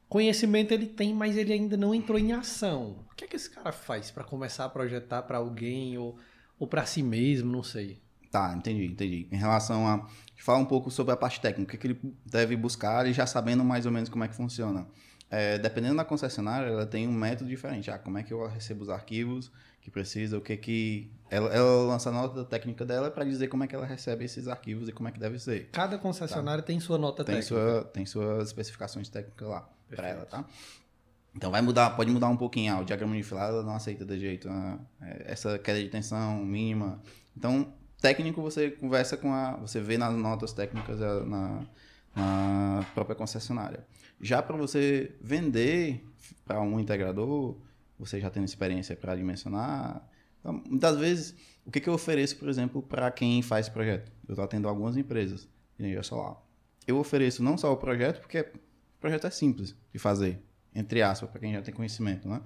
Conhecimento 0.09 0.73
ele 0.73 0.87
tem, 0.87 1.15
mas 1.15 1.37
ele 1.37 1.53
ainda 1.53 1.77
não 1.77 1.95
entrou 1.95 2.19
em 2.19 2.33
ação. 2.33 2.99
O 3.11 3.15
que 3.15 3.25
é 3.25 3.29
que 3.29 3.37
esse 3.37 3.49
cara 3.49 3.73
faz 3.73 4.11
para 4.11 4.25
começar 4.25 4.65
a 4.67 4.69
projetar 4.69 5.23
para 5.23 5.39
alguém 5.39 5.97
ou, 5.97 6.19
ou 6.59 6.67
para 6.67 6.85
si 6.85 7.03
mesmo? 7.03 7.51
Não 7.51 7.63
sei. 7.63 7.99
Tá, 8.31 8.55
entendi, 8.57 8.87
entendi. 8.87 9.29
Em 9.31 9.37
relação 9.37 9.87
a. 9.87 10.07
Fala 10.39 10.59
um 10.59 10.65
pouco 10.65 10.91
sobre 10.91 11.13
a 11.13 11.17
parte 11.17 11.41
técnica, 11.41 11.77
o 11.77 11.79
que, 11.79 11.87
ele 11.87 12.01
deve 12.27 12.57
buscar 12.57 13.07
e 13.07 13.13
já 13.13 13.25
sabendo 13.27 13.63
mais 13.63 13.87
ou 13.87 13.93
menos 13.93 14.09
como 14.09 14.25
é 14.25 14.29
que 14.29 14.35
funciona. 14.35 14.89
É, 15.35 15.57
dependendo 15.57 15.97
da 15.97 16.05
concessionária, 16.05 16.67
ela 16.67 16.85
tem 16.85 17.09
um 17.09 17.13
método 17.13 17.49
diferente. 17.49 17.91
Ah, 17.91 17.99
como 17.99 18.19
é 18.19 18.23
que 18.23 18.35
eu 18.35 18.47
recebo 18.47 18.83
os 18.83 18.91
arquivos 18.91 19.51
que 19.81 19.91
precisa, 19.91 20.37
o 20.37 20.43
que 20.43 20.55
que. 20.59 21.11
Ela, 21.31 21.49
ela 21.49 21.85
lança 21.85 22.11
a 22.11 22.13
nota 22.13 22.45
técnica 22.45 22.85
dela 22.85 23.11
para 23.11 23.25
dizer 23.25 23.49
como 23.49 23.65
é 23.65 23.67
que 23.67 23.75
ela 23.75 23.87
recebe 23.87 24.27
esses 24.27 24.47
arquivos 24.47 24.91
e 24.91 24.93
como 24.93 25.09
é 25.09 25.13
que 25.13 25.19
deve 25.19 25.39
ser. 25.39 25.71
Cada 25.73 25.97
concessionária 25.97 26.63
tá? 26.63 26.67
tem 26.67 26.79
sua 26.79 26.99
nota 26.99 27.25
tem 27.25 27.37
técnica. 27.37 27.49
Sua, 27.49 27.85
tem 27.85 28.05
suas 28.05 28.49
especificações 28.49 29.09
técnicas 29.09 29.49
lá 29.49 29.67
para 29.89 30.07
ela, 30.07 30.27
tá? 30.27 30.45
Então 31.35 31.51
vai 31.51 31.63
mudar, 31.63 31.89
pode 31.97 32.11
mudar 32.11 32.29
um 32.29 32.37
pouquinho. 32.37 32.75
Ah, 32.75 32.81
o 32.81 32.85
diagrama 32.85 33.15
unifilado 33.15 33.55
ela 33.55 33.63
não 33.63 33.75
aceita 33.75 34.05
de 34.05 34.19
jeito. 34.19 34.51
Ah, 34.51 34.79
essa 35.25 35.59
queda 35.59 35.83
de 35.83 35.89
tensão 35.89 36.45
mínima. 36.45 37.01
Então 37.35 37.73
técnico 38.03 38.43
você 38.43 38.71
conversa 38.71 39.17
com 39.17 39.33
a. 39.33 39.57
Você 39.57 39.81
vê 39.81 39.97
nas 39.97 40.15
notas 40.15 40.53
técnicas 40.53 41.01
eh, 41.01 41.25
na, 41.25 41.61
na 42.15 42.87
própria 42.93 43.17
concessionária. 43.17 43.83
Já 44.23 44.41
para 44.41 44.57
você 44.57 45.17
vender 45.21 46.07
para 46.45 46.63
um 46.63 46.79
integrador, 46.79 47.57
você 47.99 48.21
já 48.21 48.31
tem 48.31 48.45
experiência 48.45 48.97
para 48.97 49.17
dimensionar. 49.17 50.09
Então, 50.41 50.63
muitas 50.65 50.97
vezes, 50.97 51.35
o 51.67 51.71
que, 51.71 51.81
que 51.81 51.89
eu 51.89 51.95
ofereço, 51.95 52.37
por 52.37 52.49
exemplo, 52.49 52.83
para 52.83 53.11
quem 53.11 53.43
faz 53.43 53.69
projeto? 53.69 54.11
Eu 54.29 54.33
estou 54.33 54.45
atendendo 54.45 54.69
algumas 54.69 54.97
empresas 54.97 55.49
de 55.77 55.85
energia 55.85 56.03
solar. 56.03 56.37
Eu 56.87 56.99
ofereço 56.99 57.43
não 57.43 57.59
só 57.59 57.73
o 57.73 57.77
projeto, 57.77 58.21
porque 58.21 58.41
o 58.41 59.01
projeto 59.01 59.27
é 59.27 59.31
simples 59.31 59.77
de 59.93 59.99
fazer, 59.99 60.41
entre 60.75 61.03
aspas, 61.03 61.29
para 61.29 61.41
quem 61.41 61.53
já 61.53 61.63
tem 61.63 61.75
conhecimento, 61.75 62.29
né? 62.29 62.41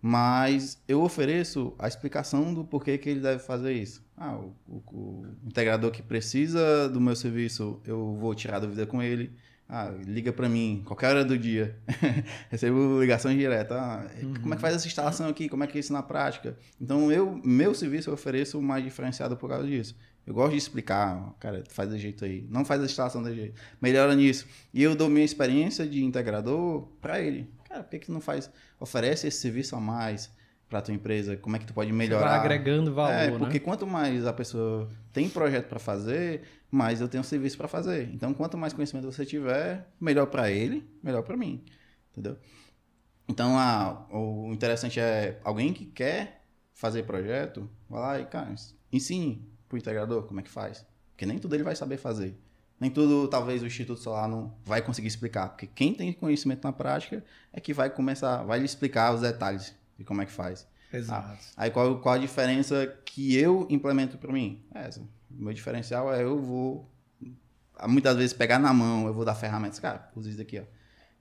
Mas 0.00 0.80
eu 0.86 1.02
ofereço 1.02 1.74
a 1.78 1.88
explicação 1.88 2.54
do 2.54 2.64
porquê 2.64 2.96
que 2.96 3.08
ele 3.08 3.20
deve 3.20 3.42
fazer 3.42 3.72
isso. 3.72 4.06
Ah, 4.16 4.36
o, 4.36 4.54
o, 4.68 4.82
o, 4.92 5.26
integrador 5.44 5.90
que 5.90 6.02
precisa 6.02 6.88
do 6.88 7.00
meu 7.00 7.16
serviço, 7.16 7.80
eu 7.84 8.14
vou 8.14 8.32
tirar 8.34 8.60
dúvida 8.60 8.86
com 8.86 9.02
ele. 9.02 9.32
Ah, 9.70 9.92
liga 10.06 10.32
para 10.32 10.48
mim, 10.48 10.82
qualquer 10.86 11.08
hora 11.08 11.24
do 11.24 11.36
dia. 11.36 11.76
Recebo 12.50 13.00
ligações 13.02 13.36
diretas. 13.36 13.76
Ah, 13.76 14.06
uhum. 14.22 14.34
Como 14.40 14.54
é 14.54 14.56
que 14.56 14.62
faz 14.62 14.74
essa 14.74 14.86
instalação 14.86 15.28
aqui? 15.28 15.46
Como 15.46 15.62
é 15.62 15.66
que 15.66 15.76
é 15.76 15.80
isso 15.80 15.92
na 15.92 16.02
prática? 16.02 16.56
Então, 16.80 17.12
eu, 17.12 17.38
meu 17.44 17.74
serviço 17.74 18.08
eu 18.08 18.14
ofereço 18.14 18.62
mais 18.62 18.82
diferenciado 18.82 19.36
por 19.36 19.50
causa 19.50 19.66
disso. 19.66 19.94
Eu 20.26 20.32
gosto 20.32 20.52
de 20.52 20.58
explicar, 20.58 21.34
cara, 21.38 21.64
faz 21.68 21.90
desse 21.90 22.02
jeito 22.02 22.24
aí. 22.24 22.46
Não 22.50 22.64
faz 22.64 22.80
a 22.80 22.84
instalação 22.86 23.22
desse 23.22 23.36
jeito. 23.36 23.60
Melhora 23.80 24.14
nisso. 24.14 24.46
E 24.72 24.82
eu 24.82 24.94
dou 24.94 25.08
minha 25.10 25.24
experiência 25.24 25.86
de 25.86 26.02
integrador 26.02 26.88
para 27.00 27.20
ele. 27.20 27.50
Cara, 27.68 27.82
por 27.82 27.90
que, 27.90 27.98
que 27.98 28.10
não 28.10 28.22
faz? 28.22 28.50
Oferece 28.80 29.26
esse 29.26 29.38
serviço 29.38 29.76
a 29.76 29.80
mais 29.80 30.30
para 30.68 30.82
tua 30.82 30.94
empresa? 30.94 31.36
Como 31.36 31.56
é 31.56 31.58
que 31.58 31.66
tu 31.66 31.72
pode 31.72 31.92
melhorar? 31.92 32.20
Você 32.20 32.28
vai 32.28 32.38
agregando 32.38 32.94
valor, 32.94 33.12
é, 33.12 33.30
porque 33.30 33.58
né? 33.58 33.64
quanto 33.64 33.86
mais 33.86 34.26
a 34.26 34.32
pessoa 34.32 34.88
tem 35.12 35.28
projeto 35.28 35.68
para 35.68 35.78
fazer, 35.78 36.42
mais 36.70 37.00
eu 37.00 37.08
tenho 37.08 37.24
serviço 37.24 37.56
para 37.56 37.68
fazer. 37.68 38.10
Então, 38.12 38.34
quanto 38.34 38.56
mais 38.58 38.72
conhecimento 38.72 39.10
você 39.10 39.24
tiver, 39.24 39.88
melhor 40.00 40.26
para 40.26 40.50
ele, 40.50 40.88
melhor 41.02 41.22
para 41.22 41.36
mim, 41.36 41.64
entendeu? 42.12 42.36
Então, 43.28 43.58
a, 43.58 44.06
o 44.10 44.52
interessante 44.52 45.00
é 45.00 45.40
alguém 45.44 45.72
que 45.72 45.84
quer 45.84 46.44
fazer 46.72 47.02
projeto, 47.04 47.68
vai 47.88 48.00
lá 48.00 48.20
e, 48.20 48.26
cara, 48.26 48.54
ensine 48.92 49.46
pro 49.68 49.78
integrador 49.78 50.22
como 50.24 50.40
é 50.40 50.42
que 50.42 50.50
faz. 50.50 50.86
Porque 51.10 51.26
nem 51.26 51.38
tudo 51.38 51.54
ele 51.54 51.64
vai 51.64 51.74
saber 51.74 51.96
fazer 51.96 52.38
nem 52.80 52.90
tudo 52.90 53.26
talvez 53.28 53.62
o 53.62 53.66
Instituto 53.66 54.00
Solar 54.00 54.28
não 54.28 54.54
vai 54.64 54.80
conseguir 54.80 55.08
explicar, 55.08 55.48
porque 55.48 55.66
quem 55.66 55.92
tem 55.92 56.12
conhecimento 56.12 56.64
na 56.64 56.72
prática 56.72 57.24
é 57.52 57.60
que 57.60 57.74
vai 57.74 57.90
começar, 57.90 58.44
vai 58.44 58.58
lhe 58.58 58.64
explicar 58.64 59.12
os 59.14 59.20
detalhes 59.20 59.74
de 59.98 60.04
como 60.04 60.22
é 60.22 60.26
que 60.26 60.32
faz. 60.32 60.66
Exato. 60.92 61.38
Ah, 61.56 61.64
aí 61.64 61.70
qual, 61.70 62.00
qual 62.00 62.14
a 62.14 62.18
diferença 62.18 62.86
que 63.04 63.36
eu 63.36 63.66
implemento 63.68 64.16
para 64.16 64.32
mim? 64.32 64.62
É 64.74 64.86
essa. 64.86 65.00
O 65.00 65.42
meu 65.42 65.52
diferencial 65.52 66.12
é 66.12 66.22
eu 66.22 66.38
vou 66.38 66.90
muitas 67.86 68.16
vezes 68.16 68.32
pegar 68.32 68.58
na 68.58 68.72
mão, 68.72 69.06
eu 69.06 69.14
vou 69.14 69.24
dar 69.24 69.34
ferramentas, 69.34 69.78
cara, 69.78 70.10
usa 70.16 70.30
isso 70.30 70.38
daqui, 70.38 70.58
ó. 70.58 70.64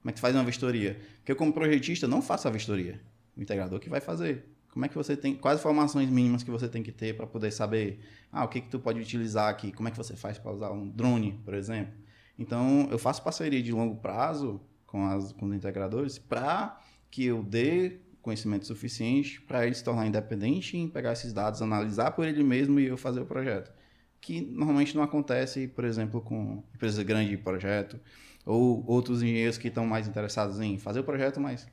Como 0.02 0.10
é 0.10 0.14
que 0.14 0.20
faz 0.20 0.34
uma 0.34 0.44
vistoria? 0.44 1.00
Porque 1.18 1.32
eu 1.32 1.36
como 1.36 1.52
projetista 1.52 2.08
não 2.08 2.22
faço 2.22 2.48
a 2.48 2.52
vistoria. 2.52 3.02
O 3.36 3.42
integrador 3.42 3.80
que 3.80 3.90
vai 3.90 4.00
fazer. 4.00 4.46
Como 4.72 4.86
é 4.86 4.88
que 4.88 4.96
você 4.96 5.18
tem, 5.18 5.36
quais 5.36 5.60
informações 5.60 6.10
mínimas 6.10 6.44
que 6.44 6.52
você 6.52 6.68
tem 6.70 6.82
que 6.82 6.92
ter 6.92 7.18
para 7.18 7.28
poder 7.28 7.52
saber, 7.52 8.00
ah, 8.32 8.46
o 8.46 8.48
que 8.48 8.62
que 8.62 8.70
tu 8.70 8.80
pode 8.80 9.00
utilizar 9.00 9.50
aqui? 9.50 9.72
Como 9.72 9.90
é 9.90 9.92
que 9.92 9.98
você 9.98 10.16
faz 10.16 10.38
para 10.38 10.52
usar 10.52 10.72
um 10.72 10.88
drone, 10.88 11.42
por 11.44 11.54
exemplo? 11.54 11.94
Então, 12.38 12.88
eu 12.92 13.00
faço 13.00 13.24
parceria 13.24 13.62
de 13.62 13.72
longo 13.72 13.96
prazo 13.96 14.62
com, 14.86 15.06
as, 15.06 15.34
com 15.34 15.48
os 15.48 15.56
integradores 15.56 16.18
para 16.18 16.80
que 17.10 17.26
eu 17.26 17.44
dê 17.44 18.00
conhecimento 18.28 18.68
suficiente 18.68 19.40
para 19.40 19.66
ele 19.66 19.74
se 19.74 19.82
tornar 19.82 20.06
independente 20.06 20.76
em 20.78 20.86
pegar 20.86 21.14
esses 21.14 21.32
dados, 21.32 21.62
analisar 21.62 22.12
por 22.12 22.28
ele 22.28 22.44
mesmo 22.44 22.78
e 22.78 22.88
eu 22.88 22.98
fazer 22.98 23.22
o 23.22 23.26
projeto. 23.26 23.72
Que 24.20 24.42
normalmente 24.42 24.94
não 24.94 25.02
acontece, 25.02 25.66
por 25.66 25.86
exemplo, 25.86 26.20
com 26.20 26.62
empresas 26.76 27.02
grandes 27.06 27.30
de 27.30 27.38
projeto 27.38 27.98
ou 28.46 28.84
outros 28.86 29.24
engenheiros 29.24 29.58
que 29.58 29.70
estão 29.70 29.86
mais 29.86 30.10
interessados 30.10 30.60
em 30.60 30.78
fazer 30.78 31.00
o 31.00 31.04
projeto, 31.06 31.40
mas 31.40 31.66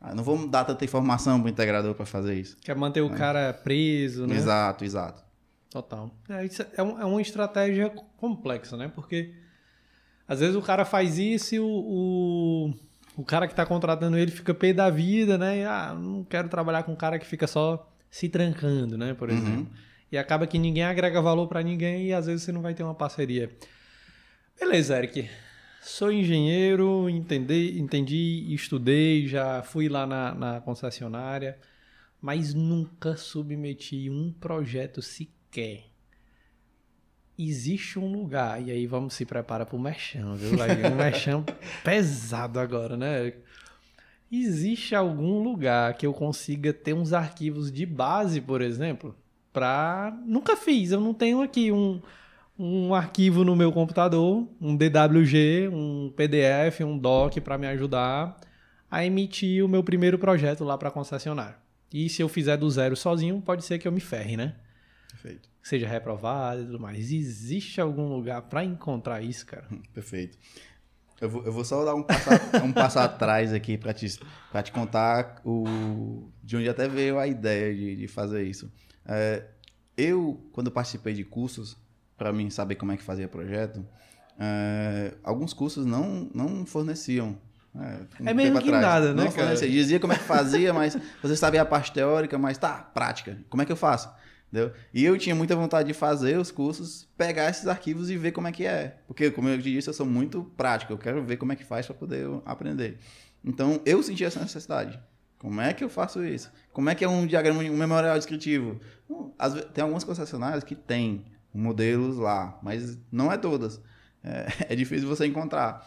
ah, 0.00 0.14
não 0.14 0.24
vamos 0.24 0.50
dar 0.50 0.64
tanta 0.64 0.82
informação 0.82 1.38
para 1.40 1.46
o 1.46 1.50
integrador 1.50 1.94
para 1.94 2.06
fazer 2.06 2.40
isso. 2.40 2.56
Quer 2.62 2.74
manter 2.74 3.02
o 3.02 3.12
é. 3.12 3.16
cara 3.16 3.52
preso, 3.52 4.26
né? 4.26 4.34
Exato, 4.34 4.86
exato. 4.86 5.22
Total. 5.68 6.10
É, 6.26 6.46
isso 6.46 6.64
é, 6.74 6.82
um, 6.82 6.98
é 6.98 7.04
uma 7.04 7.20
estratégia 7.20 7.90
complexa, 8.16 8.78
né? 8.78 8.90
Porque 8.94 9.34
às 10.26 10.40
vezes 10.40 10.56
o 10.56 10.62
cara 10.62 10.86
faz 10.86 11.18
isso 11.18 11.54
e 11.54 11.60
o, 11.60 11.66
o, 11.66 12.74
o 13.18 13.24
cara 13.24 13.48
que 13.48 13.52
está 13.52 13.66
contratando 13.66 14.16
ele 14.16 14.30
fica 14.30 14.54
pé 14.54 14.72
da 14.72 14.88
vida, 14.88 15.36
né? 15.36 15.58
E, 15.58 15.64
ah, 15.64 15.92
não 15.92 16.22
quero 16.22 16.48
trabalhar 16.48 16.84
com 16.84 16.92
um 16.92 16.96
cara 16.96 17.18
que 17.18 17.26
fica 17.26 17.48
só 17.48 17.90
se 18.08 18.28
trancando, 18.28 18.96
né? 18.96 19.12
Por 19.12 19.28
uhum. 19.28 19.36
exemplo. 19.36 19.60
Uhum. 19.62 19.66
E 20.12 20.16
acaba 20.16 20.46
que 20.46 20.56
ninguém 20.56 20.84
agrega 20.84 21.20
valor 21.20 21.48
para 21.48 21.60
ninguém 21.60 22.06
e 22.06 22.12
às 22.12 22.26
vezes 22.26 22.44
você 22.44 22.52
não 22.52 22.62
vai 22.62 22.74
ter 22.74 22.84
uma 22.84 22.94
parceria. 22.94 23.50
Beleza, 24.58 24.96
Eric. 24.96 25.28
Sou 25.82 26.12
engenheiro, 26.12 27.10
entendi, 27.10 27.78
entendi, 27.80 28.46
estudei, 28.54 29.26
já 29.26 29.62
fui 29.62 29.88
lá 29.88 30.06
na, 30.06 30.34
na 30.34 30.60
concessionária, 30.60 31.58
mas 32.20 32.54
nunca 32.54 33.16
submeti 33.16 34.08
um 34.08 34.32
projeto 34.32 35.02
sequer. 35.02 35.87
Existe 37.38 37.98
um 37.98 38.12
lugar, 38.12 38.60
e 38.60 38.70
aí 38.70 38.86
vamos 38.86 39.14
se 39.14 39.24
preparar 39.24 39.64
para 39.64 39.76
o 39.76 39.78
merchan, 39.78 40.34
viu? 40.34 40.50
Um 40.90 40.96
merchan 40.96 41.44
pesado 41.84 42.58
agora, 42.58 42.96
né? 42.96 43.32
Existe 44.30 44.94
algum 44.94 45.42
lugar 45.42 45.94
que 45.94 46.04
eu 46.04 46.12
consiga 46.12 46.72
ter 46.72 46.92
uns 46.92 47.12
arquivos 47.12 47.70
de 47.70 47.86
base, 47.86 48.40
por 48.40 48.60
exemplo, 48.60 49.14
para 49.52 50.16
nunca 50.26 50.56
fiz, 50.56 50.90
eu 50.90 51.00
não 51.00 51.14
tenho 51.14 51.40
aqui 51.40 51.72
um, 51.72 52.00
um 52.58 52.92
arquivo 52.92 53.44
no 53.44 53.54
meu 53.54 53.70
computador, 53.70 54.46
um 54.60 54.76
DWG, 54.76 55.68
um 55.72 56.12
PDF, 56.16 56.80
um 56.80 56.98
doc 56.98 57.38
para 57.38 57.56
me 57.56 57.68
ajudar 57.68 58.36
a 58.90 59.04
emitir 59.04 59.64
o 59.64 59.68
meu 59.68 59.84
primeiro 59.84 60.18
projeto 60.18 60.64
lá 60.64 60.76
para 60.76 60.90
concessionária. 60.90 61.56
E 61.92 62.08
se 62.08 62.20
eu 62.20 62.28
fizer 62.28 62.56
do 62.56 62.68
zero 62.68 62.96
sozinho, 62.96 63.40
pode 63.40 63.64
ser 63.64 63.78
que 63.78 63.86
eu 63.86 63.92
me 63.92 64.00
ferre, 64.00 64.36
né? 64.36 64.54
Perfeito. 65.20 65.48
Seja 65.62 65.88
reprovado 65.88 66.62
e 66.62 66.64
tudo 66.66 66.80
mais. 66.80 67.10
Existe 67.10 67.80
algum 67.80 68.08
lugar 68.08 68.42
para 68.42 68.64
encontrar 68.64 69.20
isso, 69.22 69.44
cara? 69.44 69.66
Perfeito. 69.92 70.38
Eu 71.20 71.28
vou, 71.28 71.44
eu 71.44 71.52
vou 71.52 71.64
só 71.64 71.84
dar 71.84 71.94
um 71.94 72.02
passo, 72.02 72.28
um 72.64 72.72
passo 72.72 72.98
atrás 73.00 73.52
aqui 73.52 73.76
para 73.76 73.92
te, 73.92 74.06
pra 74.52 74.62
te 74.62 74.70
contar 74.70 75.40
o, 75.44 76.30
de 76.42 76.56
onde 76.56 76.68
até 76.68 76.88
veio 76.88 77.18
a 77.18 77.26
ideia 77.26 77.74
de, 77.74 77.96
de 77.96 78.08
fazer 78.08 78.44
isso. 78.44 78.70
É, 79.04 79.44
eu, 79.96 80.40
quando 80.52 80.70
participei 80.70 81.12
de 81.12 81.24
cursos, 81.24 81.76
para 82.16 82.32
mim 82.32 82.50
saber 82.50 82.76
como 82.76 82.92
é 82.92 82.96
que 82.96 83.02
fazia 83.02 83.26
projeto, 83.26 83.84
é, 84.38 85.14
alguns 85.24 85.52
cursos 85.52 85.84
não, 85.84 86.30
não 86.32 86.64
forneciam. 86.64 87.36
É, 87.74 88.22
um 88.22 88.28
é 88.28 88.34
mesmo 88.34 88.60
que 88.60 88.68
atrás. 88.68 88.86
nada, 88.86 89.14
né, 89.14 89.24
não. 89.24 89.54
Dizia 89.54 89.98
como 89.98 90.12
é 90.12 90.16
que 90.16 90.24
fazia, 90.24 90.72
mas 90.72 90.96
você 91.20 91.36
sabia 91.36 91.62
a 91.62 91.66
parte 91.66 91.92
teórica, 91.92 92.38
mas 92.38 92.56
tá, 92.56 92.74
prática. 92.74 93.38
Como 93.50 93.60
é 93.60 93.66
que 93.66 93.72
eu 93.72 93.76
faço? 93.76 94.08
Entendeu? 94.50 94.72
E 94.94 95.04
eu 95.04 95.16
tinha 95.18 95.34
muita 95.34 95.54
vontade 95.54 95.88
de 95.88 95.94
fazer 95.94 96.38
os 96.38 96.50
cursos, 96.50 97.06
pegar 97.16 97.50
esses 97.50 97.66
arquivos 97.66 98.08
e 98.08 98.16
ver 98.16 98.32
como 98.32 98.48
é 98.48 98.52
que 98.52 98.64
é. 98.64 98.98
Porque, 99.06 99.30
como 99.30 99.48
eu 99.48 99.58
disse, 99.58 99.88
eu 99.88 99.94
sou 99.94 100.06
muito 100.06 100.42
prático, 100.56 100.92
eu 100.92 100.98
quero 100.98 101.22
ver 101.22 101.36
como 101.36 101.52
é 101.52 101.56
que 101.56 101.64
faz 101.64 101.86
para 101.86 101.94
poder 101.94 102.26
aprender. 102.46 102.98
Então, 103.44 103.80
eu 103.84 104.02
senti 104.02 104.24
essa 104.24 104.40
necessidade. 104.40 104.98
Como 105.38 105.60
é 105.60 105.72
que 105.72 105.84
eu 105.84 105.88
faço 105.88 106.24
isso? 106.24 106.50
Como 106.72 106.88
é 106.90 106.94
que 106.94 107.04
é 107.04 107.08
um 107.08 107.26
diagrama, 107.26 107.62
um 107.62 107.76
memorial 107.76 108.16
descritivo? 108.16 108.80
tem 109.72 109.82
algumas 109.82 110.02
concessionárias 110.02 110.64
que 110.64 110.74
têm 110.74 111.26
modelos 111.54 112.16
lá, 112.16 112.58
mas 112.62 112.98
não 113.12 113.30
é 113.30 113.36
todas. 113.36 113.80
É, 114.24 114.46
é 114.72 114.76
difícil 114.76 115.08
você 115.08 115.26
encontrar. 115.26 115.86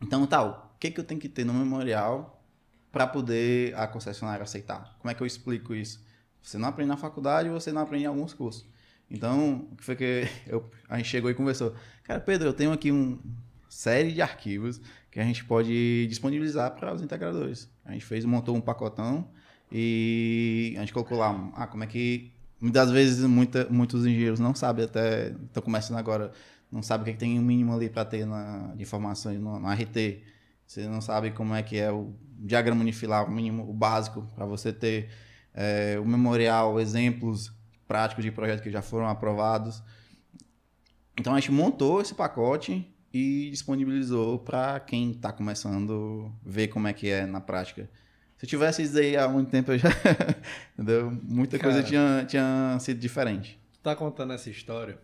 Então, 0.00 0.26
tal, 0.26 0.72
o 0.74 0.78
que, 0.78 0.90
que 0.90 0.98
eu 0.98 1.04
tenho 1.04 1.20
que 1.20 1.28
ter 1.28 1.44
no 1.44 1.52
memorial 1.52 2.42
para 2.90 3.06
poder 3.06 3.74
a 3.76 3.86
concessionária 3.86 4.42
aceitar? 4.42 4.96
Como 4.98 5.10
é 5.10 5.14
que 5.14 5.22
eu 5.22 5.26
explico 5.26 5.74
isso? 5.74 6.04
Você 6.42 6.58
não 6.58 6.68
aprende 6.68 6.88
na 6.88 6.96
faculdade, 6.96 7.48
você 7.48 7.72
não 7.72 7.82
aprende 7.82 8.04
em 8.04 8.08
alguns 8.08 8.34
cursos. 8.34 8.66
Então, 9.10 9.68
o 9.70 9.76
que 9.76 9.84
foi 9.84 9.96
que 9.96 10.28
eu, 10.46 10.68
a 10.88 10.96
gente 10.96 11.08
chegou 11.08 11.30
e 11.30 11.34
conversou? 11.34 11.74
Cara, 12.02 12.20
Pedro, 12.20 12.48
eu 12.48 12.52
tenho 12.52 12.72
aqui 12.72 12.90
uma 12.90 13.18
série 13.68 14.12
de 14.12 14.20
arquivos 14.20 14.80
que 15.10 15.20
a 15.20 15.24
gente 15.24 15.44
pode 15.44 16.06
disponibilizar 16.08 16.74
para 16.74 16.92
os 16.94 17.02
integradores. 17.02 17.70
A 17.84 17.92
gente 17.92 18.04
fez, 18.04 18.24
montou 18.24 18.56
um 18.56 18.60
pacotão 18.60 19.28
e 19.70 20.74
a 20.76 20.80
gente 20.80 20.92
colocou 20.92 21.18
lá, 21.18 21.50
ah, 21.54 21.66
como 21.66 21.84
é 21.84 21.86
que 21.86 22.32
muitas 22.60 22.90
vezes 22.90 23.24
muita, 23.26 23.66
muitos 23.68 24.06
engenheiros 24.06 24.40
não 24.40 24.54
sabem 24.54 24.84
até, 24.84 25.30
estão 25.30 25.62
começando 25.62 25.98
agora, 25.98 26.32
não 26.70 26.82
sabem 26.82 27.02
o 27.02 27.04
que, 27.04 27.10
é 27.10 27.12
que 27.14 27.18
tem 27.18 27.38
o 27.38 27.42
um 27.42 27.44
mínimo 27.44 27.74
ali 27.74 27.90
para 27.90 28.04
ter 28.04 28.24
na, 28.24 28.72
de 28.74 28.82
informações 28.82 29.38
no, 29.38 29.58
no 29.58 29.68
RT. 29.70 30.22
Você 30.66 30.86
não 30.86 31.02
sabe 31.02 31.32
como 31.32 31.54
é 31.54 31.62
que 31.62 31.76
é 31.76 31.92
o 31.92 32.14
diagrama 32.38 32.80
unifilar, 32.80 33.28
o 33.28 33.30
mínimo, 33.30 33.68
o 33.68 33.74
básico 33.74 34.26
para 34.34 34.46
você 34.46 34.72
ter 34.72 35.10
é, 35.54 35.98
o 35.98 36.04
memorial, 36.04 36.80
exemplos 36.80 37.52
práticos 37.86 38.24
de 38.24 38.30
projetos 38.30 38.62
que 38.62 38.70
já 38.70 38.82
foram 38.82 39.06
aprovados. 39.08 39.82
Então 41.18 41.34
a 41.34 41.40
gente 41.40 41.52
montou 41.52 42.00
esse 42.00 42.14
pacote 42.14 42.88
e 43.12 43.50
disponibilizou 43.50 44.38
para 44.38 44.80
quem 44.80 45.10
está 45.10 45.30
começando 45.32 46.32
ver 46.42 46.68
como 46.68 46.88
é 46.88 46.92
que 46.92 47.08
é 47.08 47.26
na 47.26 47.40
prática. 47.40 47.88
Se 48.38 48.46
eu 48.46 48.48
tivesse 48.48 48.82
isso 48.82 48.98
aí 48.98 49.16
há 49.16 49.28
muito 49.28 49.50
tempo, 49.50 49.70
eu 49.72 49.78
já. 49.78 49.90
entendeu? 50.74 51.10
Muita 51.22 51.58
Cara, 51.58 51.72
coisa 51.72 51.86
tinha, 51.86 52.24
tinha 52.26 52.76
sido 52.80 52.98
diferente. 52.98 53.60
Tu 53.74 53.80
tá 53.80 53.94
contando 53.94 54.32
essa 54.32 54.50
história. 54.50 54.98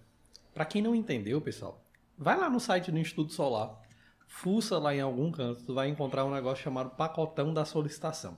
Para 0.54 0.64
quem 0.64 0.82
não 0.82 0.94
entendeu, 0.94 1.40
pessoal, 1.40 1.84
vai 2.16 2.36
lá 2.36 2.50
no 2.50 2.58
site 2.58 2.90
do 2.90 2.98
Instituto 2.98 3.32
Solar, 3.32 3.78
fuça 4.26 4.76
lá 4.78 4.92
em 4.94 5.00
algum 5.00 5.30
canto, 5.30 5.62
tu 5.62 5.74
vai 5.74 5.88
encontrar 5.88 6.24
um 6.24 6.32
negócio 6.32 6.64
chamado 6.64 6.90
pacotão 6.90 7.54
da 7.54 7.64
solicitação. 7.64 8.36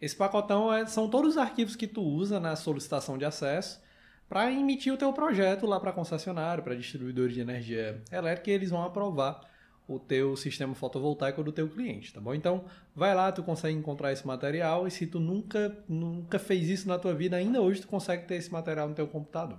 Esse 0.00 0.14
pacotão 0.14 0.72
é, 0.72 0.86
são 0.86 1.08
todos 1.08 1.32
os 1.32 1.38
arquivos 1.38 1.74
que 1.74 1.86
tu 1.86 2.02
usa 2.02 2.38
na 2.38 2.54
solicitação 2.54 3.18
de 3.18 3.24
acesso 3.24 3.80
para 4.28 4.52
emitir 4.52 4.92
o 4.92 4.96
teu 4.96 5.12
projeto 5.12 5.66
lá 5.66 5.80
para 5.80 5.92
concessionário, 5.92 6.62
para 6.62 6.76
distribuidor 6.76 7.28
de 7.28 7.40
energia 7.40 8.02
elétrica, 8.12 8.50
e 8.50 8.54
eles 8.54 8.70
vão 8.70 8.82
aprovar 8.82 9.40
o 9.88 9.98
teu 9.98 10.36
sistema 10.36 10.74
fotovoltaico 10.74 11.42
do 11.42 11.50
teu 11.50 11.66
cliente, 11.68 12.12
tá 12.12 12.20
bom? 12.20 12.34
Então, 12.34 12.66
vai 12.94 13.14
lá, 13.14 13.32
tu 13.32 13.42
consegue 13.42 13.76
encontrar 13.76 14.12
esse 14.12 14.26
material 14.26 14.86
e 14.86 14.90
se 14.90 15.06
tu 15.06 15.18
nunca 15.18 15.82
nunca 15.88 16.38
fez 16.38 16.68
isso 16.68 16.86
na 16.86 16.98
tua 16.98 17.14
vida, 17.14 17.36
ainda 17.36 17.60
hoje 17.62 17.80
tu 17.80 17.88
consegue 17.88 18.26
ter 18.26 18.34
esse 18.34 18.52
material 18.52 18.86
no 18.86 18.94
teu 18.94 19.08
computador. 19.08 19.58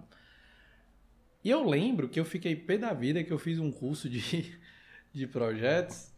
E 1.43 1.49
eu 1.49 1.67
lembro 1.67 2.07
que 2.07 2.19
eu 2.19 2.25
fiquei 2.25 2.55
pé 2.55 2.77
da 2.77 2.93
vida 2.93 3.23
que 3.23 3.33
eu 3.33 3.39
fiz 3.39 3.57
um 3.59 3.71
curso 3.71 4.07
de, 4.07 4.55
de 5.11 5.25
projetos 5.25 6.13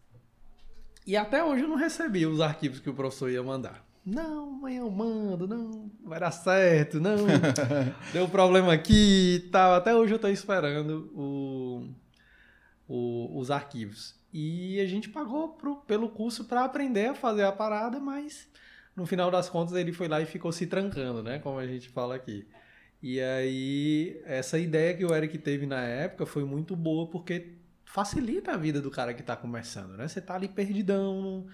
e 1.07 1.15
até 1.15 1.41
hoje 1.41 1.63
eu 1.63 1.69
não 1.69 1.77
recebi 1.77 2.25
os 2.25 2.41
arquivos 2.41 2.79
que 2.79 2.89
o 2.89 2.93
professor 2.93 3.29
ia 3.31 3.41
mandar. 3.41 3.90
Não, 4.05 4.55
amanhã 4.55 4.79
eu 4.79 4.89
mando, 4.89 5.47
não, 5.47 5.91
vai 6.03 6.19
dar 6.19 6.31
certo, 6.31 6.99
não. 6.99 7.17
Deu 8.11 8.27
problema 8.27 8.73
aqui 8.73 9.35
e 9.35 9.49
tal. 9.51 9.75
Até 9.75 9.95
hoje 9.95 10.13
eu 10.13 10.15
estou 10.15 10.31
esperando 10.31 11.11
o, 11.13 11.87
o, 12.87 13.39
os 13.39 13.51
arquivos. 13.51 14.19
E 14.33 14.79
a 14.79 14.85
gente 14.87 15.09
pagou 15.09 15.49
pro, 15.49 15.77
pelo 15.77 16.09
curso 16.09 16.45
para 16.45 16.63
aprender 16.63 17.07
a 17.07 17.15
fazer 17.15 17.43
a 17.43 17.51
parada, 17.51 17.99
mas 17.99 18.47
no 18.95 19.05
final 19.05 19.29
das 19.29 19.49
contas 19.49 19.75
ele 19.75 19.93
foi 19.93 20.07
lá 20.07 20.19
e 20.19 20.25
ficou 20.25 20.51
se 20.51 20.65
trancando, 20.65 21.21
né? 21.21 21.37
Como 21.39 21.59
a 21.59 21.67
gente 21.67 21.89
fala 21.89 22.15
aqui. 22.15 22.47
E 23.03 23.19
aí, 23.19 24.21
essa 24.25 24.57
ideia 24.57 24.95
que 24.95 25.05
o 25.05 25.13
Eric 25.13 25.37
teve 25.39 25.65
na 25.65 25.81
época 25.81 26.25
foi 26.25 26.43
muito 26.43 26.75
boa 26.75 27.07
porque 27.07 27.57
facilita 27.83 28.53
a 28.53 28.57
vida 28.57 28.79
do 28.79 28.89
cara 28.89 29.13
que 29.13 29.21
está 29.21 29.35
começando, 29.35 29.97
né? 29.97 30.07
Você 30.07 30.19
está 30.19 30.35
ali 30.35 30.47
perdidão, 30.47 31.45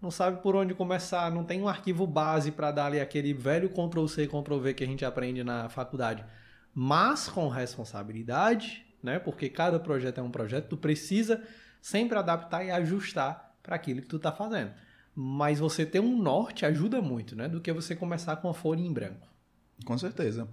não 0.00 0.10
sabe 0.10 0.42
por 0.42 0.54
onde 0.54 0.74
começar, 0.74 1.30
não 1.30 1.44
tem 1.44 1.60
um 1.62 1.68
arquivo 1.68 2.06
base 2.06 2.50
para 2.50 2.70
dar 2.70 2.86
ali 2.86 3.00
aquele 3.00 3.32
velho 3.32 3.70
Ctrl 3.70 4.06
C, 4.06 4.26
Ctrl 4.26 4.58
V 4.58 4.74
que 4.74 4.84
a 4.84 4.86
gente 4.86 5.04
aprende 5.04 5.42
na 5.42 5.68
faculdade, 5.68 6.24
mas 6.74 7.28
com 7.28 7.48
responsabilidade, 7.48 8.84
né? 9.02 9.18
Porque 9.18 9.48
cada 9.48 9.78
projeto 9.78 10.18
é 10.18 10.22
um 10.22 10.30
projeto, 10.30 10.68
tu 10.68 10.76
precisa 10.76 11.42
sempre 11.80 12.18
adaptar 12.18 12.64
e 12.64 12.70
ajustar 12.70 13.54
para 13.62 13.76
aquilo 13.76 14.02
que 14.02 14.08
tu 14.08 14.16
está 14.16 14.32
fazendo. 14.32 14.72
Mas 15.14 15.58
você 15.58 15.86
ter 15.86 16.00
um 16.00 16.20
norte 16.20 16.66
ajuda 16.66 17.00
muito, 17.00 17.36
né? 17.36 17.48
Do 17.48 17.60
que 17.60 17.72
você 17.72 17.94
começar 17.94 18.36
com 18.36 18.48
a 18.48 18.54
folha 18.54 18.80
em 18.80 18.92
branco. 18.92 19.28
Com 19.84 19.96
certeza. 19.96 20.48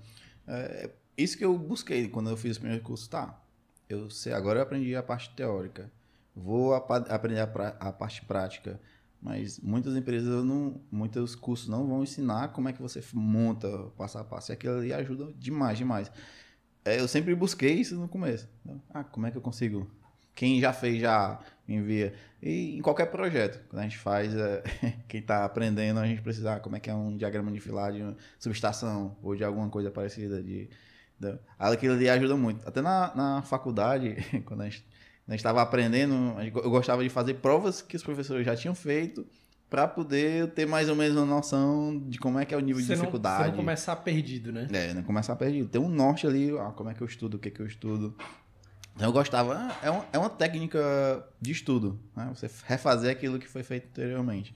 É 0.47 0.91
isso 1.17 1.37
que 1.37 1.45
eu 1.45 1.57
busquei 1.57 2.07
quando 2.07 2.29
eu 2.29 2.37
fiz 2.37 2.57
o 2.57 2.59
primeiro 2.59 2.83
curso. 2.83 3.09
Tá, 3.09 3.41
eu 3.89 4.09
sei, 4.09 4.33
agora 4.33 4.59
eu 4.59 4.63
aprendi 4.63 4.95
a 4.95 5.03
parte 5.03 5.29
teórica. 5.31 5.91
Vou 6.35 6.73
aprender 6.73 7.39
a, 7.39 7.67
a 7.79 7.91
parte 7.91 8.23
prática 8.25 8.79
mas 9.21 9.59
muitas 9.59 9.95
empresas 9.95 10.43
não, 10.43 10.81
muitos 10.91 11.35
cursos 11.35 11.69
não 11.69 11.87
vão 11.87 12.01
ensinar 12.01 12.49
como 12.49 12.69
é 12.69 12.73
que 12.73 12.81
você 12.81 13.03
monta 13.13 13.69
passo 13.95 14.17
a 14.17 14.23
passo. 14.23 14.51
E 14.51 14.53
aquilo 14.53 14.77
ali 14.77 14.91
ajuda 14.91 15.31
demais, 15.37 15.77
demais. 15.77 16.11
É, 16.83 16.99
eu 16.99 17.07
sempre 17.07 17.35
busquei 17.35 17.73
isso 17.73 17.95
no 17.95 18.07
começo. 18.07 18.49
Ah, 18.89 19.03
como 19.03 19.27
é 19.27 19.31
que 19.31 19.37
eu 19.37 19.41
consigo? 19.41 19.89
Quem 20.33 20.59
já 20.59 20.73
fez 20.73 20.99
já 20.99 21.39
envia. 21.67 22.15
E 22.41 22.77
em 22.77 22.81
qualquer 22.81 23.05
projeto, 23.07 23.63
quando 23.69 23.81
a 23.81 23.83
gente 23.83 23.97
faz, 23.99 24.35
é, 24.35 24.63
quem 25.07 25.19
está 25.19 25.45
aprendendo, 25.45 25.99
a 25.99 26.07
gente 26.07 26.21
precisa, 26.23 26.55
ah, 26.55 26.59
como 26.59 26.75
é 26.75 26.79
que 26.79 26.89
é 26.89 26.95
um 26.95 27.15
diagrama 27.15 27.51
de 27.51 27.59
filar 27.59 27.91
de 27.91 28.01
subestação 28.39 29.15
ou 29.21 29.35
de 29.35 29.43
alguma 29.43 29.69
coisa 29.69 29.91
parecida. 29.91 30.41
De, 30.41 30.67
de, 31.19 31.39
aquilo 31.59 31.93
ali 31.93 32.09
ajuda 32.09 32.35
muito. 32.35 32.67
Até 32.67 32.81
na, 32.81 33.13
na 33.15 33.41
faculdade, 33.43 34.15
quando 34.45 34.61
a 34.61 34.65
gente 34.65 34.83
a 35.31 35.35
gente 35.35 35.39
estava 35.39 35.61
aprendendo, 35.61 36.35
eu 36.41 36.69
gostava 36.69 37.01
de 37.01 37.09
fazer 37.09 37.35
provas 37.35 37.81
que 37.81 37.95
os 37.95 38.03
professores 38.03 38.45
já 38.45 38.53
tinham 38.53 38.75
feito 38.75 39.25
para 39.69 39.87
poder 39.87 40.51
ter 40.51 40.67
mais 40.67 40.89
ou 40.89 40.95
menos 40.97 41.15
uma 41.15 41.25
noção 41.25 41.97
de 42.05 42.19
como 42.19 42.37
é 42.37 42.43
que 42.43 42.53
é 42.53 42.57
o 42.57 42.59
nível 42.59 42.81
você 42.81 42.93
de 42.93 42.99
dificuldade. 42.99 43.37
Não, 43.37 43.45
você 43.45 43.51
não 43.51 43.57
começar 43.57 43.95
perdido, 43.95 44.51
né? 44.51 44.67
É, 44.73 44.93
não 44.93 45.03
começar 45.03 45.33
perdido. 45.37 45.69
Tem 45.69 45.79
um 45.79 45.87
norte 45.87 46.27
ali, 46.27 46.51
ah, 46.59 46.73
como 46.75 46.89
é 46.89 46.93
que 46.93 47.01
eu 47.01 47.07
estudo, 47.07 47.35
o 47.35 47.39
que, 47.39 47.47
é 47.47 47.51
que 47.51 47.61
eu 47.61 47.65
estudo. 47.65 48.13
Então 48.93 49.07
eu 49.07 49.13
gostava, 49.13 49.73
é, 49.81 49.89
uma, 49.89 50.05
é 50.11 50.17
uma 50.17 50.29
técnica 50.29 51.25
de 51.39 51.51
estudo, 51.51 51.97
né? 52.13 52.29
Você 52.35 52.49
refazer 52.65 53.09
aquilo 53.09 53.39
que 53.39 53.47
foi 53.47 53.63
feito 53.63 53.87
anteriormente. 53.87 54.53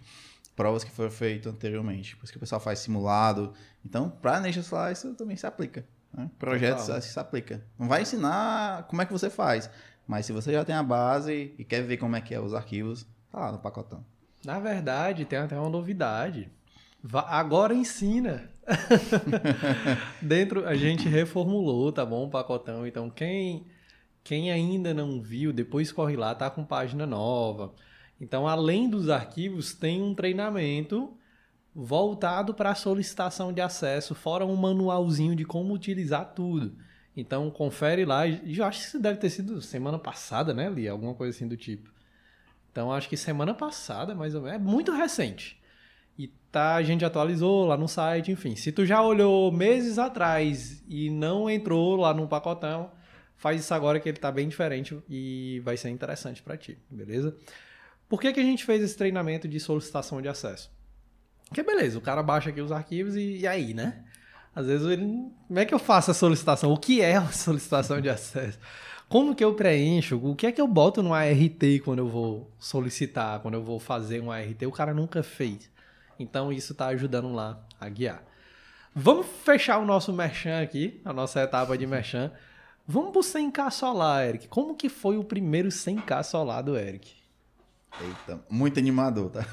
Provas 0.53 0.84
que 0.84 0.91
foram 0.91 1.11
feitas 1.11 1.53
anteriormente. 1.53 2.17
Por 2.17 2.26
isso 2.26 2.34
que 2.34 2.38
o 2.38 2.41
pessoal 2.41 2.59
faz 2.59 2.80
simulado. 2.80 3.53
Então, 3.86 4.09
para 4.09 4.41
Nature 4.41 4.63
Solar, 4.63 4.91
isso 4.91 5.13
também 5.13 5.38
se 5.38 5.47
aplica. 5.47 5.86
Né? 6.15 6.30
Projetos 6.39 6.89
assim 6.89 7.09
se 7.09 7.19
aplica. 7.19 7.63
Não 7.78 7.88
vai 7.88 8.01
ensinar 8.01 8.84
como 8.84 9.01
é 9.01 9.05
que 9.05 9.11
você 9.11 9.30
faz, 9.30 9.69
mas 10.08 10.26
se 10.26 10.34
você 10.34 10.51
já 10.51 10.64
tem 10.64 10.76
a 10.76 10.84
base 10.84 11.53
e 11.58 11.64
quer 11.64 11.82
ver 11.84 11.97
como 11.97 12.16
é 12.16 12.22
que 12.22 12.34
é 12.34 12.39
os 12.39 12.53
arquivos, 12.53 13.06
tá 13.32 13.39
lá 13.39 13.51
no 13.51 13.60
pacotão. 13.60 14.06
Na 14.43 14.60
verdade, 14.60 15.26
tem 15.26 15.39
até 15.39 15.60
uma 15.60 15.70
novidade. 15.70 16.49
Agora 17.14 17.74
ensina. 17.74 18.49
Dentro, 20.22 20.68
a 20.68 20.76
gente 20.76 21.08
reformulou, 21.08 21.91
tá 21.91 22.06
bom, 22.06 22.26
o 22.26 22.30
pacotão. 22.30 22.86
Então, 22.86 23.10
quem, 23.10 23.66
quem 24.24 24.51
ainda 24.51 24.93
não 24.93 25.22
viu, 25.22 25.51
depois 25.51 25.91
corre 25.91 26.16
lá, 26.16 26.34
tá 26.36 26.49
com 26.49 26.64
página 26.64 27.06
nova. 27.06 27.74
Então, 28.20 28.47
além 28.47 28.89
dos 28.89 29.10
arquivos, 29.10 29.74
tem 29.74 30.01
um 30.01 30.14
treinamento 30.14 31.16
voltado 31.74 32.53
para 32.53 32.72
a 32.72 32.76
solicitação 32.76 33.51
de 33.51 33.62
acesso, 33.62 34.16
fora 34.16 34.45
um 34.45 34.56
manualzinho 34.56 35.36
de 35.36 35.43
como 35.43 35.74
utilizar 35.74 36.34
tudo. 36.34 36.78
Então, 37.16 37.49
confere 37.49 38.05
lá. 38.05 38.28
Eu 38.28 38.66
acho 38.66 38.82
que 38.82 38.88
isso 38.88 38.99
deve 38.99 39.20
ter 39.20 39.30
sido 39.30 39.61
semana 39.61 39.97
passada, 39.97 40.53
né, 40.53 40.70
Li? 40.70 40.88
Alguma 40.88 41.13
coisa 41.13 41.36
assim 41.36 41.47
do 41.47 41.55
tipo. 41.55 41.89
Então, 42.72 42.91
acho 42.91 43.07
que 43.07 43.16
semana 43.16 43.53
passada, 43.53 44.13
mais 44.13 44.36
ou 44.36 44.41
menos. 44.41 44.55
É 44.55 44.59
muito 44.59 44.91
recente. 44.91 45.61
E 46.18 46.28
tá, 46.51 46.76
a 46.76 46.84
gente 46.84 47.03
atualizou 47.05 47.66
lá 47.66 47.78
no 47.78 47.88
site, 47.88 48.32
enfim. 48.32 48.55
Se 48.55 48.72
tu 48.72 48.86
já 48.86 49.01
olhou 49.01 49.51
meses 49.51 49.97
atrás 49.97 50.84
e 50.88 51.09
não 51.09 51.49
entrou 51.49 51.95
lá 51.95 52.13
no 52.13 52.28
pacotão, 52.28 52.91
faz 53.36 53.61
isso 53.61 53.74
agora 53.74 53.99
que 53.99 54.07
ele 54.07 54.18
tá 54.18 54.32
bem 54.32 54.47
diferente 54.47 54.97
e 55.09 55.61
vai 55.63 55.76
ser 55.78 55.89
interessante 55.89 56.41
para 56.41 56.57
ti, 56.57 56.78
beleza? 56.89 57.36
Por 58.07 58.22
que, 58.22 58.32
que 58.32 58.39
a 58.39 58.43
gente 58.43 58.63
fez 58.63 58.82
esse 58.82 58.95
treinamento 58.95 59.47
de 59.47 59.59
solicitação 59.59 60.22
de 60.22 60.28
acesso? 60.30 60.72
Porque 61.47 61.63
beleza, 61.63 61.97
o 61.97 62.01
cara 62.01 62.24
baixa 62.24 62.49
aqui 62.49 62.61
os 62.61 62.72
arquivos 62.72 63.16
e, 63.16 63.39
e 63.39 63.47
aí, 63.47 63.74
né? 63.74 64.05
Às 64.56 64.68
vezes 64.68 64.88
ele. 64.88 65.06
Como 65.47 65.60
é 65.60 65.66
que 65.66 65.74
eu 65.74 65.80
faço 65.80 66.12
a 66.12 66.14
solicitação? 66.14 66.72
O 66.72 66.78
que 66.78 67.01
é 67.01 67.18
a 67.18 67.28
solicitação 67.34 67.99
de 67.99 68.10
acesso? 68.10 68.58
Como 69.10 69.36
que 69.36 69.43
eu 69.43 69.53
preencho? 69.53 70.18
O 70.24 70.36
que 70.36 70.47
é 70.47 70.51
que 70.51 70.62
eu 70.62 70.68
boto 70.68 71.03
no 71.03 71.14
ART 71.14 71.62
quando 71.84 71.99
eu 71.99 72.08
vou 72.08 72.51
solicitar, 72.58 73.39
quando 73.39 73.53
eu 73.53 73.62
vou 73.62 73.80
fazer 73.80 74.22
um 74.22 74.32
ART? 74.32 74.62
O 74.64 74.72
cara 74.72 74.93
nunca 74.93 75.22
fez. 75.22 75.70
Então 76.18 76.51
isso 76.51 76.72
está 76.72 76.88
ajudando 76.88 77.32
lá 77.34 77.60
a 77.80 77.89
guiar. 77.89 78.24
Vamos 78.95 79.28
fechar 79.43 79.78
o 79.78 79.86
nosso 79.86 80.14
merchan 80.14 80.62
aqui, 80.62 81.01
a 81.03 81.12
nossa 81.12 81.41
etapa 81.41 81.78
de 81.78 81.86
merchan. 81.86 82.32
Vamos 82.88 83.12
pro 83.12 83.22
100k 83.22 83.72
solar, 83.72 84.28
Eric. 84.28 84.47
Como 84.47 84.76
que 84.76 84.89
foi 84.89 85.18
o 85.18 85.24
primeiro 85.24 85.70
100k 85.70 86.24
solar 86.24 86.62
do 86.62 86.78
Eric? 86.78 87.12
Eita, 87.99 88.39
muito 88.49 88.80
animador, 88.80 89.32
tá? 89.32 89.45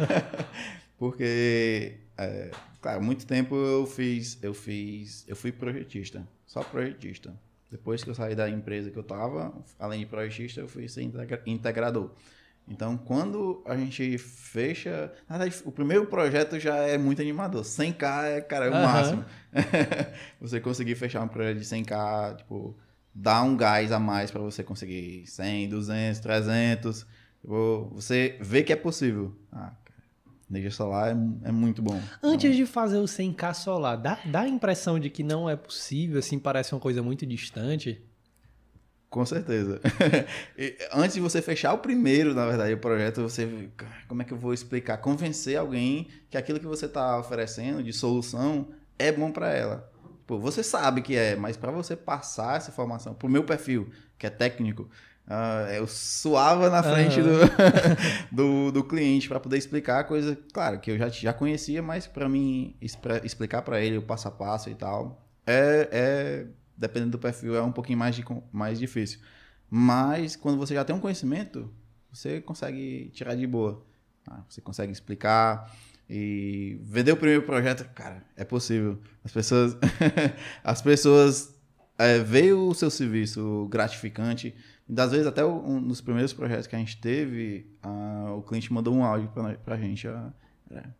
Porque, 0.98 2.00
é, 2.18 2.50
claro, 2.84 3.02
muito 3.02 3.26
tempo 3.26 3.56
eu 3.56 3.86
fiz, 3.86 4.38
eu 4.42 4.52
fiz, 4.52 5.24
eu 5.26 5.34
fui 5.34 5.50
projetista, 5.50 6.28
só 6.46 6.62
projetista. 6.62 7.32
Depois 7.70 8.04
que 8.04 8.10
eu 8.10 8.14
saí 8.14 8.34
da 8.34 8.46
empresa 8.46 8.90
que 8.90 8.98
eu 8.98 9.02
tava, 9.02 9.54
além 9.78 10.00
de 10.00 10.06
projetista, 10.06 10.60
eu 10.60 10.68
fui 10.68 10.86
ser 10.86 11.10
integrador. 11.46 12.10
Então, 12.68 12.98
quando 12.98 13.62
a 13.66 13.74
gente 13.74 14.18
fecha. 14.18 15.10
Na 15.26 15.38
verdade, 15.38 15.62
o 15.64 15.72
primeiro 15.72 16.06
projeto 16.06 16.60
já 16.60 16.76
é 16.76 16.98
muito 16.98 17.22
animador. 17.22 17.62
100k 17.62 18.24
é, 18.24 18.40
cara, 18.42 18.66
é 18.66 18.70
o 18.70 18.74
uhum. 18.74 18.82
máximo. 18.82 19.24
você 20.38 20.60
conseguir 20.60 20.94
fechar 20.94 21.22
um 21.22 21.28
projeto 21.28 21.58
de 21.58 21.64
100k, 21.64 22.36
tipo, 22.36 22.76
dá 23.14 23.42
um 23.42 23.56
gás 23.56 23.92
a 23.92 23.98
mais 23.98 24.30
para 24.30 24.42
você 24.42 24.62
conseguir 24.62 25.26
100, 25.26 25.70
200, 25.70 26.20
300. 26.20 27.06
Tipo, 27.40 27.90
você 27.94 28.36
vê 28.42 28.62
que 28.62 28.74
é 28.74 28.76
possível. 28.76 29.34
Ah, 29.50 29.72
energia 30.50 30.70
solar 30.70 31.08
é, 31.08 31.48
é 31.48 31.52
muito 31.52 31.82
bom. 31.82 32.00
Antes 32.22 32.46
então... 32.46 32.56
de 32.56 32.66
fazer 32.66 32.98
o 32.98 33.04
100k 33.04 33.54
solar, 33.54 33.96
dá, 33.96 34.18
dá 34.24 34.40
a 34.40 34.48
impressão 34.48 34.98
de 34.98 35.10
que 35.10 35.22
não 35.22 35.48
é 35.48 35.56
possível, 35.56 36.18
assim, 36.18 36.38
parece 36.38 36.74
uma 36.74 36.80
coisa 36.80 37.02
muito 37.02 37.26
distante? 37.26 38.02
Com 39.14 39.24
certeza. 39.24 39.80
antes 40.92 41.14
de 41.14 41.20
você 41.20 41.40
fechar 41.40 41.72
o 41.72 41.78
primeiro, 41.78 42.34
na 42.34 42.46
verdade, 42.46 42.72
o 42.72 42.78
projeto, 42.78 43.22
você. 43.22 43.68
Como 44.08 44.22
é 44.22 44.24
que 44.24 44.32
eu 44.32 44.36
vou 44.36 44.52
explicar? 44.52 44.96
Convencer 44.96 45.56
alguém 45.56 46.08
que 46.28 46.36
aquilo 46.36 46.58
que 46.58 46.66
você 46.66 46.86
está 46.86 47.16
oferecendo 47.16 47.80
de 47.80 47.92
solução 47.92 48.70
é 48.98 49.12
bom 49.12 49.30
para 49.30 49.52
ela. 49.52 49.88
Pô, 50.26 50.36
você 50.36 50.64
sabe 50.64 51.00
que 51.00 51.14
é, 51.14 51.36
mas 51.36 51.56
para 51.56 51.70
você 51.70 51.94
passar 51.94 52.56
essa 52.56 52.70
informação 52.70 53.14
para 53.14 53.28
o 53.28 53.30
meu 53.30 53.44
perfil, 53.44 53.88
que 54.18 54.26
é 54.26 54.30
técnico, 54.30 54.90
uh, 55.28 55.70
eu 55.72 55.86
suava 55.86 56.70
na 56.70 56.82
frente 56.82 57.20
uhum. 57.20 57.26
do, 57.26 58.70
do, 58.70 58.72
do, 58.72 58.84
cliente 58.84 59.28
para 59.28 59.40
poder 59.40 59.58
explicar 59.58 60.00
a 60.00 60.04
coisa, 60.04 60.38
claro, 60.52 60.80
que 60.80 60.90
eu 60.90 60.98
já, 60.98 61.08
já 61.08 61.32
conhecia, 61.32 61.82
mas 61.82 62.06
para 62.06 62.28
mim 62.28 62.76
explicar 62.80 63.62
para 63.62 63.80
ele 63.80 63.98
o 63.98 64.02
passo 64.02 64.28
a 64.28 64.30
passo 64.30 64.70
e 64.70 64.74
tal, 64.74 65.26
é, 65.46 65.88
é 65.92 66.46
dependendo 66.76 67.12
do 67.12 67.18
perfil, 67.18 67.56
é 67.56 67.62
um 67.62 67.72
pouquinho 67.72 67.98
mais, 67.98 68.16
de, 68.16 68.24
mais 68.52 68.78
difícil. 68.78 69.20
Mas 69.70 70.36
quando 70.36 70.58
você 70.58 70.74
já 70.74 70.84
tem 70.84 70.94
um 70.94 71.00
conhecimento, 71.00 71.72
você 72.12 72.40
consegue 72.40 73.10
tirar 73.12 73.34
de 73.34 73.46
boa. 73.46 73.84
Tá? 74.24 74.44
Você 74.48 74.60
consegue 74.60 74.92
explicar 74.92 75.72
e 76.08 76.78
vender 76.82 77.12
o 77.12 77.16
primeiro 77.16 77.42
projeto, 77.42 77.88
cara, 77.94 78.24
é 78.36 78.44
possível. 78.44 79.00
As 79.24 79.32
pessoas, 79.32 79.76
as 80.62 80.82
pessoas 80.82 81.54
é, 81.98 82.18
veem 82.18 82.52
o 82.52 82.74
seu 82.74 82.90
serviço 82.90 83.66
gratificante. 83.70 84.54
Das 84.86 85.12
vezes, 85.12 85.26
até 85.26 85.44
um 85.44 85.82
dos 85.82 86.00
primeiros 86.00 86.32
projetos 86.32 86.66
que 86.66 86.76
a 86.76 86.78
gente 86.78 87.00
teve, 87.00 87.66
a, 87.82 88.34
o 88.36 88.42
cliente 88.42 88.72
mandou 88.72 88.94
um 88.94 89.02
áudio 89.02 89.28
pra, 89.28 89.54
pra 89.54 89.76
gente. 89.76 90.06
A, 90.06 90.32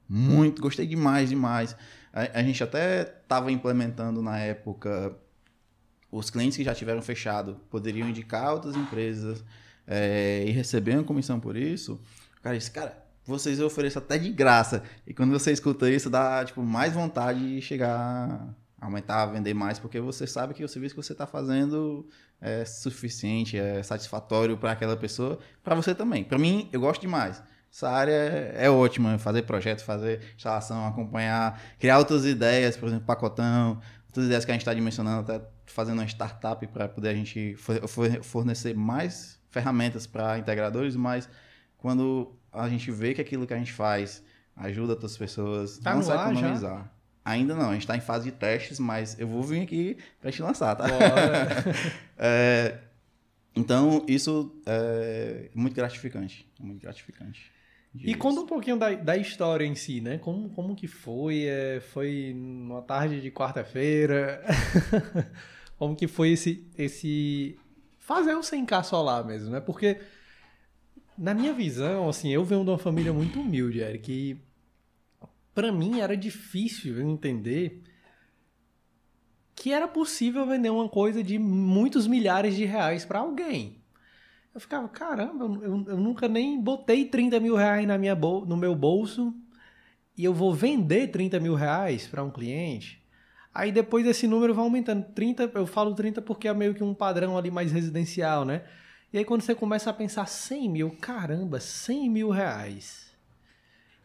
muito, 0.08 0.62
gostei 0.62 0.86
demais, 0.86 1.28
demais. 1.28 1.76
A, 2.12 2.40
a 2.40 2.42
gente 2.42 2.62
até 2.62 3.02
estava 3.02 3.52
implementando 3.52 4.22
na 4.22 4.38
época 4.38 5.16
os 6.10 6.30
clientes 6.30 6.56
que 6.56 6.64
já 6.64 6.74
tiveram 6.74 7.02
fechado 7.02 7.60
poderiam 7.68 8.08
indicar 8.08 8.52
outras 8.52 8.76
empresas 8.76 9.44
é, 9.86 10.44
e 10.46 10.50
receber 10.52 10.92
uma 10.92 11.04
comissão 11.04 11.40
por 11.40 11.56
isso, 11.56 12.00
cara, 12.40 12.56
esse 12.56 12.70
cara, 12.70 13.04
vocês 13.26 13.60
oferecem 13.60 14.00
até 14.00 14.18
de 14.18 14.30
graça. 14.30 14.82
E 15.06 15.12
quando 15.12 15.32
você 15.32 15.52
escuta 15.52 15.90
isso, 15.90 16.08
dá 16.08 16.44
tipo, 16.44 16.62
mais 16.62 16.92
vontade 16.92 17.56
de 17.56 17.60
chegar, 17.60 18.54
aumentar, 18.84 19.26
vender 19.26 19.54
mais, 19.54 19.78
porque 19.78 19.98
você 19.98 20.26
sabe 20.26 20.54
que 20.54 20.62
o 20.62 20.68
serviço 20.68 20.94
que 20.94 21.02
você 21.02 21.12
está 21.12 21.26
fazendo 21.26 22.06
é 22.40 22.64
suficiente, 22.64 23.58
é 23.58 23.82
satisfatório 23.82 24.56
para 24.56 24.72
aquela 24.72 24.96
pessoa, 24.96 25.38
para 25.62 25.74
você 25.74 25.94
também. 25.94 26.22
Para 26.22 26.38
mim, 26.38 26.68
eu 26.72 26.80
gosto 26.80 27.00
demais. 27.00 27.42
Essa 27.72 27.90
área 27.90 28.12
é, 28.12 28.70
ótima, 28.70 29.18
fazer 29.18 29.42
projeto, 29.42 29.82
fazer 29.82 30.20
instalação, 30.36 30.86
acompanhar, 30.86 31.60
criar 31.78 31.98
outras 31.98 32.24
ideias, 32.24 32.76
por 32.76 32.88
exemplo, 32.88 33.04
pacotão, 33.04 33.80
outras 34.06 34.26
ideias 34.26 34.44
que 34.44 34.50
a 34.50 34.54
gente 34.54 34.62
está 34.62 34.72
dimensionando, 34.72 35.32
até 35.32 35.44
fazendo 35.66 35.98
uma 35.98 36.06
startup 36.06 36.64
para 36.68 36.86
poder 36.86 37.08
a 37.08 37.14
gente 37.14 37.56
fornecer 38.22 38.76
mais 38.76 39.40
ferramentas 39.50 40.06
para 40.06 40.38
integradores, 40.38 40.94
mas 40.94 41.28
quando 41.78 42.36
a 42.52 42.68
gente 42.68 42.90
vê 42.90 43.14
que 43.14 43.20
aquilo 43.20 43.46
que 43.46 43.54
a 43.54 43.58
gente 43.58 43.72
faz 43.72 44.22
ajuda 44.56 44.92
outras 44.92 45.16
pessoas, 45.16 45.78
tá 45.78 45.94
não 45.94 46.02
vai 46.02 46.16
economizar. 46.16 46.78
Já? 46.78 46.93
Ainda 47.24 47.54
não, 47.54 47.70
a 47.70 47.72
gente 47.72 47.82
está 47.82 47.96
em 47.96 48.00
fase 48.00 48.30
de 48.30 48.36
testes, 48.36 48.78
mas 48.78 49.18
eu 49.18 49.26
vou 49.26 49.42
vir 49.42 49.62
aqui 49.62 49.96
para 50.20 50.30
te 50.30 50.42
lançar, 50.42 50.76
tá? 50.76 50.84
é, 52.18 52.78
então, 53.56 54.04
isso 54.06 54.60
é 54.66 55.48
muito 55.54 55.74
gratificante. 55.74 56.46
Muito 56.60 56.82
gratificante. 56.82 57.50
E 57.96 58.14
conta 58.14 58.40
um 58.40 58.46
pouquinho 58.46 58.76
da, 58.76 58.92
da 58.92 59.16
história 59.16 59.64
em 59.64 59.76
si, 59.76 60.00
né? 60.00 60.18
Como, 60.18 60.50
como 60.50 60.74
que 60.74 60.88
foi? 60.88 61.44
É, 61.44 61.80
foi 61.80 62.34
numa 62.34 62.82
tarde 62.82 63.20
de 63.20 63.30
quarta-feira? 63.30 64.42
como 65.78 65.94
que 65.94 66.08
foi 66.08 66.30
esse, 66.30 66.66
esse 66.76 67.56
fazer 68.00 68.34
o 68.34 68.40
100k 68.40 68.82
solar 68.82 69.24
mesmo, 69.24 69.50
né? 69.50 69.60
Porque 69.60 69.98
na 71.16 71.32
minha 71.32 71.52
visão, 71.52 72.08
assim, 72.08 72.30
eu 72.30 72.44
venho 72.44 72.64
de 72.64 72.70
uma 72.70 72.78
família 72.78 73.12
muito 73.12 73.40
humilde, 73.40 73.78
Eric, 73.78 74.10
e 74.10 74.36
para 75.54 75.70
mim 75.70 76.00
era 76.00 76.16
difícil 76.16 77.00
entender 77.00 77.82
que 79.54 79.72
era 79.72 79.86
possível 79.86 80.46
vender 80.46 80.70
uma 80.70 80.88
coisa 80.88 81.22
de 81.22 81.38
muitos 81.38 82.06
milhares 82.06 82.56
de 82.56 82.64
reais 82.64 83.04
para 83.04 83.20
alguém. 83.20 83.82
Eu 84.52 84.60
ficava, 84.60 84.88
caramba, 84.88 85.44
eu, 85.44 85.84
eu, 85.88 85.96
nunca 85.96 86.28
nem 86.28 86.60
botei 86.60 87.06
30 87.06 87.40
mil 87.40 87.56
reais 87.56 87.86
na 87.86 87.96
minha 87.96 88.14
no 88.14 88.56
meu 88.56 88.74
bolso 88.74 89.34
e 90.16 90.24
eu 90.24 90.34
vou 90.34 90.52
vender 90.52 91.08
30 91.08 91.40
mil 91.40 91.54
reais 91.54 92.06
para 92.06 92.22
um 92.22 92.30
cliente. 92.30 93.02
Aí 93.52 93.70
depois 93.70 94.06
esse 94.06 94.26
número 94.26 94.52
vai 94.52 94.64
aumentando. 94.64 95.04
30, 95.14 95.50
eu 95.54 95.66
falo 95.66 95.94
30 95.94 96.20
porque 96.20 96.48
é 96.48 96.54
meio 96.54 96.74
que 96.74 96.82
um 96.82 96.94
padrão 96.94 97.38
ali 97.38 97.50
mais 97.50 97.70
residencial, 97.70 98.44
né? 98.44 98.64
E 99.12 99.18
aí 99.18 99.24
quando 99.24 99.42
você 99.42 99.54
começa 99.54 99.90
a 99.90 99.92
pensar 99.92 100.26
100 100.26 100.68
mil, 100.68 100.90
caramba, 101.00 101.60
100 101.60 102.10
mil 102.10 102.30
reais. 102.30 103.13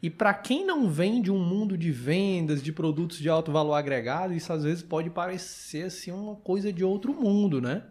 E 0.02 0.10
para 0.10 0.34
quem 0.34 0.66
não 0.66 0.90
vem 0.90 1.22
de 1.22 1.30
um 1.30 1.40
mundo 1.40 1.78
de 1.78 1.92
vendas, 1.92 2.64
de 2.64 2.72
produtos 2.72 3.18
de 3.18 3.28
alto 3.28 3.52
valor 3.52 3.74
agregado, 3.74 4.34
isso 4.34 4.52
às 4.54 4.64
vezes 4.64 4.82
pode 4.82 5.10
parecer 5.10 5.86
assim 5.86 6.12
uma 6.12 6.36
coisa 6.38 6.72
de 6.72 6.84
outro 6.84 7.14
mundo, 7.14 7.60
né? 7.60 7.84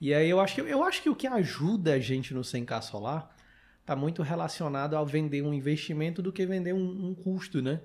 E 0.00 0.14
aí 0.14 0.30
eu 0.30 0.38
acho 0.40 0.54
que, 0.54 0.60
eu 0.60 0.84
acho 0.84 1.02
que 1.02 1.10
o 1.10 1.16
que 1.16 1.26
ajuda 1.26 1.94
a 1.94 1.98
gente 1.98 2.32
no 2.32 2.42
100k 2.42 2.82
solar 2.82 3.34
está 3.80 3.96
muito 3.96 4.22
relacionado 4.22 4.94
ao 4.94 5.06
vender 5.06 5.42
um 5.42 5.54
investimento 5.54 6.22
do 6.22 6.32
que 6.32 6.46
vender 6.46 6.74
um, 6.74 7.08
um 7.08 7.14
custo, 7.14 7.60
né? 7.60 7.80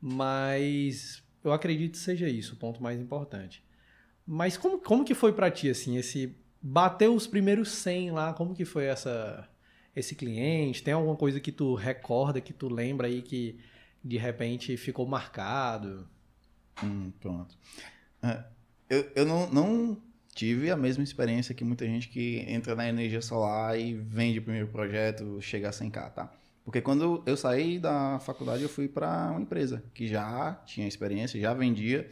Mas 0.00 1.22
eu 1.42 1.52
acredito 1.52 1.92
que 1.92 1.98
seja 1.98 2.28
isso 2.28 2.54
o 2.54 2.58
ponto 2.58 2.82
mais 2.82 3.00
importante. 3.00 3.64
Mas 4.26 4.56
como, 4.56 4.78
como 4.78 5.04
que 5.04 5.14
foi 5.14 5.32
para 5.32 5.50
ti, 5.50 5.70
assim, 5.70 5.96
esse... 5.96 6.36
Bateu 6.64 7.12
os 7.12 7.26
primeiros 7.26 7.70
100 7.72 8.12
lá, 8.12 8.32
como 8.32 8.54
que 8.54 8.64
foi 8.64 8.84
essa 8.84 9.48
esse 9.94 10.14
cliente? 10.14 10.82
Tem 10.82 10.94
alguma 10.94 11.16
coisa 11.16 11.40
que 11.40 11.52
tu 11.52 11.74
recorda, 11.74 12.40
que 12.40 12.52
tu 12.52 12.68
lembra 12.68 13.06
aí 13.06 13.22
que 13.22 13.58
de 14.02 14.16
repente 14.16 14.76
ficou 14.76 15.06
marcado? 15.06 16.08
Hum, 16.82 17.12
pronto. 17.20 17.56
É, 18.22 18.44
eu, 18.88 19.10
eu 19.14 19.26
não, 19.26 19.50
não 19.50 20.02
tive 20.34 20.70
a 20.70 20.76
mesma 20.76 21.04
experiência 21.04 21.54
que 21.54 21.64
muita 21.64 21.86
gente 21.86 22.08
que 22.08 22.44
entra 22.48 22.74
na 22.74 22.88
energia 22.88 23.20
solar 23.20 23.78
e 23.78 23.94
vende 23.94 24.38
o 24.38 24.42
primeiro 24.42 24.68
projeto, 24.68 25.40
chega 25.40 25.68
a 25.68 25.72
100k, 25.72 26.10
tá? 26.12 26.32
Porque 26.64 26.80
quando 26.80 27.22
eu 27.26 27.36
saí 27.36 27.78
da 27.78 28.18
faculdade, 28.20 28.62
eu 28.62 28.68
fui 28.68 28.88
para 28.88 29.30
uma 29.30 29.40
empresa 29.40 29.82
que 29.92 30.06
já 30.06 30.54
tinha 30.64 30.86
experiência, 30.86 31.40
já 31.40 31.52
vendia. 31.52 32.08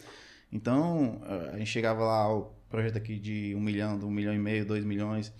Então, 0.53 1.21
a 1.53 1.57
gente 1.57 1.71
chegava 1.71 2.05
lá, 2.05 2.35
o 2.37 2.53
projeto 2.69 2.99
aqui 2.99 3.17
de 3.17 3.55
um 3.55 3.61
milhão, 3.61 3.97
um 4.03 4.11
milhão 4.11 4.35
e 4.35 4.39
meio, 4.39 4.67
dois 4.67 4.85
milhões. 4.85 5.33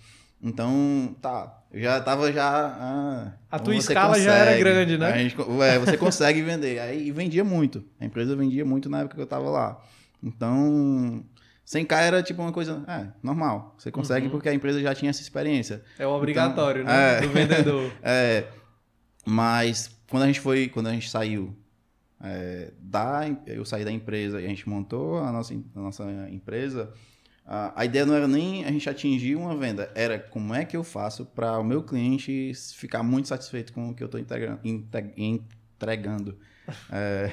Então, 0.43 1.15
tá, 1.21 1.63
já 1.73 2.01
tava 2.01 2.31
já... 2.33 2.49
Ah, 2.49 3.33
a 3.49 3.59
tua 3.59 3.75
escala 3.75 4.15
consegue, 4.15 4.25
já 4.25 4.33
era 4.33 4.57
grande, 4.57 4.97
né? 4.97 5.17
Gente, 5.19 5.35
é, 5.61 5.77
você 5.77 5.97
consegue 5.97 6.41
vender. 6.41 6.79
Aí 6.79 7.11
vendia 7.11 7.43
muito. 7.43 7.83
A 7.99 8.05
empresa 8.05 8.35
vendia 8.35 8.65
muito 8.65 8.89
na 8.89 9.01
época 9.01 9.15
que 9.15 9.21
eu 9.21 9.27
tava 9.27 9.49
lá. 9.49 9.79
Então, 10.23 11.23
100k 11.67 12.01
era 12.01 12.23
tipo 12.23 12.41
uma 12.41 12.51
coisa, 12.51 12.83
é, 12.87 13.07
normal. 13.21 13.75
Você 13.77 13.91
consegue 13.91 14.25
uhum. 14.25 14.31
porque 14.31 14.49
a 14.49 14.53
empresa 14.53 14.81
já 14.81 14.93
tinha 14.95 15.09
essa 15.09 15.21
experiência. 15.21 15.83
É 15.97 16.05
o 16.05 16.09
obrigatório, 16.09 16.81
então, 16.81 16.93
né? 16.93 17.17
É, 17.17 17.21
do 17.21 17.29
vendedor. 17.29 17.91
é, 18.01 18.45
mas 19.25 19.95
quando 20.09 20.23
a 20.23 20.27
gente 20.27 20.39
foi, 20.39 20.67
quando 20.67 20.87
a 20.87 20.91
gente 20.91 21.09
saiu 21.09 21.55
é, 22.23 22.71
da, 22.79 23.21
eu 23.47 23.65
saí 23.65 23.83
da 23.83 23.91
empresa 23.91 24.41
e 24.41 24.45
a 24.45 24.49
gente 24.49 24.67
montou 24.67 25.19
a 25.19 25.31
nossa, 25.31 25.53
a 25.53 25.79
nossa 25.79 26.03
empresa, 26.29 26.91
a, 27.45 27.85
ideia 27.85 28.05
não 28.05 28.13
era 28.13 28.27
nem 28.27 28.63
a 28.63 28.71
gente 28.71 28.89
atingir 28.89 29.35
uma 29.35 29.55
venda, 29.55 29.91
era 29.95 30.19
como 30.19 30.53
é 30.53 30.63
que 30.63 30.77
eu 30.77 30.83
faço 30.83 31.25
para 31.25 31.57
o 31.59 31.63
meu 31.63 31.83
cliente 31.83 32.53
ficar 32.75 33.03
muito 33.03 33.27
satisfeito 33.27 33.73
com 33.73 33.89
o 33.89 33.95
que 33.95 34.03
eu 34.03 34.05
estou 34.05 34.19
entregando. 34.19 34.59
é, 36.91 37.31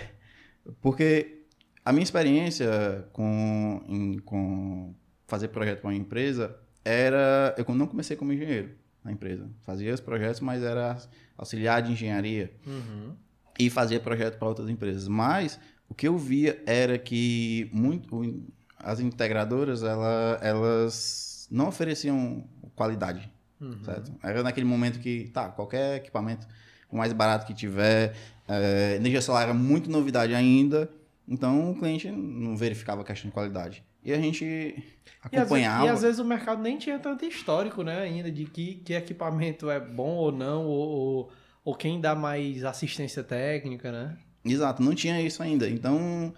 porque 0.81 1.45
a 1.85 1.93
minha 1.93 2.03
experiência 2.03 3.07
com, 3.13 3.83
em, 3.89 4.19
com 4.19 4.95
fazer 5.27 5.49
projeto 5.49 5.81
para 5.81 5.91
uma 5.91 5.97
empresa 5.97 6.57
era. 6.85 7.55
Eu 7.57 7.75
não 7.75 7.87
comecei 7.87 8.17
como 8.17 8.33
engenheiro 8.33 8.71
na 9.05 9.13
empresa. 9.13 9.49
Fazia 9.63 9.95
os 9.95 10.01
projetos, 10.01 10.41
mas 10.41 10.63
era 10.63 10.99
auxiliar 11.37 11.83
de 11.83 11.93
engenharia. 11.93 12.53
Uhum. 12.67 13.15
E 13.59 13.71
fazia 13.71 14.01
projeto 14.01 14.39
para 14.39 14.49
outras 14.49 14.69
empresas. 14.69 15.09
Mas 15.09 15.59
o 15.89 15.95
que 15.95 16.07
eu 16.07 16.17
via 16.17 16.63
era 16.67 16.99
que 16.99 17.71
muito, 17.73 18.45
as 18.79 19.01
integradoras 19.01 19.83
ela, 19.83 20.39
elas 20.43 21.49
não 21.51 21.69
ofereciam 21.69 22.45
qualidade. 22.75 23.31
Uhum. 23.61 23.83
Certo? 23.85 24.13
Era 24.23 24.43
naquele 24.43 24.67
momento 24.67 25.01
que, 25.01 25.31
tá, 25.33 25.49
qualquer 25.49 25.97
equipamento, 25.97 26.47
o 26.91 26.97
mais 26.97 27.13
barato 27.13 27.47
que 27.47 27.55
tiver, 27.55 28.15
é, 28.47 28.97
energia 28.97 29.21
solar 29.21 29.45
era 29.45 29.55
muito 29.55 29.91
novidade 29.91 30.35
ainda, 30.35 30.91
então 31.27 31.73
o 31.73 31.79
cliente 31.79 32.11
não 32.11 32.57
verificava 32.57 33.03
a 33.03 33.05
questão 33.05 33.29
de 33.29 33.35
qualidade. 33.35 33.85
E 34.05 34.13
a 34.13 34.19
gente 34.19 34.83
acompanhava. 35.23 35.85
E 35.85 35.89
às, 35.89 35.91
vezes, 35.91 35.91
e 35.91 35.93
às 35.93 36.03
vezes 36.03 36.19
o 36.21 36.25
mercado 36.25 36.63
nem 36.63 36.79
tinha 36.79 36.99
tanto 36.99 37.25
histórico, 37.25 37.83
né, 37.83 38.01
ainda, 38.01 38.31
de 38.31 38.45
que, 38.45 38.77
que 38.77 38.95
equipamento 38.95 39.69
é 39.69 39.81
bom 39.81 40.15
ou 40.15 40.33
não, 40.33 40.65
ou, 40.65 40.89
ou, 40.89 41.33
ou 41.65 41.75
quem 41.75 42.01
dá 42.01 42.15
mais 42.15 42.65
assistência 42.65 43.25
técnica, 43.25 43.91
né? 43.91 44.17
Exato, 44.45 44.83
não 44.83 44.95
tinha 44.95 45.21
isso 45.21 45.43
ainda. 45.43 45.69
Então, 45.69 46.33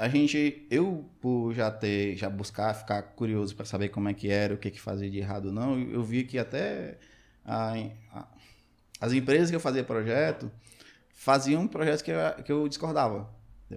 a 0.00 0.08
gente, 0.08 0.66
eu 0.70 1.04
por 1.20 1.52
já 1.52 1.70
ter, 1.70 2.16
já 2.16 2.30
buscar, 2.30 2.72
ficar 2.72 3.02
curioso 3.02 3.54
para 3.54 3.66
saber 3.66 3.90
como 3.90 4.08
é 4.08 4.14
que 4.14 4.30
era, 4.30 4.54
o 4.54 4.56
que 4.56 4.70
que 4.70 4.80
fazia 4.80 5.10
de 5.10 5.18
errado 5.18 5.52
não, 5.52 5.78
eu, 5.78 5.92
eu 5.92 6.02
vi 6.02 6.24
que 6.24 6.38
até 6.38 6.96
a, 7.44 7.74
a, 8.10 8.26
as 8.98 9.12
empresas 9.12 9.50
que 9.50 9.56
eu 9.56 9.60
fazia 9.60 9.84
projeto 9.84 10.50
faziam 11.12 11.68
projetos 11.68 12.00
que 12.00 12.10
eu, 12.10 12.42
que 12.42 12.50
eu 12.50 12.66
discordava, 12.66 13.30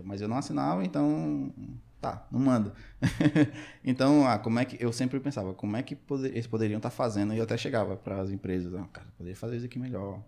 mas 0.05 0.21
eu 0.21 0.29
não 0.29 0.37
assinava, 0.37 0.85
então 0.85 1.53
tá, 1.99 2.25
não 2.31 2.39
manda. 2.39 2.73
então, 3.83 4.25
ah, 4.25 4.39
como 4.39 4.59
é 4.59 4.65
que 4.65 4.81
eu 4.81 4.93
sempre 4.93 5.19
pensava, 5.19 5.53
como 5.53 5.75
é 5.75 5.83
que 5.83 5.93
poder, 5.93 6.29
eles 6.29 6.47
poderiam 6.47 6.77
estar 6.77 6.89
tá 6.89 6.95
fazendo? 6.95 7.33
E 7.33 7.37
eu 7.37 7.43
até 7.43 7.57
chegava 7.57 7.97
para 7.97 8.21
as 8.21 8.29
empresas, 8.29 8.73
ah, 8.75 8.87
cara, 8.93 9.07
poderia 9.17 9.35
fazer 9.35 9.57
isso 9.57 9.65
aqui 9.65 9.77
melhor. 9.77 10.23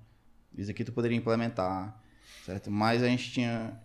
Isso 0.57 0.69
aqui 0.69 0.83
tu 0.83 0.91
poderia 0.91 1.17
implementar, 1.17 1.97
certo? 2.45 2.69
Mas 2.69 3.01
a 3.01 3.07
gente 3.07 3.31
tinha 3.31 3.79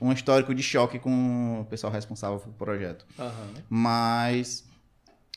um 0.00 0.12
histórico 0.12 0.54
de 0.54 0.62
choque 0.62 0.98
com 0.98 1.60
o 1.60 1.64
pessoal 1.64 1.92
responsável 1.92 2.38
pelo 2.38 2.54
projeto. 2.54 3.06
Uhum. 3.18 3.62
Mas 3.68 4.64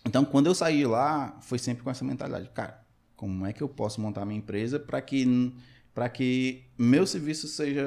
então, 0.05 0.23
quando 0.23 0.47
eu 0.47 0.55
saí 0.55 0.85
lá, 0.85 1.37
foi 1.41 1.59
sempre 1.59 1.83
com 1.83 1.89
essa 1.89 2.05
mentalidade, 2.05 2.49
cara, 2.49 2.81
como 3.15 3.45
é 3.45 3.53
que 3.53 3.61
eu 3.61 3.67
posso 3.67 3.99
montar 3.99 4.25
minha 4.25 4.37
empresa 4.37 4.79
para 4.79 5.01
que 5.01 5.53
para 5.93 6.07
que 6.07 6.63
meu 6.77 7.05
serviço 7.05 7.47
seja 7.47 7.83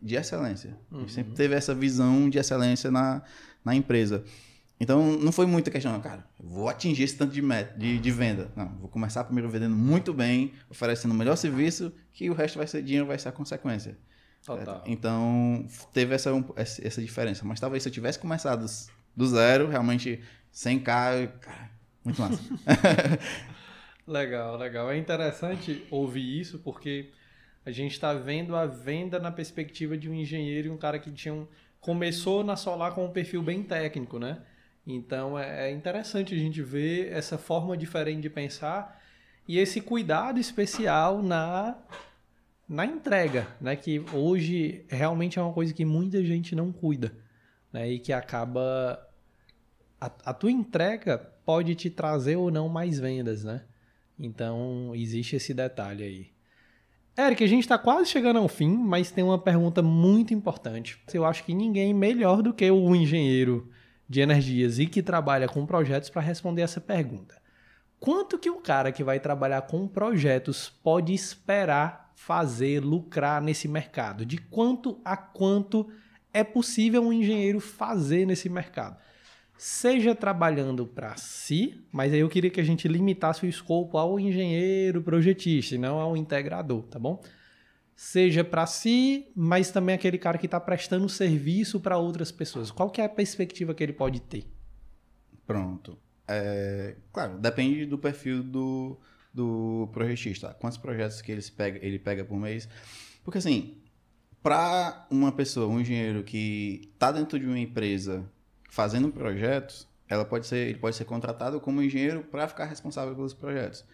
de 0.00 0.14
excelência. 0.14 0.78
Uhum. 0.90 1.06
sempre 1.08 1.34
teve 1.34 1.54
essa 1.54 1.74
visão 1.74 2.30
de 2.30 2.38
excelência 2.38 2.90
na, 2.90 3.20
na 3.64 3.74
empresa. 3.74 4.24
Então, 4.80 5.18
não 5.18 5.30
foi 5.30 5.44
muita 5.44 5.70
questão, 5.70 6.00
cara, 6.00 6.26
vou 6.40 6.68
atingir 6.68 7.02
esse 7.02 7.14
tanto 7.14 7.32
de, 7.32 7.42
meta, 7.42 7.78
de, 7.78 7.98
de, 7.98 8.10
venda. 8.10 8.50
Não, 8.56 8.68
vou 8.78 8.88
começar 8.88 9.22
primeiro 9.24 9.50
vendendo 9.50 9.76
muito 9.76 10.14
bem, 10.14 10.52
oferecendo 10.70 11.12
o 11.12 11.14
melhor 11.14 11.36
serviço, 11.36 11.92
que 12.12 12.30
o 12.30 12.32
resto 12.32 12.56
vai 12.56 12.66
ser 12.66 12.82
dinheiro, 12.82 13.06
vai 13.06 13.18
ser 13.18 13.28
a 13.28 13.32
consequência. 13.32 13.98
Total. 14.44 14.82
Então, 14.86 15.66
teve 15.92 16.14
essa, 16.14 16.30
essa 16.56 17.00
diferença. 17.00 17.44
Mas 17.44 17.60
talvez 17.60 17.82
se 17.82 17.88
eu 17.88 17.92
tivesse 17.92 18.18
começado 18.18 18.66
do 19.16 19.26
zero, 19.26 19.68
realmente, 19.68 20.20
100k, 20.52 21.28
cara, 21.40 21.70
muito 22.04 22.20
massa. 22.20 22.42
legal, 24.06 24.56
legal. 24.56 24.90
É 24.90 24.98
interessante 24.98 25.86
ouvir 25.90 26.40
isso, 26.40 26.58
porque 26.58 27.10
a 27.64 27.70
gente 27.70 27.92
está 27.92 28.12
vendo 28.12 28.56
a 28.56 28.66
venda 28.66 29.18
na 29.18 29.30
perspectiva 29.30 29.96
de 29.96 30.10
um 30.10 30.14
engenheiro 30.14 30.68
e 30.68 30.70
um 30.70 30.76
cara 30.76 30.98
que 30.98 31.12
tinha 31.12 31.32
um, 31.32 31.46
começou 31.80 32.42
na 32.42 32.56
Solar 32.56 32.92
com 32.92 33.04
um 33.04 33.10
perfil 33.10 33.42
bem 33.42 33.62
técnico, 33.62 34.18
né? 34.18 34.38
Então 34.84 35.38
é, 35.38 35.68
é 35.68 35.72
interessante 35.72 36.34
a 36.34 36.38
gente 36.38 36.60
ver 36.60 37.12
essa 37.12 37.38
forma 37.38 37.76
diferente 37.76 38.22
de 38.22 38.30
pensar 38.30 39.00
e 39.46 39.58
esse 39.58 39.80
cuidado 39.80 40.40
especial 40.40 41.22
na 41.22 41.76
na 42.72 42.86
entrega, 42.86 43.46
né? 43.60 43.76
Que 43.76 44.02
hoje 44.12 44.84
realmente 44.88 45.38
é 45.38 45.42
uma 45.42 45.52
coisa 45.52 45.74
que 45.74 45.84
muita 45.84 46.24
gente 46.24 46.56
não 46.56 46.72
cuida, 46.72 47.12
né? 47.70 47.90
E 47.90 47.98
que 47.98 48.12
acaba 48.12 48.98
a, 50.00 50.10
a 50.24 50.34
tua 50.34 50.50
entrega 50.50 51.18
pode 51.44 51.74
te 51.74 51.90
trazer 51.90 52.36
ou 52.36 52.50
não 52.50 52.68
mais 52.68 52.98
vendas, 52.98 53.44
né? 53.44 53.62
Então 54.18 54.92
existe 54.94 55.36
esse 55.36 55.52
detalhe 55.52 56.02
aí. 56.02 56.32
Eric, 57.16 57.44
a 57.44 57.46
gente 57.46 57.62
está 57.62 57.76
quase 57.76 58.08
chegando 58.08 58.38
ao 58.38 58.48
fim, 58.48 58.74
mas 58.74 59.10
tem 59.10 59.22
uma 59.22 59.38
pergunta 59.38 59.82
muito 59.82 60.32
importante. 60.32 60.98
Eu 61.12 61.26
acho 61.26 61.44
que 61.44 61.52
ninguém 61.52 61.92
melhor 61.92 62.40
do 62.40 62.54
que 62.54 62.70
o 62.70 62.96
engenheiro 62.96 63.70
de 64.08 64.22
energias 64.22 64.78
e 64.78 64.86
que 64.86 65.02
trabalha 65.02 65.46
com 65.46 65.66
projetos 65.66 66.08
para 66.08 66.22
responder 66.22 66.62
essa 66.62 66.80
pergunta. 66.80 67.40
Quanto 68.00 68.38
que 68.38 68.48
o 68.48 68.60
cara 68.60 68.90
que 68.90 69.04
vai 69.04 69.20
trabalhar 69.20 69.62
com 69.62 69.86
projetos 69.86 70.70
pode 70.82 71.12
esperar 71.12 72.01
fazer, 72.24 72.80
lucrar 72.80 73.42
nesse 73.42 73.68
mercado? 73.68 74.24
De 74.24 74.38
quanto 74.38 75.00
a 75.04 75.16
quanto 75.16 75.90
é 76.32 76.42
possível 76.44 77.02
um 77.02 77.12
engenheiro 77.12 77.60
fazer 77.60 78.26
nesse 78.26 78.48
mercado? 78.48 78.96
seja 79.62 80.12
trabalhando 80.12 80.84
para 80.84 81.16
si, 81.16 81.86
mas 81.92 82.12
aí 82.12 82.18
eu 82.18 82.28
queria 82.28 82.50
que 82.50 82.60
a 82.60 82.64
gente 82.64 82.88
limitasse 82.88 83.46
o 83.46 83.48
escopo 83.48 83.96
ao 83.96 84.18
engenheiro 84.18 85.00
projetista, 85.00 85.76
e 85.76 85.78
não 85.78 86.00
ao 86.00 86.16
integrador, 86.16 86.82
tá 86.82 86.98
bom? 86.98 87.22
Seja 87.94 88.42
para 88.42 88.66
si, 88.66 89.30
mas 89.36 89.70
também 89.70 89.94
aquele 89.94 90.18
cara 90.18 90.36
que 90.36 90.46
está 90.46 90.58
prestando 90.58 91.08
serviço 91.08 91.78
para 91.78 91.96
outras 91.96 92.32
pessoas. 92.32 92.72
Qual 92.72 92.90
que 92.90 93.00
é 93.00 93.04
a 93.04 93.08
perspectiva 93.08 93.72
que 93.72 93.84
ele 93.84 93.92
pode 93.92 94.20
ter? 94.20 94.44
Pronto. 95.46 95.96
É, 96.26 96.96
claro, 97.12 97.38
depende 97.38 97.86
do 97.86 97.96
perfil 97.96 98.42
do, 98.42 98.98
do 99.32 99.88
projetista. 99.92 100.54
Quantos 100.60 100.78
projetos 100.78 101.22
que 101.22 101.32
ele 101.32 101.42
pega, 101.56 101.84
ele 101.84 101.98
pega 101.98 102.24
por 102.24 102.38
mês. 102.38 102.68
Porque 103.24 103.38
assim, 103.38 103.76
para 104.42 105.06
uma 105.10 105.32
pessoa, 105.32 105.66
um 105.66 105.80
engenheiro 105.80 106.24
que 106.24 106.90
está 106.94 107.12
dentro 107.12 107.38
de 107.38 107.46
uma 107.46 107.58
empresa 107.58 108.28
fazendo 108.68 109.10
projetos, 109.10 109.88
ela 110.08 110.24
pode 110.24 110.46
ser, 110.46 110.68
ele 110.68 110.78
pode 110.78 110.96
ser 110.96 111.04
contratado 111.04 111.60
como 111.60 111.82
engenheiro 111.82 112.22
para 112.24 112.48
ficar 112.48 112.64
responsável 112.64 113.14
pelos 113.14 113.32
projetos. 113.32 113.84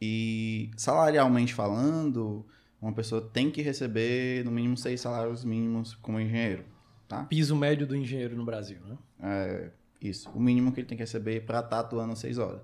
E 0.00 0.70
salarialmente 0.76 1.52
falando, 1.52 2.46
uma 2.80 2.92
pessoa 2.92 3.20
tem 3.20 3.50
que 3.50 3.60
receber 3.62 4.44
no 4.44 4.50
mínimo 4.50 4.76
seis 4.76 5.00
salários 5.00 5.44
mínimos 5.44 5.94
como 5.96 6.18
engenheiro. 6.20 6.64
Tá? 7.06 7.24
Piso 7.24 7.56
médio 7.56 7.86
do 7.86 7.96
engenheiro 7.96 8.36
no 8.36 8.44
Brasil, 8.44 8.78
né? 8.86 8.98
É, 9.20 9.70
isso. 10.00 10.30
O 10.30 10.40
mínimo 10.40 10.72
que 10.72 10.80
ele 10.80 10.86
tem 10.86 10.96
que 10.96 11.02
receber 11.02 11.44
para 11.44 11.58
estar 11.58 11.70
tá 11.70 11.80
atuando 11.80 12.14
seis 12.14 12.38
horas. 12.38 12.60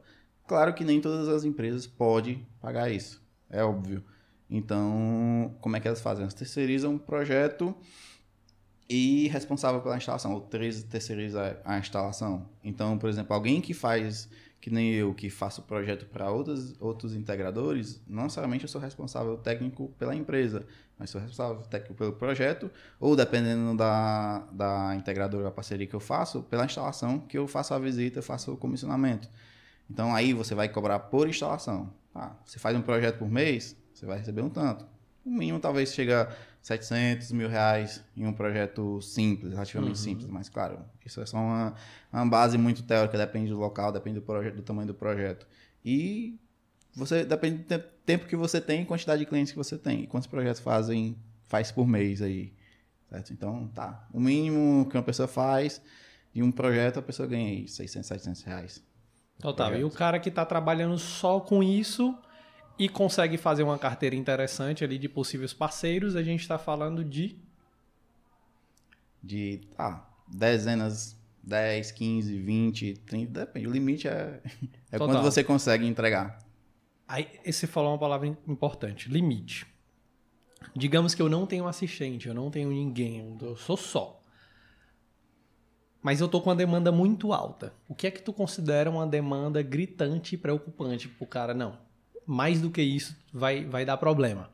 Claro 0.47 0.75
que 0.75 0.85
nem 0.85 1.01
todas 1.01 1.29
as 1.29 1.45
empresas 1.45 1.87
podem 1.87 2.47
pagar 2.61 2.91
isso. 2.91 3.23
É 3.49 3.63
óbvio. 3.63 4.05
Então, 4.49 5.55
como 5.61 5.77
é 5.77 5.81
que 5.81 5.89
elas 5.89 6.01
fazem? 6.01 6.23
Elas 6.23 6.35
terceirizam 6.35 6.93
um 6.93 6.99
projeto 6.99 7.75
e 8.89 9.29
responsável 9.29 9.81
pela 9.81 9.97
instalação, 9.97 10.35
ou 10.35 10.41
terceiriza 10.41 11.59
a 11.65 11.79
instalação. 11.79 12.47
Então, 12.63 12.99
por 12.99 13.09
exemplo, 13.09 13.35
alguém 13.35 13.61
que 13.61 13.73
faz, 13.73 14.29
que 14.61 14.71
nem 14.71 14.93
eu, 14.93 15.15
que 15.15 15.31
faço 15.31 15.63
projeto 15.63 16.07
para 16.07 16.31
outros, 16.31 16.75
outros 16.81 17.15
integradores, 17.15 18.03
não 18.07 18.25
necessariamente 18.25 18.65
eu 18.65 18.69
sou 18.69 18.81
responsável 18.81 19.39
técnico 19.39 19.89
pela 19.99 20.15
empresa, 20.15 20.67
mas 20.99 21.09
sou 21.09 21.21
responsável 21.21 21.63
técnico 21.63 21.95
pelo 21.95 22.13
projeto, 22.13 22.71
ou 23.01 23.17
dependendo 23.17 23.75
da, 23.77 24.41
da 24.53 24.95
integradora, 24.95 25.45
da 25.45 25.51
parceria 25.51 25.87
que 25.87 25.95
eu 25.95 26.01
faço, 26.01 26.43
pela 26.43 26.67
instalação, 26.67 27.19
que 27.21 27.39
eu 27.39 27.49
faço 27.49 27.73
a 27.73 27.79
visita, 27.79 28.21
faço 28.21 28.53
o 28.53 28.57
comissionamento. 28.57 29.29
Então, 29.91 30.15
aí 30.15 30.33
você 30.33 30.55
vai 30.55 30.69
cobrar 30.69 30.99
por 30.99 31.29
instalação. 31.29 31.93
Ah, 32.15 32.33
você 32.45 32.59
faz 32.59 32.77
um 32.77 32.83
projeto 32.83 33.19
por 33.19 33.31
mês, 33.31 33.77
você 33.93 34.07
vai 34.07 34.19
receber 34.19 34.43
um 34.43 34.51
tanto. 34.51 34.87
O 35.25 35.31
mínimo 35.31 35.59
talvez 35.59 35.93
chega 35.93 36.35
700 36.63 37.33
mil 37.33 37.49
reais 37.49 38.03
em 38.17 38.27
um 38.27 38.33
projeto 38.33 39.01
simples, 39.03 39.53
relativamente 39.53 39.99
uhum. 39.99 40.03
simples, 40.03 40.27
mas 40.29 40.49
claro, 40.49 40.79
isso 41.05 41.21
é 41.21 41.27
só 41.27 41.37
uma, 41.37 41.75
uma 42.13 42.27
base 42.27 42.57
muito 42.57 42.83
teórica, 42.83 43.19
depende 43.19 43.51
do 43.51 43.59
local, 43.59 43.93
depende 43.93 44.21
do, 44.21 44.23
projeto, 44.25 44.57
do 44.57 44.63
tamanho 44.63 44.87
do 44.87 44.95
projeto. 44.95 45.47
E 45.85 46.39
você 46.95 47.25
depende 47.25 47.65
do 47.65 47.79
tempo 48.07 48.27
que 48.27 48.37
você 48.37 48.61
tem 48.61 48.83
e 48.83 48.87
quantidade 48.87 49.21
de 49.21 49.27
clientes 49.27 49.53
que 49.53 49.59
você 49.59 49.77
tem. 49.77 50.05
E 50.05 50.07
quantos 50.07 50.27
projetos 50.27 50.61
fazem, 50.61 51.19
faz 51.43 51.73
por 51.73 51.87
mês 51.87 52.23
aí, 52.23 52.53
certo? 53.11 53.33
Então, 53.33 53.69
tá. 53.69 54.07
O 54.13 54.21
mínimo 54.21 54.89
que 54.89 54.97
uma 54.97 55.03
pessoa 55.03 55.29
faz 55.29 55.83
de 56.33 56.43
um 56.43 56.53
projeto, 56.53 56.99
a 56.99 57.03
pessoa 57.03 57.29
ganha 57.29 57.49
aí 57.49 57.69
600, 57.69 58.07
700 58.07 58.43
reais. 58.43 58.83
Total. 59.39 59.75
E 59.77 59.85
o 59.85 59.91
cara 59.91 60.19
que 60.19 60.29
está 60.29 60.45
trabalhando 60.45 60.99
só 60.99 61.41
com 61.41 61.63
isso 61.63 62.17
e 62.79 62.89
consegue 62.89 63.37
fazer 63.37 63.63
uma 63.63 63.79
carteira 63.79 64.17
interessante 64.17 64.83
ali 64.83 64.99
de 64.99 65.09
possíveis 65.09 65.53
parceiros, 65.53 66.17
a 66.17 66.23
gente 66.23 66.41
está 66.41 66.59
falando 66.59 67.05
de. 67.05 67.39
De 69.23 69.61
ah, 69.79 70.05
dezenas, 70.29 71.19
10, 71.43 71.93
15, 71.93 72.39
20, 72.39 72.95
30, 73.07 73.41
depende. 73.41 73.67
O 73.67 73.71
limite 73.71 74.09
é, 74.09 74.41
é 74.91 74.99
quando 74.99 75.23
você 75.23 75.45
consegue 75.45 75.87
entregar. 75.87 76.39
Aí 77.07 77.29
você 77.45 77.67
falou 77.67 77.93
uma 77.93 77.99
palavra 77.99 78.27
importante: 78.27 79.09
limite. 79.09 79.67
Digamos 80.75 81.15
que 81.15 81.21
eu 81.21 81.29
não 81.29 81.47
tenho 81.47 81.67
assistente, 81.67 82.27
eu 82.27 82.35
não 82.35 82.51
tenho 82.51 82.71
ninguém, 82.71 83.37
eu 83.41 83.57
sou 83.57 83.77
só. 83.77 84.21
Mas 86.05 86.21
eu 86.21 86.29
tô 86.29 86.39
com 86.39 86.51
uma 86.51 86.57
demanda 86.57 86.93
muito 86.93 87.33
alta. 87.33 87.73
O 87.89 87.95
que 87.95 88.07
é 88.07 88.11
que 88.11 88.21
tu 88.21 88.31
considera 88.31 88.91
uma 88.91 89.07
demanda 89.07 89.63
gritante 89.63 90.35
e 90.35 90.39
preocupante 90.39 91.09
pro 91.09 91.27
cara? 91.27 91.55
Não, 91.55 91.79
mais 92.27 92.61
do 92.61 92.71
que 92.71 92.83
isso 92.83 93.17
vai, 93.33 93.65
vai 93.65 93.87
dar 93.87 93.97
problema. 93.97 94.51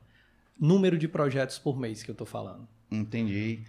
Número 0.57 0.97
de 0.97 1.09
projetos 1.09 1.59
por 1.59 1.77
mês 1.77 2.05
que 2.05 2.11
eu 2.13 2.15
tô 2.15 2.25
falando. 2.25 2.69
Entendi. 2.89 3.65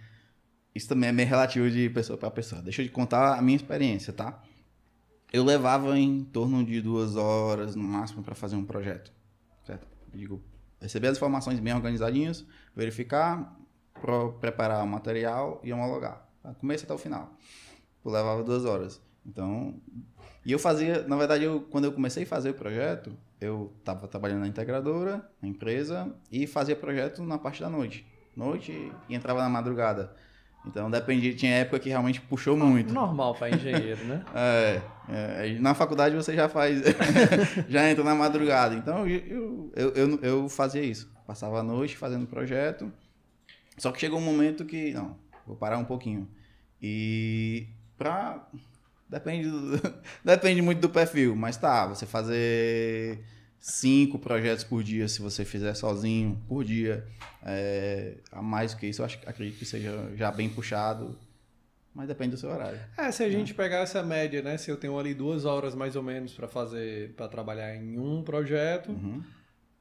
Isso 0.72 0.88
também 0.88 1.08
é 1.08 1.12
meio 1.12 1.28
relativo 1.28 1.68
de 1.68 1.90
pessoa 1.90 2.16
para 2.16 2.30
pessoa. 2.30 2.62
Deixa 2.62 2.82
eu 2.82 2.86
te 2.86 2.92
contar 2.92 3.36
a 3.36 3.42
minha 3.42 3.56
experiência, 3.56 4.12
tá? 4.12 4.40
Eu 5.32 5.42
levava 5.42 5.98
em 5.98 6.22
torno 6.22 6.64
de 6.64 6.80
duas 6.80 7.16
horas 7.16 7.74
no 7.74 7.82
máximo 7.82 8.22
para 8.22 8.36
fazer 8.36 8.54
um 8.54 8.64
projeto, 8.64 9.12
certo? 9.66 9.88
digo, 10.14 10.40
receber 10.80 11.08
as 11.08 11.16
informações 11.16 11.58
bem 11.58 11.74
organizadinhas, 11.74 12.46
verificar, 12.76 13.58
preparar 14.40 14.84
o 14.84 14.86
material 14.86 15.60
e 15.64 15.72
homologar. 15.72 16.28
Tá? 16.44 16.54
Começo 16.54 16.84
até 16.84 16.94
o 16.94 16.98
final. 16.98 17.36
Eu 18.04 18.10
levava 18.10 18.42
duas 18.42 18.64
horas. 18.64 19.00
Então, 19.24 19.74
e 20.44 20.50
eu 20.50 20.58
fazia, 20.58 21.06
na 21.06 21.16
verdade, 21.16 21.44
eu, 21.44 21.60
quando 21.70 21.84
eu 21.84 21.92
comecei 21.92 22.24
a 22.24 22.26
fazer 22.26 22.50
o 22.50 22.54
projeto, 22.54 23.16
eu 23.40 23.72
estava 23.78 24.08
trabalhando 24.08 24.40
na 24.40 24.48
integradora, 24.48 25.28
na 25.40 25.48
empresa, 25.48 26.12
e 26.30 26.46
fazia 26.46 26.74
projeto 26.74 27.22
na 27.22 27.38
parte 27.38 27.60
da 27.60 27.70
noite. 27.70 28.06
Noite 28.36 28.72
e 29.08 29.14
entrava 29.14 29.40
na 29.40 29.48
madrugada. 29.48 30.14
Então 30.64 30.88
dependia, 30.88 31.34
tinha 31.34 31.56
época 31.56 31.80
que 31.80 31.88
realmente 31.88 32.20
puxou 32.20 32.56
muito. 32.56 32.92
Normal 32.92 33.34
para 33.34 33.50
engenheiro, 33.50 34.04
né? 34.04 34.24
é, 34.34 34.80
é, 35.48 35.58
na 35.58 35.74
faculdade 35.74 36.14
você 36.14 36.34
já 36.34 36.48
faz, 36.48 36.80
já 37.68 37.90
entra 37.90 38.04
na 38.04 38.14
madrugada. 38.14 38.74
Então 38.74 39.06
eu, 39.06 39.70
eu, 39.74 39.92
eu, 39.94 40.18
eu, 40.22 40.48
fazia 40.48 40.82
isso. 40.82 41.12
Passava 41.26 41.58
a 41.58 41.62
noite 41.62 41.96
fazendo 41.96 42.26
projeto. 42.26 42.92
Só 43.76 43.90
que 43.90 43.98
chegou 43.98 44.18
um 44.18 44.24
momento 44.24 44.64
que, 44.64 44.92
não, 44.92 45.16
vou 45.46 45.56
parar 45.56 45.78
um 45.78 45.84
pouquinho. 45.84 46.28
E 46.80 47.66
pra 47.96 48.46
Depende, 49.12 49.50
do, 49.50 49.78
depende 50.24 50.62
muito 50.62 50.80
do 50.80 50.88
perfil, 50.88 51.36
mas 51.36 51.58
tá, 51.58 51.86
você 51.86 52.06
fazer 52.06 53.22
cinco 53.60 54.18
projetos 54.18 54.64
por 54.64 54.82
dia, 54.82 55.06
se 55.06 55.20
você 55.20 55.44
fizer 55.44 55.74
sozinho, 55.74 56.40
por 56.48 56.64
dia, 56.64 57.06
é, 57.44 58.14
a 58.32 58.40
mais 58.40 58.72
do 58.72 58.80
que 58.80 58.86
isso, 58.86 59.02
eu 59.02 59.06
acho, 59.06 59.18
acredito 59.26 59.58
que 59.58 59.66
seja 59.66 60.10
já 60.16 60.30
bem 60.30 60.48
puxado, 60.48 61.18
mas 61.94 62.08
depende 62.08 62.30
do 62.30 62.36
seu 62.38 62.48
horário. 62.48 62.80
É, 62.96 63.12
se 63.12 63.22
a 63.22 63.28
gente 63.28 63.52
pegar 63.52 63.80
essa 63.80 64.02
média, 64.02 64.40
né, 64.40 64.56
se 64.56 64.70
eu 64.70 64.78
tenho 64.78 64.98
ali 64.98 65.12
duas 65.12 65.44
horas 65.44 65.74
mais 65.74 65.94
ou 65.94 66.02
menos 66.02 66.32
para 66.32 66.48
fazer, 66.48 67.12
para 67.14 67.28
trabalhar 67.28 67.76
em 67.76 67.98
um 67.98 68.22
projeto, 68.22 68.92
uhum 68.92 69.22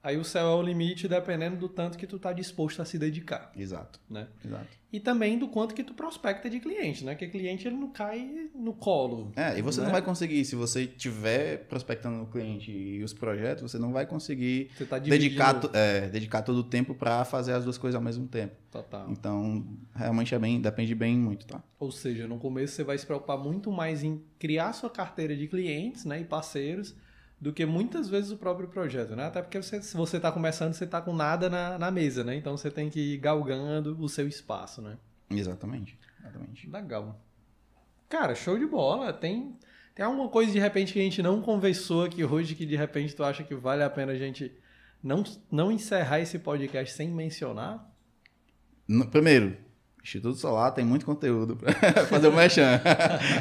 Aí 0.04 0.18
o 0.18 0.24
céu 0.24 0.48
é 0.48 0.56
o 0.56 0.62
limite 0.62 1.08
dependendo 1.08 1.56
do 1.56 1.70
tanto 1.70 1.98
que 1.98 2.08
tu 2.08 2.18
tá 2.18 2.34
disposto 2.34 2.82
a 2.82 2.86
se 2.86 2.98
dedicar. 2.98 3.52
Exato. 3.56 4.00
Né? 4.10 4.28
Exato. 4.44 4.68
E 4.92 5.00
também 5.00 5.38
do 5.38 5.48
quanto 5.48 5.74
que 5.74 5.84
tu 5.84 5.94
prospecta 5.94 6.50
de 6.50 6.60
cliente, 6.60 7.06
né? 7.06 7.16
Que 7.16 7.28
cliente 7.28 7.66
ele 7.68 7.78
não 7.78 7.90
cai 7.90 8.50
no 8.54 8.74
colo. 8.74 9.32
É, 9.38 9.58
e 9.58 9.62
você 9.62 9.80
né? 9.80 9.86
não 9.86 9.92
vai 9.92 10.02
conseguir, 10.02 10.44
se 10.44 10.56
você 10.56 10.86
tiver 10.86 11.66
prospectando 11.68 12.24
o 12.24 12.26
cliente 12.26 12.72
e 12.72 13.02
os 13.02 13.14
projetos, 13.14 13.72
você 13.72 13.78
não 13.78 13.94
vai 13.94 14.06
conseguir 14.06 14.70
tá 14.90 15.00
dedicar, 15.00 15.62
é, 15.74 16.10
dedicar 16.10 16.42
todo 16.42 16.58
o 16.58 16.64
tempo 16.64 16.94
para 16.94 17.24
fazer 17.24 17.54
as 17.54 17.64
duas 17.64 17.78
coisas 17.78 17.96
ao 17.96 18.02
mesmo 18.02 18.28
tempo. 18.28 18.56
Total. 18.70 19.10
Então, 19.10 19.66
realmente 19.96 20.36
é 20.36 20.40
bem, 20.40 20.60
depende 20.60 20.94
bem 20.94 21.18
muito, 21.18 21.46
tá? 21.46 21.64
Ou 21.80 21.92
seja, 21.92 22.28
no 22.28 22.38
começo 22.38 22.74
você 22.74 22.84
vai 22.84 22.98
se 22.98 23.06
preocupar 23.06 23.38
muito 23.38 23.72
mais 23.72 24.04
em 24.04 24.22
criar 24.38 24.74
sua 24.74 24.90
carteira 24.90 25.36
de 25.38 25.48
clientes, 25.48 26.04
né, 26.04 26.20
e 26.20 26.26
parceiros 26.26 26.96
do 27.42 27.52
que 27.52 27.66
muitas 27.66 28.08
vezes 28.08 28.30
o 28.30 28.38
próprio 28.38 28.68
projeto, 28.68 29.16
né? 29.16 29.26
Até 29.26 29.42
porque 29.42 29.60
você, 29.60 29.82
se 29.82 29.98
você 29.98 30.18
está 30.18 30.32
começando, 30.32 30.74
você 30.74 30.84
está 30.84 31.02
com 31.02 31.12
nada 31.12 31.50
na, 31.50 31.80
na 31.80 31.90
mesa, 31.90 32.24
né? 32.24 32.36
Então 32.36 32.56
você 32.56 32.70
tem 32.70 32.88
que 32.88 33.16
ir 33.16 33.18
galgando 33.18 33.98
o 34.00 34.08
seu 34.08 34.28
espaço, 34.28 34.80
né? 34.80 34.96
Exatamente. 35.28 35.98
Exatamente. 36.20 36.70
Legal. 36.70 37.20
Cara, 38.08 38.36
show 38.36 38.60
de 38.60 38.68
bola. 38.68 39.12
Tem, 39.12 39.58
tem 39.96 40.06
alguma 40.06 40.30
coisa 40.30 40.52
de 40.52 40.60
repente 40.60 40.94
que 40.94 41.00
a 41.00 41.02
gente 41.02 41.24
não 41.24 41.42
conversou 41.42 42.06
aqui 42.06 42.24
hoje 42.24 42.54
que 42.54 42.64
de 42.64 42.76
repente 42.76 43.16
tu 43.16 43.24
acha 43.24 43.44
que 43.44 43.56
vale 43.56 43.82
a 43.82 43.90
pena 43.90 44.12
a 44.12 44.18
gente 44.18 44.56
não, 45.04 45.24
não 45.52 45.72
encerrar 45.72 46.20
esse 46.20 46.38
podcast 46.38 46.94
sem 46.94 47.10
mencionar? 47.10 47.92
No, 48.88 49.08
primeiro, 49.08 49.58
Instituto 50.04 50.38
Solar 50.38 50.76
tem 50.76 50.86
muito 50.86 51.08
conteúdo 51.08 51.56
para 51.56 51.74
fazer 52.06 52.28
o 52.28 52.36
mechan. 52.36 52.80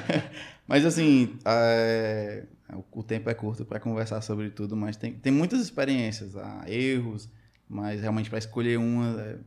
Mas 0.67 0.87
assim, 0.87 1.39
é 1.45 2.47
o, 2.93 3.03
tempo 3.03 3.29
é 3.31 3.35
curto 3.35 3.65
para 3.65 3.81
conversar 3.81 4.21
sobre 4.21 4.51
tudo, 4.51 4.77
mas 4.77 4.97
tem, 4.97 5.13
tem 5.13 5.33
muitas 5.33 5.61
experiências, 5.61 6.37
há 6.37 6.65
erros, 6.69 7.29
mas 7.69 8.01
realmente 8.01 8.29
para 8.29 8.39
escolher 8.39 8.79
uma 8.79 9.21
é 9.21 9.39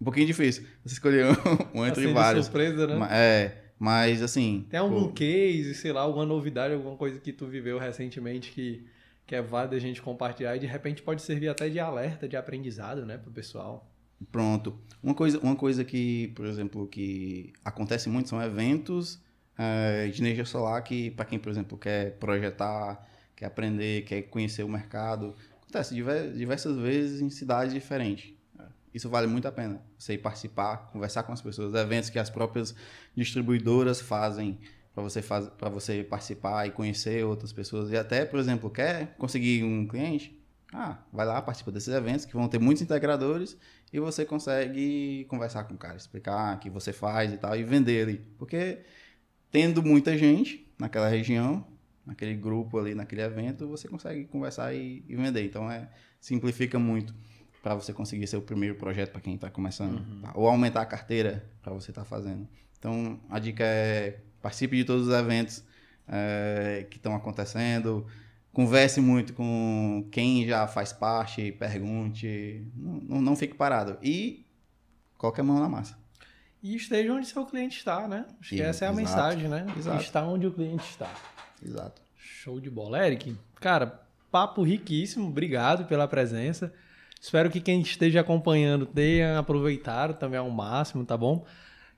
um 0.00 0.04
pouquinho 0.04 0.26
difícil. 0.26 0.64
Você 0.84 0.94
escolher 0.94 1.26
um, 1.74 1.80
um 1.80 1.86
entre 1.86 2.04
assim, 2.04 2.12
vários. 2.12 2.46
surpresa, 2.46 2.86
né? 2.86 3.08
É, 3.10 3.56
mas 3.78 4.22
assim. 4.22 4.66
Tem 4.68 4.78
algum 4.78 5.04
pô... 5.04 5.12
case, 5.12 5.74
sei 5.74 5.92
lá, 5.92 6.02
alguma 6.02 6.26
novidade, 6.26 6.74
alguma 6.74 6.96
coisa 6.96 7.18
que 7.18 7.32
tu 7.32 7.46
viveu 7.46 7.78
recentemente 7.78 8.50
que, 8.50 8.86
que 9.26 9.34
é 9.34 9.42
válido 9.42 9.76
a 9.76 9.78
gente 9.78 10.02
compartilhar 10.02 10.56
e 10.56 10.58
de 10.58 10.66
repente 10.66 11.02
pode 11.02 11.22
servir 11.22 11.48
até 11.48 11.68
de 11.68 11.78
alerta, 11.78 12.28
de 12.28 12.36
aprendizado, 12.36 13.06
né, 13.06 13.16
pro 13.16 13.30
pessoal. 13.30 13.90
Pronto. 14.30 14.78
Uma 15.02 15.14
coisa, 15.14 15.38
uma 15.40 15.56
coisa 15.56 15.84
que, 15.84 16.28
por 16.34 16.46
exemplo, 16.46 16.86
que 16.86 17.52
acontece 17.64 18.08
muito 18.08 18.28
são 18.28 18.42
eventos 18.42 19.22
de 20.12 20.20
energia 20.20 20.44
solar 20.44 20.82
que, 20.82 21.10
para 21.12 21.24
quem, 21.24 21.38
por 21.38 21.50
exemplo, 21.50 21.78
quer 21.78 22.12
projetar, 22.18 23.06
quer 23.36 23.46
aprender, 23.46 24.04
quer 24.04 24.22
conhecer 24.22 24.62
o 24.62 24.68
mercado, 24.68 25.34
acontece 25.62 25.94
diversas 25.94 26.76
vezes 26.76 27.20
em 27.20 27.30
cidades 27.30 27.72
diferentes. 27.72 28.32
Isso 28.92 29.08
vale 29.08 29.26
muito 29.26 29.48
a 29.48 29.52
pena. 29.52 29.80
Você 29.98 30.14
ir 30.14 30.18
participar, 30.18 30.90
conversar 30.92 31.24
com 31.24 31.32
as 31.32 31.42
pessoas, 31.42 31.74
eventos 31.74 32.10
que 32.10 32.18
as 32.18 32.30
próprias 32.30 32.74
distribuidoras 33.16 34.00
fazem 34.00 34.58
para 34.94 35.02
você 35.02 35.20
faz, 35.20 35.48
para 35.48 35.68
você 35.68 36.04
participar 36.04 36.66
e 36.66 36.70
conhecer 36.70 37.24
outras 37.24 37.52
pessoas 37.52 37.90
e 37.90 37.96
até, 37.96 38.24
por 38.24 38.38
exemplo, 38.38 38.70
quer 38.70 39.16
conseguir 39.18 39.64
um 39.64 39.88
cliente, 39.88 40.40
ah, 40.72 40.98
vai 41.12 41.26
lá, 41.26 41.42
participa 41.42 41.72
desses 41.72 41.92
eventos 41.92 42.24
que 42.24 42.32
vão 42.32 42.46
ter 42.48 42.60
muitos 42.60 42.82
integradores 42.82 43.56
e 43.92 43.98
você 43.98 44.24
consegue 44.24 45.26
conversar 45.28 45.64
com 45.64 45.74
o 45.74 45.76
cara, 45.76 45.96
explicar 45.96 46.56
o 46.56 46.58
que 46.60 46.70
você 46.70 46.92
faz 46.92 47.32
e 47.32 47.36
tal 47.36 47.56
e 47.56 47.64
vender 47.64 48.06
ali, 48.06 48.24
porque 48.38 48.78
tendo 49.54 49.84
muita 49.84 50.18
gente 50.18 50.68
naquela 50.76 51.06
região, 51.06 51.64
naquele 52.04 52.34
grupo 52.34 52.76
ali, 52.76 52.92
naquele 52.92 53.22
evento, 53.22 53.68
você 53.68 53.86
consegue 53.86 54.24
conversar 54.24 54.74
e, 54.74 55.04
e 55.08 55.14
vender. 55.14 55.44
Então, 55.44 55.70
é, 55.70 55.88
simplifica 56.20 56.76
muito 56.76 57.14
para 57.62 57.76
você 57.76 57.92
conseguir 57.92 58.26
ser 58.26 58.36
o 58.36 58.42
primeiro 58.42 58.74
projeto 58.74 59.12
para 59.12 59.20
quem 59.20 59.36
está 59.36 59.48
começando. 59.48 60.00
Uhum. 60.00 60.22
Tá? 60.22 60.32
Ou 60.34 60.48
aumentar 60.48 60.80
a 60.80 60.84
carteira 60.84 61.48
para 61.62 61.72
você 61.72 61.92
estar 61.92 62.02
tá 62.02 62.04
fazendo. 62.04 62.48
Então, 62.76 63.20
a 63.30 63.38
dica 63.38 63.62
é 63.62 64.18
participe 64.42 64.76
de 64.76 64.84
todos 64.84 65.06
os 65.06 65.14
eventos 65.14 65.62
é, 66.08 66.84
que 66.90 66.96
estão 66.96 67.14
acontecendo. 67.14 68.04
Converse 68.52 69.00
muito 69.00 69.34
com 69.34 70.08
quem 70.10 70.44
já 70.48 70.66
faz 70.66 70.92
parte, 70.92 71.52
pergunte. 71.52 72.66
Não, 72.74 72.92
não, 72.94 73.22
não 73.22 73.36
fique 73.36 73.54
parado. 73.54 73.98
E 74.02 74.44
coloque 75.16 75.40
a 75.40 75.44
mão 75.44 75.60
na 75.60 75.68
massa. 75.68 75.96
E 76.64 76.74
esteja 76.74 77.12
onde 77.12 77.26
seu 77.26 77.44
cliente 77.44 77.76
está, 77.76 78.08
né? 78.08 78.24
Acho 78.40 78.54
que 78.54 78.62
essa 78.62 78.86
é 78.86 78.88
a 78.88 78.90
exato, 78.90 78.96
mensagem, 78.96 79.48
né? 79.50 79.66
exato. 79.76 80.02
Está 80.02 80.26
onde 80.26 80.46
o 80.46 80.50
cliente 80.50 80.82
está. 80.88 81.12
Exato. 81.62 82.00
Show 82.16 82.58
de 82.58 82.70
bola. 82.70 83.06
Eric, 83.06 83.36
cara, 83.60 84.00
papo 84.30 84.62
riquíssimo. 84.62 85.28
Obrigado 85.28 85.84
pela 85.84 86.08
presença. 86.08 86.72
Espero 87.20 87.50
que 87.50 87.60
quem 87.60 87.82
esteja 87.82 88.22
acompanhando 88.22 88.86
tenha 88.86 89.38
aproveitado 89.38 90.14
também 90.14 90.38
ao 90.38 90.48
máximo, 90.48 91.04
tá 91.04 91.18
bom? 91.18 91.44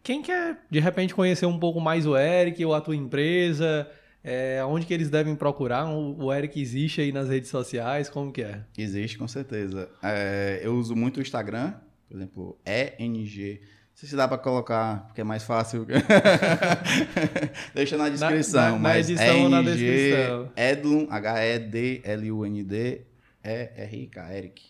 Quem 0.03 0.21
quer, 0.21 0.59
de 0.69 0.81
repente, 0.81 1.15
conhecer 1.15 1.47
um 1.47 1.61
pouco 1.61 1.81
mais 1.81 2.05
o 2.05 2.17
Eric 2.17 2.65
ou 2.65 2.75
a 2.75 2.81
tua 2.81 2.97
empresa, 2.97 3.89
é, 4.23 4.65
onde 4.65 4.85
que 4.85 4.93
eles 4.93 5.09
devem 5.09 5.37
procurar? 5.37 5.89
O 5.89 6.25
o 6.25 6.35
Eric 6.35 6.61
existe 6.61 7.01
aí 7.01 7.13
nas 7.13 7.29
redes 7.29 7.51
sociais, 7.51 8.09
como 8.09 8.33
que 8.33 8.43
é? 8.43 8.65
Existe, 8.77 9.17
com 9.17 9.29
certeza. 9.29 9.89
É, 10.03 10.59
eu 10.61 10.75
uso 10.75 10.97
muito 10.97 11.19
o 11.19 11.21
Instagram, 11.21 11.75
por 12.09 12.17
exemplo, 12.17 12.59
ENG. 12.67 13.61
Não 13.97 14.01
sei 14.01 14.09
se 14.11 14.17
dá 14.17 14.29
pra 14.29 14.37
colocar, 14.37 15.07
porque 15.07 15.23
é 15.23 15.25
mais 15.25 15.43
fácil. 15.43 15.87
Deixa 17.75 17.97
na 17.97 18.09
descrição. 18.11 18.63
na- 18.63 18.71
na 18.73 18.79
mas 18.79 19.09
edição 19.09 19.43
ou 19.45 19.49
na 19.49 19.63
descrição. 19.63 20.53
Edlun, 20.55 21.07
H-E-D-L-U-N-D, 21.11 23.01
E-R-I-K, 23.43 24.35
Eric. 24.37 24.63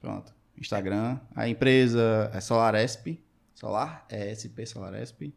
Pronto. 0.00 0.32
Instagram. 0.56 1.18
A 1.36 1.46
empresa 1.48 2.30
é 2.32 2.40
SolarEsp. 2.40 3.20
Solar, 3.54 4.06
ESP, 4.10 4.66
SolarEsp. 4.66 5.34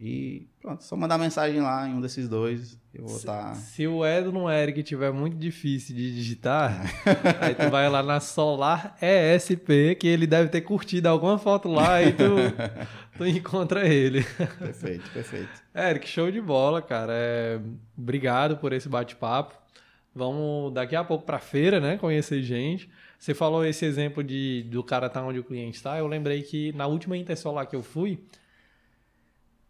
E 0.00 0.46
pronto, 0.60 0.84
só 0.84 0.94
mandar 0.96 1.18
mensagem 1.18 1.60
lá 1.60 1.88
em 1.88 1.94
um 1.94 2.00
desses 2.00 2.28
dois. 2.28 2.78
Eu 2.94 3.04
vou 3.04 3.14
tá 3.14 3.18
estar. 3.18 3.54
Se 3.56 3.84
o 3.86 4.06
Edo 4.06 4.30
no 4.30 4.48
Eric 4.48 4.84
tiver 4.84 5.12
muito 5.12 5.36
difícil 5.36 5.96
de 5.96 6.14
digitar, 6.14 6.82
aí 7.42 7.52
tu 7.52 7.68
vai 7.68 7.88
lá 7.88 8.00
na 8.00 8.20
Solar 8.20 8.96
ESP, 9.02 9.96
que 9.98 10.06
ele 10.06 10.24
deve 10.24 10.50
ter 10.50 10.60
curtido 10.60 11.08
alguma 11.08 11.36
foto 11.36 11.68
lá 11.68 12.00
e 12.00 12.12
tu, 12.12 12.36
tu 13.18 13.26
encontra 13.26 13.88
ele. 13.88 14.22
Perfeito, 14.58 15.10
perfeito. 15.10 15.50
Eric, 15.74 16.08
show 16.08 16.30
de 16.30 16.40
bola, 16.40 16.80
cara. 16.80 17.12
É, 17.12 17.60
Obrigado 17.96 18.56
por 18.56 18.72
esse 18.72 18.88
bate-papo. 18.88 19.56
Vamos 20.14 20.72
daqui 20.72 20.94
a 20.94 21.02
pouco 21.02 21.26
pra 21.26 21.40
feira, 21.40 21.80
né? 21.80 21.98
Conhecer 21.98 22.40
gente. 22.42 22.88
Você 23.18 23.34
falou 23.34 23.64
esse 23.64 23.84
exemplo 23.84 24.22
de 24.22 24.64
do 24.70 24.84
cara 24.84 25.08
tá 25.08 25.20
onde 25.22 25.40
o 25.40 25.44
cliente 25.44 25.76
está. 25.76 25.98
Eu 25.98 26.06
lembrei 26.06 26.42
que 26.42 26.72
na 26.72 26.86
última 26.86 27.16
Intersolar 27.16 27.66
que 27.66 27.74
eu 27.74 27.82
fui, 27.82 28.20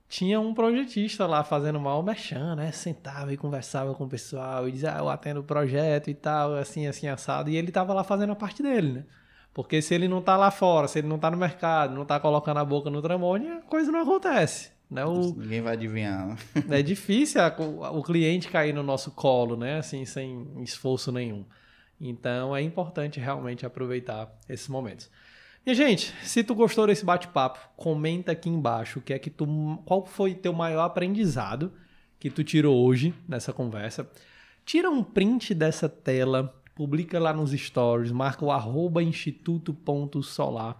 tinha 0.09 0.41
um 0.41 0.55
projetista 0.55 1.27
lá 1.27 1.45
fazendo 1.45 1.79
mal 1.79 2.03
mexendo, 2.03 2.57
né? 2.57 2.73
Sentava 2.73 3.33
e 3.33 3.37
conversava 3.37 3.95
com 3.95 4.05
o 4.05 4.09
pessoal 4.09 4.67
e 4.69 4.73
dizia, 4.73 4.95
ah, 4.95 4.99
eu 5.01 5.09
atendo 5.09 5.41
o 5.41 5.45
projeto 5.45 6.09
e 6.09 6.15
tal, 6.15 6.55
assim, 6.55 6.87
assim, 6.87 7.07
assado. 7.09 7.51
E 7.51 7.57
ele 7.57 7.71
tava 7.71 7.93
lá 7.93 8.03
fazendo 8.03 8.33
a 8.33 8.37
parte 8.37 8.63
dele, 8.63 8.93
né? 8.93 9.05
Porque 9.53 9.83
se 9.83 9.95
ele 9.95 10.09
não 10.09 10.23
tá 10.23 10.37
lá 10.37 10.51
fora, 10.51 10.89
se 10.89 10.99
ele 11.01 11.09
não 11.09 11.19
tá 11.19 11.31
no 11.31 11.37
mercado, 11.37 11.95
não 11.95 12.05
tá 12.05 12.19
colocando 12.21 12.59
a 12.59 12.65
boca 12.65 12.89
no 12.91 13.03
tramone, 13.03 13.49
a 13.49 13.61
coisa 13.63 13.91
não 13.93 14.01
acontece. 14.01 14.71
Né? 14.91 15.05
O, 15.05 15.35
Ninguém 15.35 15.61
vai 15.61 15.75
adivinhar. 15.75 16.27
né? 16.29 16.37
é 16.79 16.83
difícil 16.83 17.43
a- 17.43 17.55
o, 17.59 17.99
o 17.99 18.03
cliente 18.03 18.49
cair 18.49 18.73
no 18.73 18.83
nosso 18.83 19.11
colo, 19.11 19.57
né? 19.57 19.79
Assim, 19.79 20.05
sem 20.07 20.47
esforço 20.63 21.13
nenhum. 21.13 21.45
Então 22.01 22.55
é 22.57 22.63
importante 22.63 23.19
realmente 23.21 23.67
aproveitar 23.67 24.31
esses 24.49 24.69
momentos. 24.69 25.11
E 25.67 25.75
gente, 25.75 26.15
se 26.23 26.43
tu 26.43 26.55
gostou 26.55 26.87
desse 26.87 27.05
bate-papo, 27.05 27.59
comenta 27.77 28.33
aqui 28.33 28.49
embaixo 28.49 28.99
o 28.99 29.03
que 29.03 29.13
é 29.13 29.19
que 29.19 29.29
tu, 29.29 29.47
qual 29.85 30.07
foi 30.07 30.35
teu 30.35 30.53
maior 30.53 30.85
aprendizado 30.85 31.73
que 32.19 32.31
tu 32.31 32.43
tirou 32.43 32.85
hoje 32.85 33.15
nessa 33.29 33.53
conversa. 33.53 34.11
Tira 34.65 34.91
um 34.91 35.03
print 35.03 35.55
dessa 35.55 35.89
tela, 35.89 36.55
publica 36.75 37.19
lá 37.19 37.33
nos 37.33 37.53
stories, 37.53 38.13
marca 38.13 38.45
o 38.45 38.51
arroba 38.51 39.03
instituto.solar 39.03 40.79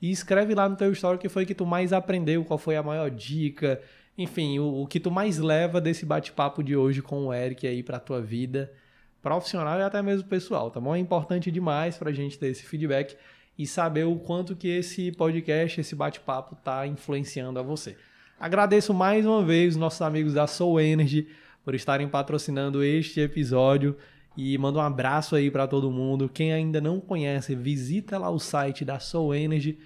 e 0.00 0.10
escreve 0.10 0.54
lá 0.54 0.68
no 0.68 0.76
teu 0.76 0.92
story 0.92 1.16
o 1.16 1.20
que 1.20 1.28
foi 1.28 1.46
que 1.46 1.54
tu 1.54 1.64
mais 1.64 1.92
aprendeu, 1.92 2.44
qual 2.44 2.58
foi 2.58 2.76
a 2.76 2.82
maior 2.82 3.10
dica, 3.10 3.80
enfim, 4.16 4.58
o, 4.58 4.82
o 4.82 4.86
que 4.86 5.00
tu 5.00 5.10
mais 5.10 5.38
leva 5.38 5.80
desse 5.80 6.04
bate-papo 6.06 6.62
de 6.62 6.76
hoje 6.76 7.02
com 7.02 7.26
o 7.26 7.34
Eric 7.34 7.66
aí 7.66 7.82
pra 7.82 7.98
tua 7.98 8.20
vida 8.20 8.72
profissional 9.20 9.78
e 9.78 9.82
até 9.82 10.00
mesmo 10.00 10.28
pessoal, 10.28 10.70
tá 10.70 10.80
bom? 10.80 10.94
É 10.94 10.98
importante 10.98 11.50
demais 11.50 11.98
pra 11.98 12.12
gente 12.12 12.38
ter 12.38 12.46
esse 12.48 12.64
feedback 12.64 13.16
e 13.58 13.66
saber 13.66 14.04
o 14.04 14.16
quanto 14.16 14.54
que 14.54 14.68
esse 14.68 15.10
podcast, 15.12 15.80
esse 15.80 15.94
bate-papo 15.94 16.56
tá 16.56 16.86
influenciando 16.86 17.58
a 17.58 17.62
você. 17.62 17.96
Agradeço 18.38 18.92
mais 18.92 19.24
uma 19.24 19.42
vez 19.42 19.74
os 19.74 19.80
nossos 19.80 20.02
amigos 20.02 20.34
da 20.34 20.46
Soul 20.46 20.80
Energy 20.80 21.28
por 21.64 21.74
estarem 21.74 22.06
patrocinando 22.06 22.84
este 22.84 23.20
episódio 23.20 23.96
e 24.36 24.56
mando 24.58 24.78
um 24.78 24.82
abraço 24.82 25.34
aí 25.34 25.50
para 25.50 25.66
todo 25.66 25.90
mundo. 25.90 26.28
Quem 26.28 26.52
ainda 26.52 26.80
não 26.80 27.00
conhece, 27.00 27.54
visita 27.54 28.18
lá 28.18 28.28
o 28.28 28.38
site 28.38 28.84
da 28.84 29.00
Soul 29.00 29.34
Energy. 29.34 29.78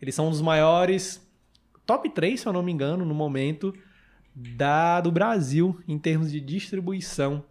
Eles 0.00 0.14
são 0.14 0.28
um 0.28 0.30
dos 0.30 0.40
maiores, 0.40 1.24
top 1.84 2.08
3, 2.08 2.40
se 2.40 2.46
eu 2.46 2.52
não 2.52 2.62
me 2.62 2.72
engano, 2.72 3.04
no 3.04 3.14
momento 3.14 3.74
da 4.34 5.00
do 5.00 5.10
Brasil 5.10 5.78
em 5.86 5.98
termos 5.98 6.30
de 6.30 6.40
distribuição 6.40 7.44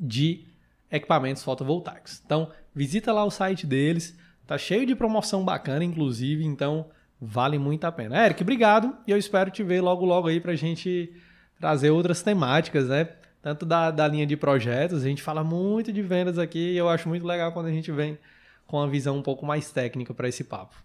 de 0.00 0.46
equipamentos 0.90 1.42
fotovoltaicos. 1.42 2.22
Então, 2.24 2.50
visita 2.74 3.12
lá 3.12 3.24
o 3.24 3.30
site 3.30 3.66
deles. 3.66 4.16
Tá 4.48 4.56
cheio 4.56 4.86
de 4.86 4.96
promoção 4.96 5.44
bacana, 5.44 5.84
inclusive, 5.84 6.42
então 6.42 6.86
vale 7.20 7.58
muito 7.58 7.84
a 7.84 7.92
pena. 7.92 8.24
Eric, 8.24 8.42
obrigado 8.42 8.96
e 9.06 9.10
eu 9.10 9.18
espero 9.18 9.50
te 9.50 9.62
ver 9.62 9.82
logo 9.82 10.06
logo 10.06 10.26
aí 10.26 10.40
pra 10.40 10.54
gente 10.56 11.12
trazer 11.60 11.90
outras 11.90 12.22
temáticas, 12.22 12.88
né? 12.88 13.10
Tanto 13.42 13.66
da, 13.66 13.90
da 13.90 14.08
linha 14.08 14.26
de 14.26 14.38
projetos, 14.38 15.02
a 15.04 15.06
gente 15.06 15.22
fala 15.22 15.44
muito 15.44 15.92
de 15.92 16.00
vendas 16.00 16.38
aqui 16.38 16.72
e 16.72 16.78
eu 16.78 16.88
acho 16.88 17.10
muito 17.10 17.26
legal 17.26 17.52
quando 17.52 17.66
a 17.66 17.70
gente 17.70 17.92
vem 17.92 18.18
com 18.66 18.78
uma 18.78 18.88
visão 18.88 19.18
um 19.18 19.22
pouco 19.22 19.44
mais 19.44 19.70
técnica 19.70 20.14
para 20.14 20.30
esse 20.30 20.42
papo. 20.42 20.82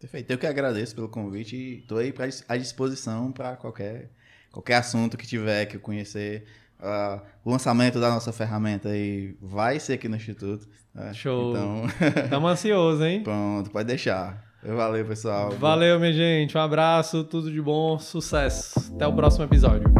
Perfeito. 0.00 0.30
Eu 0.30 0.38
que 0.38 0.46
agradeço 0.46 0.94
pelo 0.94 1.10
convite 1.10 1.54
e 1.54 1.78
estou 1.80 1.98
aí 1.98 2.10
pra, 2.10 2.26
à 2.48 2.56
disposição 2.56 3.30
para 3.30 3.54
qualquer, 3.56 4.08
qualquer 4.50 4.76
assunto 4.76 5.18
que 5.18 5.26
tiver 5.26 5.66
que 5.66 5.76
eu 5.76 5.80
conhecer. 5.80 6.46
Ah, 6.80 7.20
o 7.44 7.50
lançamento 7.50 7.98
da 8.00 8.10
nossa 8.10 8.32
ferramenta 8.32 8.88
aí 8.90 9.36
vai 9.40 9.78
ser 9.80 9.94
aqui 9.94 10.08
no 10.08 10.16
Instituto. 10.16 10.68
né? 10.94 11.12
Show. 11.14 11.50
Então, 11.50 11.82
Tamo 12.30 12.46
ansioso, 12.46 13.04
hein? 13.04 13.22
pronto, 13.22 13.70
pode 13.70 13.86
deixar. 13.86 14.42
Valeu, 14.62 15.04
pessoal. 15.04 15.50
Valeu, 15.52 16.00
minha 16.00 16.12
gente. 16.12 16.56
Um 16.56 16.60
abraço, 16.60 17.22
tudo 17.24 17.50
de 17.52 17.60
bom, 17.60 17.98
sucesso. 17.98 18.94
Até 18.94 19.06
o 19.06 19.12
próximo 19.14 19.44
episódio. 19.44 19.92